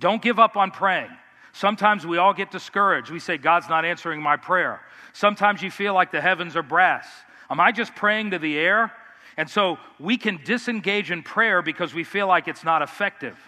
Don't 0.00 0.22
give 0.22 0.38
up 0.38 0.56
on 0.56 0.70
praying. 0.70 1.10
Sometimes 1.54 2.04
we 2.04 2.18
all 2.18 2.34
get 2.34 2.50
discouraged. 2.50 3.12
We 3.12 3.20
say, 3.20 3.38
God's 3.38 3.68
not 3.68 3.84
answering 3.84 4.20
my 4.20 4.36
prayer. 4.36 4.80
Sometimes 5.12 5.62
you 5.62 5.70
feel 5.70 5.94
like 5.94 6.10
the 6.10 6.20
heavens 6.20 6.56
are 6.56 6.64
brass. 6.64 7.06
Am 7.48 7.60
I 7.60 7.70
just 7.70 7.94
praying 7.94 8.32
to 8.32 8.40
the 8.40 8.58
air? 8.58 8.92
And 9.36 9.48
so 9.48 9.78
we 10.00 10.16
can 10.16 10.40
disengage 10.44 11.12
in 11.12 11.22
prayer 11.22 11.62
because 11.62 11.94
we 11.94 12.02
feel 12.02 12.26
like 12.26 12.48
it's 12.48 12.64
not 12.64 12.82
effective. 12.82 13.38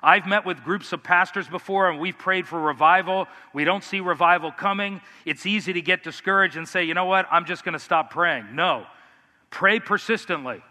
I've 0.00 0.26
met 0.26 0.46
with 0.46 0.62
groups 0.62 0.92
of 0.92 1.02
pastors 1.02 1.48
before 1.48 1.90
and 1.90 1.98
we've 1.98 2.16
prayed 2.16 2.46
for 2.46 2.60
revival. 2.60 3.26
We 3.52 3.64
don't 3.64 3.82
see 3.82 3.98
revival 3.98 4.52
coming. 4.52 5.00
It's 5.24 5.44
easy 5.44 5.72
to 5.72 5.80
get 5.80 6.04
discouraged 6.04 6.56
and 6.56 6.68
say, 6.68 6.84
you 6.84 6.94
know 6.94 7.06
what, 7.06 7.26
I'm 7.32 7.46
just 7.46 7.64
going 7.64 7.72
to 7.72 7.80
stop 7.80 8.10
praying. 8.10 8.54
No, 8.54 8.86
pray 9.50 9.80
persistently. 9.80 10.62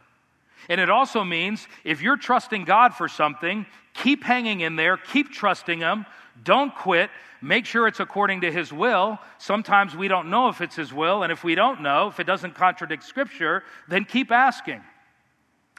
And 0.69 0.79
it 0.79 0.89
also 0.89 1.25
means 1.25 1.67
if 1.83 2.01
you're 2.01 2.15
trusting 2.15 2.63
God 2.63 2.93
for 2.93 3.09
something, 3.09 3.65
keep 3.95 4.23
hanging 4.23 4.61
in 4.61 4.75
there, 4.75 4.97
keep 4.97 5.31
trusting 5.31 5.79
Him, 5.79 6.05
don't 6.43 6.73
quit. 6.75 7.09
Make 7.41 7.65
sure 7.65 7.87
it's 7.87 7.99
according 7.99 8.41
to 8.41 8.51
His 8.51 8.71
will. 8.71 9.19
Sometimes 9.37 9.95
we 9.95 10.07
don't 10.07 10.29
know 10.29 10.49
if 10.49 10.61
it's 10.61 10.75
His 10.75 10.93
will, 10.93 11.23
and 11.23 11.31
if 11.31 11.43
we 11.43 11.55
don't 11.55 11.81
know, 11.81 12.07
if 12.07 12.19
it 12.19 12.25
doesn't 12.25 12.55
contradict 12.55 13.03
Scripture, 13.03 13.63
then 13.87 14.05
keep 14.05 14.31
asking. 14.31 14.81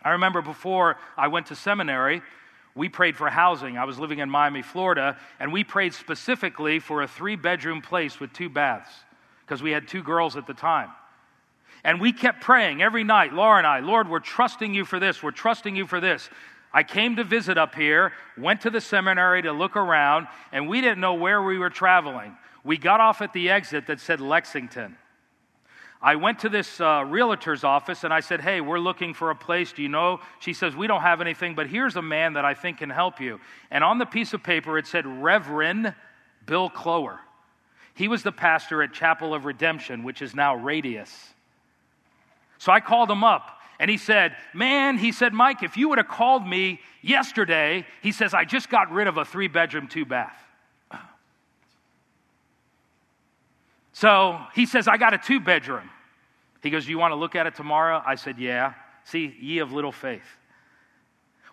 I 0.03 0.11
remember 0.11 0.43
before 0.43 0.99
I 1.17 1.29
went 1.29 1.47
to 1.47 1.57
seminary, 1.57 2.23
we 2.75 2.89
prayed 2.89 3.17
for 3.17 3.29
housing. 3.31 3.79
I 3.79 3.85
was 3.85 3.99
living 3.99 4.19
in 4.19 4.29
Miami, 4.29 4.63
Florida, 4.63 5.17
and 5.41 5.53
we 5.53 5.65
prayed 5.65 5.95
specifically 5.95 6.79
for 6.79 7.03
a 7.03 7.09
three 7.09 7.35
bedroom 7.35 7.81
place 7.81 8.21
with 8.21 8.33
two 8.33 8.51
baths 8.51 8.91
because 9.41 9.63
we 9.63 9.71
had 9.71 9.89
two 9.89 10.03
girls 10.03 10.37
at 10.37 10.47
the 10.47 10.55
time. 10.55 10.91
And 11.85 12.01
we 12.01 12.13
kept 12.13 12.43
praying 12.43 12.83
every 12.83 13.05
night, 13.05 13.33
Laura 13.33 13.59
and 13.59 13.67
I, 13.67 13.81
Lord, 13.81 14.09
we're 14.09 14.21
trusting 14.21 14.75
you 14.75 14.85
for 14.85 15.01
this, 15.01 15.23
we're 15.23 15.31
trusting 15.31 15.75
you 15.75 15.87
for 15.87 16.01
this. 16.01 16.29
I 16.73 16.83
came 16.83 17.17
to 17.17 17.25
visit 17.25 17.57
up 17.57 17.75
here, 17.75 18.13
went 18.37 18.63
to 18.63 18.71
the 18.71 18.81
seminary 18.81 19.43
to 19.43 19.53
look 19.53 19.77
around, 19.77 20.27
and 20.53 20.69
we 20.69 20.81
didn't 20.81 21.01
know 21.01 21.15
where 21.15 21.43
we 21.43 21.59
were 21.59 21.71
traveling. 21.71 22.37
We 22.65 22.77
got 22.77 23.01
off 23.01 23.23
at 23.23 23.33
the 23.33 23.51
exit 23.51 23.87
that 23.87 24.01
said 24.01 24.21
Lexington. 24.21 24.97
I 26.03 26.17
went 26.17 26.41
to 26.41 26.49
this 26.49 26.81
uh, 26.81 27.05
realtor's 27.07 27.65
office 27.65 28.05
and 28.05 28.13
I 28.13 28.21
said, 28.21 28.41
Hey, 28.41 28.61
we're 28.61 28.79
looking 28.79 29.15
for 29.15 29.31
a 29.31 29.35
place. 29.35 29.73
Do 29.73 29.83
you 29.83 29.89
know? 29.89 30.21
She 30.41 30.53
says, 30.53 30.77
We 30.77 30.87
don't 30.87 31.01
have 31.01 31.21
anything, 31.21 31.55
but 31.55 31.69
here's 31.69 31.97
a 31.97 32.03
man 32.03 32.35
that 32.35 32.45
I 32.45 32.55
think 32.55 32.79
can 32.79 32.91
help 32.91 33.21
you. 33.21 33.41
And 33.71 33.83
on 33.83 33.99
the 33.99 34.05
piece 34.05 34.35
of 34.35 34.43
paper, 34.43 34.79
it 34.79 34.87
said 34.87 35.07
Reverend 35.07 35.95
Bill 36.45 36.69
Clower. 36.69 37.21
He 37.95 38.09
was 38.09 38.23
the 38.23 38.33
pastor 38.33 38.83
at 38.83 38.93
Chapel 38.93 39.33
of 39.33 39.47
Redemption, 39.47 40.05
which 40.05 40.21
is 40.21 40.35
now 40.35 40.55
Radius. 40.55 41.11
So 42.59 42.71
I 42.71 42.81
called 42.81 43.11
him 43.11 43.25
up 43.25 43.56
and 43.79 43.91
he 43.91 43.99
said, 43.99 44.37
Man, 44.55 44.99
he 44.99 45.13
said, 45.13 45.33
Mike, 45.33 45.63
if 45.63 45.77
you 45.77 45.89
would 45.89 45.99
have 45.99 46.09
called 46.09 46.47
me 46.47 46.81
yesterday, 47.03 47.87
he 48.03 48.13
says, 48.13 48.35
I 48.35 48.45
just 48.45 48.71
got 48.71 48.91
rid 48.91 49.07
of 49.07 49.19
a 49.19 49.25
three 49.25 49.49
bedroom, 49.49 49.89
two 49.89 50.05
bath. 50.05 50.43
So 53.93 54.39
he 54.55 54.67
says, 54.67 54.89
I 54.89 54.99
got 54.99 55.15
a 55.15 55.19
two 55.19 55.41
bedroom. 55.41 55.89
He 56.63 56.69
goes, 56.69 56.87
You 56.87 56.99
want 56.99 57.13
to 57.13 57.17
look 57.17 57.35
at 57.35 57.47
it 57.47 57.55
tomorrow? 57.55 58.03
I 58.05 58.17
said, 58.17 58.39
Yeah. 58.39 58.75
See, 59.05 59.35
ye 59.41 59.59
of 59.59 59.73
little 59.73 59.93
faith. 59.93 60.27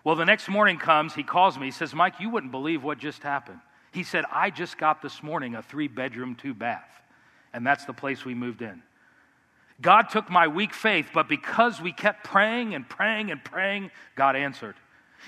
Well, 0.02 0.16
the 0.16 0.26
next 0.26 0.48
morning 0.48 0.78
comes, 0.78 1.14
he 1.14 1.22
calls 1.22 1.58
me, 1.58 1.66
he 1.66 1.70
says, 1.70 1.94
Mike, 1.94 2.20
you 2.20 2.28
wouldn't 2.28 2.52
believe 2.52 2.84
what 2.84 2.98
just 2.98 3.22
happened. 3.22 3.60
He 3.92 4.02
said, 4.02 4.24
I 4.30 4.50
just 4.50 4.76
got 4.76 5.00
this 5.00 5.22
morning 5.22 5.54
a 5.54 5.62
three 5.62 5.88
bedroom, 5.88 6.34
two 6.34 6.52
bath. 6.52 6.90
And 7.54 7.66
that's 7.66 7.86
the 7.86 7.94
place 7.94 8.24
we 8.24 8.34
moved 8.34 8.60
in. 8.60 8.82
God 9.80 10.08
took 10.10 10.30
my 10.30 10.48
weak 10.48 10.72
faith, 10.72 11.10
but 11.12 11.28
because 11.28 11.80
we 11.80 11.92
kept 11.92 12.24
praying 12.24 12.74
and 12.74 12.88
praying 12.88 13.30
and 13.30 13.42
praying, 13.42 13.90
God 14.14 14.36
answered. 14.36 14.76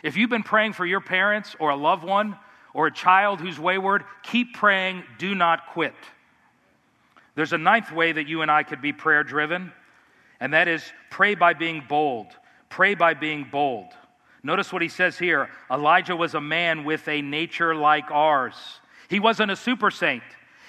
If 0.03 0.16
you've 0.16 0.30
been 0.30 0.42
praying 0.42 0.74
for 0.74 0.86
your 0.86 1.01
parents 1.01 1.57
or 1.59 1.70
a 1.70 1.76
loved 1.76 2.05
one 2.05 2.36
or 2.72 2.86
a 2.86 2.92
child 2.92 3.40
who's 3.40 3.59
wayward, 3.59 4.05
keep 4.22 4.55
praying, 4.55 5.03
do 5.18 5.34
not 5.34 5.66
quit. 5.72 5.94
There's 7.34 7.53
a 7.53 7.59
ninth 7.59 7.92
way 7.92 8.12
that 8.12 8.28
you 8.28 8.42
and 8.42 8.51
I 8.51 8.62
could 8.62 8.80
be 8.80 8.92
prayer 8.92 9.24
driven, 9.24 9.72
and 10.40 10.55
that 10.55 10.68
is 10.68 10.82
pray 11.11 11.34
by 11.34 11.55
being 11.55 11.82
bold. 11.88 12.28
Pray 12.68 12.94
by 12.94 13.14
being 13.14 13.47
bold. 13.51 13.92
Notice 14.42 14.72
what 14.72 14.82
he 14.82 14.88
says 14.88 15.18
here 15.18 15.51
Elijah 15.70 16.14
was 16.14 16.34
a 16.34 16.40
man 16.40 16.84
with 16.84 17.09
a 17.09 17.20
nature 17.20 17.74
like 17.74 18.11
ours. 18.11 18.55
He 19.09 19.20
wasn't 19.20 19.51
a 19.51 19.57
super 19.57 19.90
saint, 19.90 20.22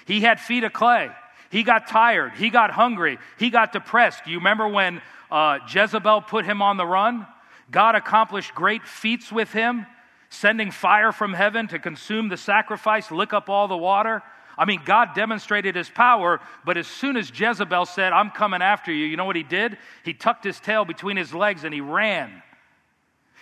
he 0.06 0.20
had 0.20 0.40
feet 0.40 0.64
of 0.64 0.72
clay. 0.72 1.10
He 1.50 1.62
got 1.62 1.88
tired. 1.88 2.32
He 2.34 2.50
got 2.50 2.70
hungry. 2.70 3.18
He 3.38 3.50
got 3.50 3.72
depressed. 3.72 4.26
You 4.26 4.38
remember 4.38 4.68
when 4.68 5.00
uh, 5.30 5.58
Jezebel 5.68 6.22
put 6.22 6.44
him 6.44 6.60
on 6.62 6.76
the 6.76 6.86
run? 6.86 7.26
God 7.70 7.94
accomplished 7.94 8.54
great 8.54 8.86
feats 8.86 9.30
with 9.30 9.52
him, 9.52 9.86
sending 10.30 10.70
fire 10.70 11.12
from 11.12 11.32
heaven 11.32 11.68
to 11.68 11.78
consume 11.78 12.28
the 12.28 12.36
sacrifice, 12.36 13.10
lick 13.10 13.32
up 13.32 13.48
all 13.48 13.68
the 13.68 13.76
water. 13.76 14.22
I 14.56 14.64
mean, 14.64 14.80
God 14.84 15.14
demonstrated 15.14 15.76
his 15.76 15.88
power, 15.88 16.40
but 16.64 16.76
as 16.76 16.86
soon 16.86 17.16
as 17.16 17.30
Jezebel 17.30 17.86
said, 17.86 18.12
I'm 18.12 18.30
coming 18.30 18.60
after 18.60 18.92
you, 18.92 19.06
you 19.06 19.16
know 19.16 19.24
what 19.24 19.36
he 19.36 19.44
did? 19.44 19.78
He 20.04 20.12
tucked 20.14 20.44
his 20.44 20.58
tail 20.58 20.84
between 20.84 21.16
his 21.16 21.32
legs 21.32 21.64
and 21.64 21.72
he 21.72 21.80
ran. 21.80 22.42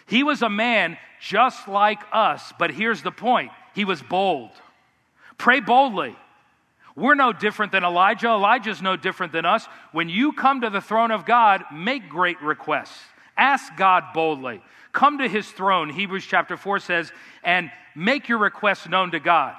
He 0.07 0.23
was 0.23 0.43
a 0.43 0.51
man 0.51 0.99
just 1.21 1.67
like 1.67 2.01
us, 2.13 2.53
but 2.59 2.71
here's 2.71 3.03
the 3.03 3.11
point 3.11 3.51
he 3.75 3.85
was 3.85 4.03
bold. 4.03 4.51
Pray 5.39 5.61
boldly. 5.61 6.17
We're 6.97 7.15
no 7.15 7.33
different 7.33 7.73
than 7.73 7.85
Elijah. 7.85 8.29
Elijah's 8.29 8.81
no 8.81 8.97
different 8.97 9.33
than 9.33 9.45
us. 9.45 9.67
When 9.93 10.09
you 10.09 10.33
come 10.33 10.63
to 10.63 10.71
the 10.71 10.81
throne 10.81 11.11
of 11.11 11.27
God, 11.27 11.63
make 11.73 12.09
great 12.09 12.41
requests. 12.41 12.99
Ask 13.37 13.77
God 13.77 14.05
boldly. 14.15 14.63
Come 14.93 15.19
to 15.19 15.29
his 15.29 15.47
throne, 15.47 15.91
Hebrews 15.91 16.25
chapter 16.25 16.57
4 16.57 16.79
says, 16.79 17.13
and 17.45 17.71
make 17.95 18.31
your 18.31 18.39
requests 18.39 18.89
known 18.89 19.11
to 19.11 19.21
God. 19.21 19.55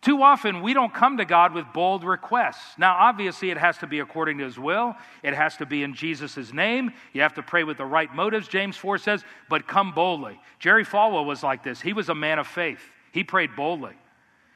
Too 0.00 0.22
often, 0.22 0.62
we 0.62 0.72
don't 0.72 0.92
come 0.92 1.18
to 1.18 1.24
God 1.24 1.52
with 1.52 1.66
bold 1.72 2.02
requests. 2.02 2.76
Now, 2.76 2.96
obviously, 2.98 3.50
it 3.50 3.58
has 3.58 3.78
to 3.78 3.86
be 3.86 4.00
according 4.00 4.38
to 4.38 4.44
His 4.44 4.58
will. 4.58 4.96
It 5.22 5.34
has 5.34 5.56
to 5.58 5.66
be 5.66 5.84
in 5.84 5.94
Jesus' 5.94 6.52
name. 6.52 6.92
You 7.12 7.20
have 7.20 7.34
to 7.34 7.42
pray 7.42 7.62
with 7.62 7.76
the 7.76 7.84
right 7.84 8.12
motives, 8.12 8.48
James 8.48 8.76
4 8.76 8.98
says, 8.98 9.22
but 9.48 9.68
come 9.68 9.92
boldly. 9.92 10.40
Jerry 10.58 10.84
Falwell 10.84 11.24
was 11.26 11.44
like 11.44 11.62
this. 11.62 11.80
He 11.80 11.92
was 11.92 12.08
a 12.08 12.14
man 12.14 12.40
of 12.40 12.48
faith. 12.48 12.80
He 13.12 13.22
prayed 13.22 13.54
boldly. 13.54 13.94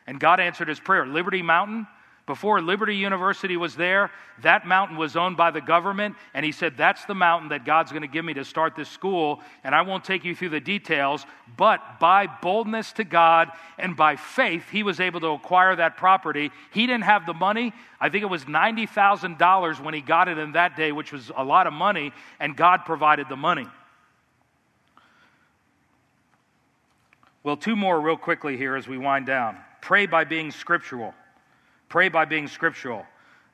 And 0.07 0.19
God 0.19 0.41
answered 0.41 0.69
his 0.69 0.81
prayer. 0.81 1.07
Liberty 1.07 1.43
Mountain, 1.43 1.87
before 2.27 2.61
Liberty 2.61 2.97
University 2.97 3.57
was 3.57 3.77
there, 3.77 4.11
that 4.43 4.66
mountain 4.66 4.97
was 4.97 5.14
owned 5.14 5.37
by 5.37 5.53
the 5.53 5.61
government, 5.61 6.16
and 6.35 6.45
he 6.45 6.51
said, 6.51 6.77
That's 6.77 7.05
the 7.05 7.14
mountain 7.14 7.51
that 7.51 7.64
God's 7.64 7.93
going 7.93 8.03
to 8.03 8.09
give 8.09 8.24
me 8.24 8.35
to 8.35 8.45
start 8.45 8.74
this 8.74 8.89
school, 8.89 9.41
and 9.62 9.77
I 9.77 9.83
won't 9.83 10.03
take 10.03 10.24
you 10.24 10.35
through 10.35 10.49
the 10.49 10.61
details, 10.61 11.24
but 11.57 12.01
by 12.01 12.27
boldness 12.27 12.93
to 12.95 13.05
God 13.05 13.53
and 13.79 13.97
by 13.97 14.16
faith, 14.16 14.68
he 14.70 14.83
was 14.83 14.99
able 14.99 15.20
to 15.20 15.29
acquire 15.29 15.77
that 15.77 15.97
property. 15.97 16.51
He 16.72 16.89
didn't 16.89 17.05
have 17.05 17.27
the 17.27 17.35
money. 17.35 17.72
I 18.01 18.09
think 18.09 18.22
it 18.22 18.31
was 18.31 18.45
$90,000 18.45 19.81
when 19.81 19.95
he 19.95 20.01
got 20.01 20.27
it 20.27 20.37
in 20.37 20.53
that 20.53 20.77
day, 20.77 20.91
which 20.91 21.12
was 21.12 21.31
a 21.37 21.45
lot 21.45 21.68
of 21.68 21.72
money, 21.72 22.12
and 22.41 22.57
God 22.57 22.85
provided 22.85 23.29
the 23.29 23.37
money. 23.37 23.68
Well, 27.45 27.57
two 27.57 27.77
more 27.77 28.01
real 28.01 28.16
quickly 28.16 28.57
here 28.57 28.74
as 28.74 28.89
we 28.89 28.99
wind 28.99 29.27
down. 29.27 29.59
Pray 29.81 30.07
by 30.07 30.24
being 30.24 30.51
scriptural. 30.51 31.14
Pray 31.89 32.09
by 32.09 32.24
being 32.24 32.49
scriptural. 32.49 33.07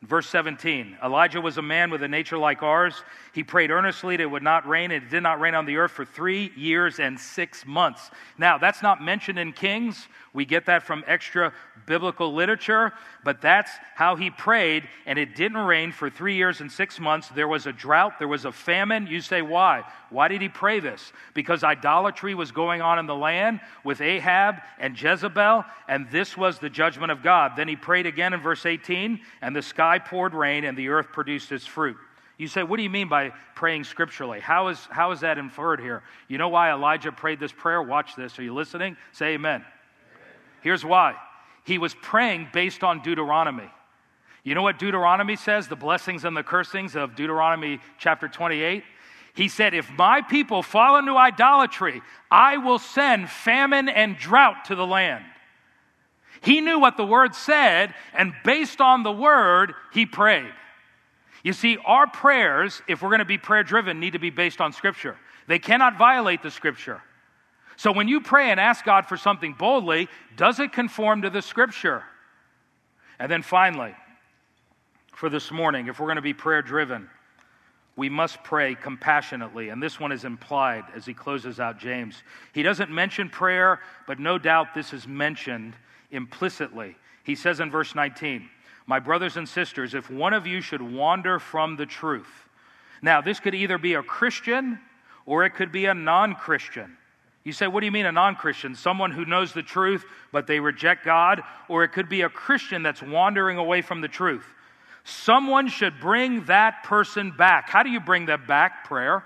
Verse 0.02 0.28
17 0.28 0.98
Elijah 1.04 1.40
was 1.40 1.58
a 1.58 1.62
man 1.62 1.90
with 1.90 2.02
a 2.02 2.08
nature 2.08 2.36
like 2.36 2.62
ours. 2.62 3.04
He 3.32 3.44
prayed 3.44 3.70
earnestly 3.70 4.16
that 4.16 4.22
it 4.24 4.26
would 4.26 4.42
not 4.42 4.66
rain, 4.66 4.90
and 4.90 5.04
it 5.04 5.10
did 5.10 5.22
not 5.22 5.40
rain 5.40 5.54
on 5.54 5.64
the 5.64 5.76
earth 5.76 5.92
for 5.92 6.04
three 6.04 6.50
years 6.56 6.98
and 6.98 7.18
six 7.18 7.64
months. 7.64 8.10
Now, 8.36 8.58
that's 8.58 8.82
not 8.82 9.00
mentioned 9.00 9.38
in 9.38 9.52
Kings. 9.52 10.08
We 10.32 10.44
get 10.44 10.66
that 10.66 10.82
from 10.82 11.04
extra 11.06 11.52
biblical 11.86 12.34
literature, 12.34 12.92
but 13.22 13.40
that's 13.40 13.70
how 13.94 14.16
he 14.16 14.30
prayed, 14.30 14.88
and 15.06 15.20
it 15.20 15.36
didn't 15.36 15.58
rain 15.58 15.92
for 15.92 16.10
three 16.10 16.34
years 16.34 16.60
and 16.60 16.70
six 16.70 16.98
months. 16.98 17.28
There 17.28 17.48
was 17.48 17.66
a 17.66 17.72
drought, 17.72 18.18
there 18.18 18.28
was 18.28 18.44
a 18.44 18.52
famine. 18.52 19.06
You 19.06 19.20
say, 19.20 19.40
why? 19.40 19.84
Why 20.12 20.28
did 20.28 20.42
he 20.42 20.48
pray 20.48 20.80
this? 20.80 21.12
Because 21.34 21.64
idolatry 21.64 22.34
was 22.34 22.52
going 22.52 22.82
on 22.82 22.98
in 22.98 23.06
the 23.06 23.14
land 23.14 23.60
with 23.82 24.00
Ahab 24.00 24.56
and 24.78 25.00
Jezebel, 25.00 25.64
and 25.88 26.10
this 26.10 26.36
was 26.36 26.58
the 26.58 26.70
judgment 26.70 27.10
of 27.10 27.22
God. 27.22 27.52
Then 27.56 27.68
he 27.68 27.76
prayed 27.76 28.06
again 28.06 28.32
in 28.32 28.40
verse 28.40 28.66
18, 28.66 29.20
and 29.40 29.56
the 29.56 29.62
sky 29.62 29.98
poured 29.98 30.34
rain, 30.34 30.64
and 30.64 30.76
the 30.76 30.88
earth 30.88 31.08
produced 31.12 31.50
its 31.50 31.66
fruit. 31.66 31.96
You 32.38 32.48
say, 32.48 32.62
what 32.62 32.76
do 32.76 32.82
you 32.82 32.90
mean 32.90 33.08
by 33.08 33.32
praying 33.54 33.84
scripturally? 33.84 34.40
How 34.40 34.68
is, 34.68 34.78
how 34.90 35.12
is 35.12 35.20
that 35.20 35.38
inferred 35.38 35.80
here? 35.80 36.02
You 36.28 36.38
know 36.38 36.48
why 36.48 36.72
Elijah 36.72 37.12
prayed 37.12 37.40
this 37.40 37.52
prayer? 37.52 37.82
Watch 37.82 38.16
this. 38.16 38.38
Are 38.38 38.42
you 38.42 38.54
listening? 38.54 38.96
Say 39.12 39.34
amen. 39.34 39.60
amen. 39.60 39.66
Here's 40.62 40.84
why 40.84 41.16
he 41.64 41.78
was 41.78 41.94
praying 41.94 42.48
based 42.52 42.82
on 42.82 43.02
Deuteronomy. 43.02 43.70
You 44.44 44.56
know 44.56 44.62
what 44.62 44.78
Deuteronomy 44.78 45.36
says, 45.36 45.68
the 45.68 45.76
blessings 45.76 46.24
and 46.24 46.36
the 46.36 46.42
cursings 46.42 46.96
of 46.96 47.14
Deuteronomy 47.14 47.78
chapter 47.98 48.26
28? 48.26 48.82
He 49.34 49.48
said, 49.48 49.74
If 49.74 49.90
my 49.96 50.20
people 50.20 50.62
fall 50.62 50.96
into 50.98 51.16
idolatry, 51.16 52.02
I 52.30 52.58
will 52.58 52.78
send 52.78 53.30
famine 53.30 53.88
and 53.88 54.16
drought 54.16 54.66
to 54.66 54.74
the 54.74 54.86
land. 54.86 55.24
He 56.42 56.60
knew 56.60 56.78
what 56.78 56.96
the 56.96 57.06
word 57.06 57.34
said, 57.34 57.94
and 58.12 58.34
based 58.44 58.80
on 58.80 59.04
the 59.04 59.12
word, 59.12 59.74
he 59.92 60.06
prayed. 60.06 60.52
You 61.44 61.52
see, 61.52 61.78
our 61.84 62.06
prayers, 62.06 62.82
if 62.88 63.02
we're 63.02 63.08
going 63.08 63.20
to 63.20 63.24
be 63.24 63.38
prayer 63.38 63.62
driven, 63.62 64.00
need 64.00 64.12
to 64.12 64.18
be 64.18 64.30
based 64.30 64.60
on 64.60 64.72
Scripture. 64.72 65.16
They 65.48 65.58
cannot 65.58 65.98
violate 65.98 66.42
the 66.42 66.50
Scripture. 66.50 67.02
So 67.76 67.92
when 67.92 68.08
you 68.08 68.20
pray 68.20 68.50
and 68.50 68.60
ask 68.60 68.84
God 68.84 69.06
for 69.06 69.16
something 69.16 69.54
boldly, 69.54 70.08
does 70.36 70.60
it 70.60 70.72
conform 70.72 71.22
to 71.22 71.30
the 71.30 71.42
scripture? 71.42 72.04
And 73.18 73.30
then 73.30 73.42
finally, 73.42 73.94
for 75.14 75.28
this 75.28 75.50
morning, 75.50 75.88
if 75.88 75.98
we're 75.98 76.06
going 76.06 76.16
to 76.16 76.22
be 76.22 76.34
prayer 76.34 76.62
driven, 76.62 77.08
we 77.96 78.08
must 78.08 78.42
pray 78.42 78.74
compassionately. 78.74 79.68
And 79.68 79.82
this 79.82 80.00
one 80.00 80.12
is 80.12 80.24
implied 80.24 80.84
as 80.94 81.04
he 81.04 81.12
closes 81.12 81.60
out 81.60 81.78
James. 81.78 82.22
He 82.54 82.62
doesn't 82.62 82.90
mention 82.90 83.28
prayer, 83.28 83.80
but 84.06 84.18
no 84.18 84.38
doubt 84.38 84.74
this 84.74 84.92
is 84.92 85.06
mentioned 85.06 85.74
implicitly. 86.10 86.96
He 87.24 87.34
says 87.34 87.60
in 87.60 87.70
verse 87.70 87.94
19, 87.94 88.48
My 88.86 88.98
brothers 88.98 89.36
and 89.36 89.48
sisters, 89.48 89.94
if 89.94 90.10
one 90.10 90.32
of 90.32 90.46
you 90.46 90.60
should 90.60 90.82
wander 90.82 91.38
from 91.38 91.76
the 91.76 91.86
truth. 91.86 92.48
Now, 93.02 93.20
this 93.20 93.40
could 93.40 93.54
either 93.54 93.78
be 93.78 93.94
a 93.94 94.02
Christian 94.02 94.78
or 95.26 95.44
it 95.44 95.50
could 95.50 95.72
be 95.72 95.86
a 95.86 95.94
non 95.94 96.34
Christian. 96.34 96.96
You 97.44 97.52
say, 97.52 97.66
what 97.66 97.80
do 97.80 97.86
you 97.86 97.92
mean 97.92 98.06
a 98.06 98.12
non 98.12 98.36
Christian? 98.36 98.74
Someone 98.74 99.10
who 99.10 99.24
knows 99.24 99.52
the 99.52 99.62
truth, 99.62 100.04
but 100.30 100.46
they 100.46 100.60
reject 100.60 101.04
God? 101.04 101.42
Or 101.68 101.82
it 101.84 101.88
could 101.88 102.08
be 102.08 102.22
a 102.22 102.28
Christian 102.28 102.82
that's 102.82 103.02
wandering 103.02 103.58
away 103.58 103.82
from 103.82 104.00
the 104.00 104.08
truth. 104.08 104.46
Someone 105.04 105.68
should 105.68 106.00
bring 106.00 106.44
that 106.44 106.84
person 106.84 107.32
back. 107.32 107.68
How 107.68 107.82
do 107.82 107.90
you 107.90 108.00
bring 108.00 108.26
them 108.26 108.44
back? 108.46 108.84
Prayer. 108.84 109.24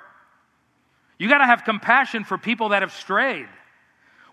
You 1.18 1.28
got 1.28 1.38
to 1.38 1.46
have 1.46 1.64
compassion 1.64 2.24
for 2.24 2.38
people 2.38 2.70
that 2.70 2.82
have 2.82 2.92
strayed. 2.92 3.48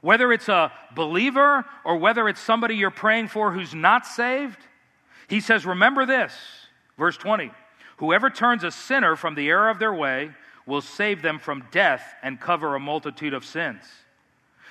Whether 0.02 0.34
it's 0.34 0.50
a 0.50 0.72
believer 0.96 1.66
or 1.86 1.98
whether 1.98 2.28
it's 2.28 2.42
somebody 2.42 2.76
you're 2.76 2.92
praying 2.92 3.30
for 3.30 3.52
who's 3.52 3.74
not 3.74 4.06
saved, 4.06 4.60
he 5.30 5.40
says, 5.40 5.66
Remember 5.66 6.06
this, 6.06 6.34
verse 6.98 7.18
20 7.18 7.52
whoever 7.98 8.30
turns 8.30 8.64
a 8.64 8.72
sinner 8.72 9.16
from 9.16 9.36
the 9.36 9.48
error 9.48 9.70
of 9.70 9.80
their 9.80 9.94
way 9.94 10.30
will 10.66 10.82
save 10.82 11.22
them 11.22 11.40
from 11.40 11.64
death 11.72 12.04
and 12.22 12.40
cover 12.40 12.76
a 12.76 12.80
multitude 12.80 13.34
of 13.34 13.46
sins. 13.46 13.84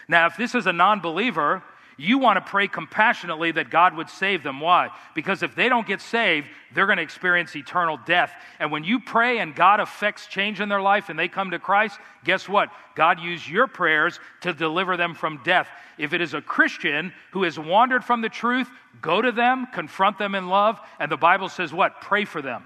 Now, 0.08 0.26
if 0.26 0.36
this 0.36 0.54
is 0.54 0.66
a 0.66 0.72
non 0.72 1.00
believer, 1.00 1.62
you 2.02 2.18
want 2.18 2.36
to 2.36 2.50
pray 2.50 2.66
compassionately 2.66 3.52
that 3.52 3.70
God 3.70 3.96
would 3.96 4.10
save 4.10 4.42
them. 4.42 4.58
Why? 4.58 4.90
Because 5.14 5.44
if 5.44 5.54
they 5.54 5.68
don't 5.68 5.86
get 5.86 6.00
saved, 6.00 6.48
they're 6.74 6.86
going 6.86 6.96
to 6.96 7.02
experience 7.02 7.54
eternal 7.54 7.96
death. 8.04 8.32
And 8.58 8.72
when 8.72 8.82
you 8.82 8.98
pray 8.98 9.38
and 9.38 9.54
God 9.54 9.78
affects 9.78 10.26
change 10.26 10.60
in 10.60 10.68
their 10.68 10.80
life 10.80 11.10
and 11.10 11.18
they 11.18 11.28
come 11.28 11.52
to 11.52 11.60
Christ, 11.60 12.00
guess 12.24 12.48
what? 12.48 12.70
God 12.96 13.20
used 13.20 13.48
your 13.48 13.68
prayers 13.68 14.18
to 14.40 14.52
deliver 14.52 14.96
them 14.96 15.14
from 15.14 15.40
death. 15.44 15.68
If 15.96 16.12
it 16.12 16.20
is 16.20 16.34
a 16.34 16.42
Christian 16.42 17.12
who 17.30 17.44
has 17.44 17.56
wandered 17.56 18.02
from 18.04 18.20
the 18.20 18.28
truth, 18.28 18.68
go 19.00 19.22
to 19.22 19.30
them, 19.30 19.68
confront 19.72 20.18
them 20.18 20.34
in 20.34 20.48
love, 20.48 20.80
and 20.98 21.10
the 21.10 21.16
Bible 21.16 21.48
says 21.48 21.72
what? 21.72 22.00
Pray 22.00 22.24
for 22.24 22.42
them. 22.42 22.64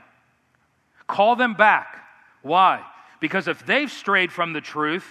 Call 1.06 1.36
them 1.36 1.52
back. 1.52 2.02
Why? 2.40 2.82
Because 3.20 3.48
if 3.48 3.66
they've 3.66 3.92
strayed 3.92 4.32
from 4.32 4.54
the 4.54 4.62
truth, 4.62 5.06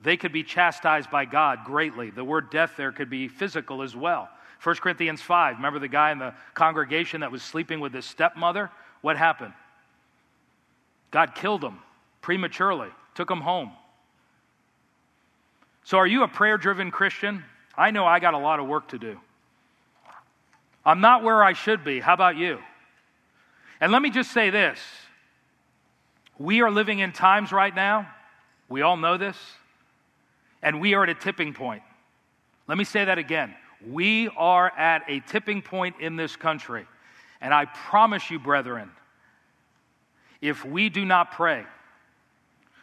they 0.00 0.16
could 0.16 0.32
be 0.32 0.44
chastised 0.44 1.10
by 1.10 1.24
God 1.24 1.64
greatly. 1.64 2.10
The 2.10 2.24
word 2.24 2.50
death 2.50 2.74
there 2.76 2.92
could 2.92 3.10
be 3.10 3.28
physical 3.28 3.82
as 3.82 3.96
well. 3.96 4.28
1 4.62 4.76
Corinthians 4.76 5.22
5, 5.22 5.56
remember 5.56 5.78
the 5.78 5.88
guy 5.88 6.10
in 6.12 6.18
the 6.18 6.34
congregation 6.54 7.20
that 7.20 7.30
was 7.30 7.42
sleeping 7.42 7.80
with 7.80 7.92
his 7.92 8.04
stepmother? 8.04 8.70
What 9.02 9.16
happened? 9.16 9.52
God 11.10 11.34
killed 11.34 11.62
him 11.62 11.78
prematurely, 12.20 12.88
took 13.14 13.30
him 13.30 13.40
home. 13.40 13.72
So, 15.84 15.96
are 15.96 16.06
you 16.06 16.22
a 16.22 16.28
prayer 16.28 16.58
driven 16.58 16.90
Christian? 16.90 17.44
I 17.76 17.92
know 17.92 18.04
I 18.04 18.18
got 18.18 18.34
a 18.34 18.38
lot 18.38 18.60
of 18.60 18.66
work 18.66 18.88
to 18.88 18.98
do. 18.98 19.18
I'm 20.84 21.00
not 21.00 21.22
where 21.22 21.42
I 21.42 21.52
should 21.52 21.84
be. 21.84 22.00
How 22.00 22.14
about 22.14 22.36
you? 22.36 22.58
And 23.80 23.92
let 23.92 24.02
me 24.02 24.10
just 24.10 24.32
say 24.32 24.50
this 24.50 24.78
we 26.38 26.60
are 26.62 26.70
living 26.70 26.98
in 26.98 27.12
times 27.12 27.52
right 27.52 27.74
now, 27.74 28.08
we 28.68 28.82
all 28.82 28.96
know 28.96 29.16
this, 29.16 29.36
and 30.62 30.80
we 30.80 30.94
are 30.94 31.02
at 31.04 31.08
a 31.08 31.14
tipping 31.14 31.54
point. 31.54 31.82
Let 32.66 32.78
me 32.78 32.84
say 32.84 33.04
that 33.04 33.18
again. 33.18 33.54
We 33.86 34.28
are 34.36 34.70
at 34.76 35.02
a 35.08 35.20
tipping 35.20 35.62
point 35.62 35.96
in 36.00 36.16
this 36.16 36.36
country. 36.36 36.86
And 37.40 37.54
I 37.54 37.66
promise 37.66 38.30
you, 38.30 38.38
brethren, 38.38 38.90
if 40.40 40.64
we 40.64 40.88
do 40.88 41.04
not 41.04 41.32
pray, 41.32 41.64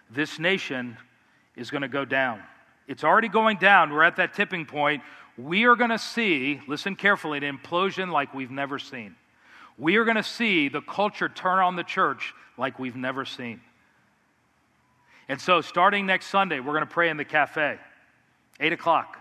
this 0.10 0.40
nation 0.40 0.98
is 1.56 1.72
going 1.72 1.82
to 1.82 1.88
go 1.88 2.06
down. 2.06 2.42
It's 2.88 3.04
already 3.04 3.28
going 3.28 3.58
down. 3.58 3.92
We're 3.92 4.04
at 4.04 4.18
that 4.18 4.34
tipping 4.34 4.66
point. 4.66 5.02
We 5.38 5.66
are 5.66 5.76
going 5.76 5.90
to 5.90 6.00
see, 6.00 6.62
listen 6.68 6.96
carefully, 6.96 7.38
an 7.38 7.58
implosion 7.58 8.12
like 8.12 8.34
we've 8.34 8.52
never 8.52 8.80
seen. 8.80 9.16
We 9.78 9.98
are 9.98 10.06
going 10.06 10.16
to 10.16 10.24
see 10.24 10.70
the 10.70 10.82
culture 10.82 11.28
turn 11.28 11.60
on 11.60 11.76
the 11.76 11.84
church 11.84 12.34
like 12.58 12.80
we've 12.80 12.96
never 12.96 13.26
seen. 13.26 13.60
And 15.28 15.42
so, 15.42 15.62
starting 15.62 16.06
next 16.06 16.28
Sunday, 16.28 16.60
we're 16.60 16.74
going 16.74 16.82
to 16.82 16.94
pray 16.94 17.10
in 17.10 17.18
the 17.18 17.26
cafe, 17.26 17.80
8 18.60 18.74
o'clock, 18.74 19.18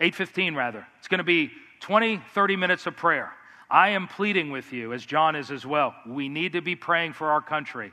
8.15 0.00 0.54
rather. 0.54 0.86
It's 0.98 1.08
going 1.08 1.18
to 1.18 1.24
be 1.24 1.50
20, 1.80 2.20
30 2.34 2.56
minutes 2.56 2.86
of 2.86 2.96
prayer. 2.96 3.32
I 3.70 3.90
am 3.90 4.06
pleading 4.06 4.50
with 4.50 4.72
you, 4.72 4.92
as 4.92 5.04
John 5.04 5.36
is 5.36 5.50
as 5.50 5.64
well. 5.64 5.94
We 6.06 6.28
need 6.28 6.52
to 6.52 6.60
be 6.60 6.76
praying 6.76 7.14
for 7.14 7.30
our 7.30 7.40
country. 7.40 7.92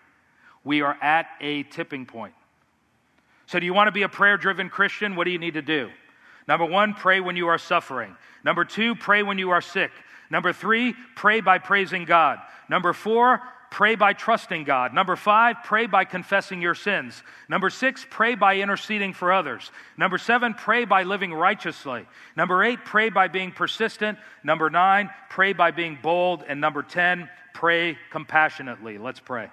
We 0.63 0.82
are 0.82 0.97
at 1.01 1.28
a 1.39 1.63
tipping 1.63 2.05
point. 2.05 2.34
So, 3.47 3.59
do 3.59 3.66
you 3.66 3.74
want 3.74 3.88
to 3.88 3.93
be 3.93 4.03
a 4.03 4.09
prayer 4.09 4.38
driven 4.38 4.70
Christian? 4.70 5.16
What 5.16 5.24
do 5.24 5.32
you 5.32 5.39
need 5.39 5.53
to 5.53 5.61
do? 5.61 5.89
Number 6.47 6.66
one, 6.66 6.93
pray 6.93 7.22
when 7.22 7.36
you 7.36 7.47
are 7.47 7.57
suffering. 7.57 8.16
Number 8.43 8.66
two, 8.66 8.95
pray 8.95 9.24
when 9.24 9.38
you 9.38 9.51
are 9.51 9.61
sick. 9.61 9.91
Number 10.30 10.53
three, 10.53 10.93
pray 11.16 11.41
by 11.41 11.59
praising 11.59 12.05
God. 12.05 12.39
Number 12.70 12.93
four, 12.93 13.41
pray 13.76 13.95
by 13.95 14.13
trusting 14.13 14.63
God. 14.63 14.93
Number 14.93 15.17
five, 15.17 15.57
pray 15.65 15.86
by 15.86 16.05
confessing 16.05 16.61
your 16.61 16.76
sins. 16.76 17.21
Number 17.49 17.69
six, 17.69 18.07
pray 18.09 18.36
by 18.36 18.55
interceding 18.55 19.11
for 19.11 19.34
others. 19.34 19.69
Number 19.97 20.17
seven, 20.17 20.53
pray 20.53 20.86
by 20.86 21.03
living 21.03 21.34
righteously. 21.34 22.05
Number 22.38 22.63
eight, 22.63 22.86
pray 22.86 23.09
by 23.09 23.28
being 23.28 23.51
persistent. 23.51 24.17
Number 24.45 24.69
nine, 24.69 25.09
pray 25.30 25.51
by 25.51 25.71
being 25.71 25.99
bold. 26.01 26.45
And 26.47 26.61
number 26.61 26.84
10, 26.84 27.30
pray 27.53 27.97
compassionately. 28.11 28.97
Let's 28.97 29.19
pray. 29.19 29.49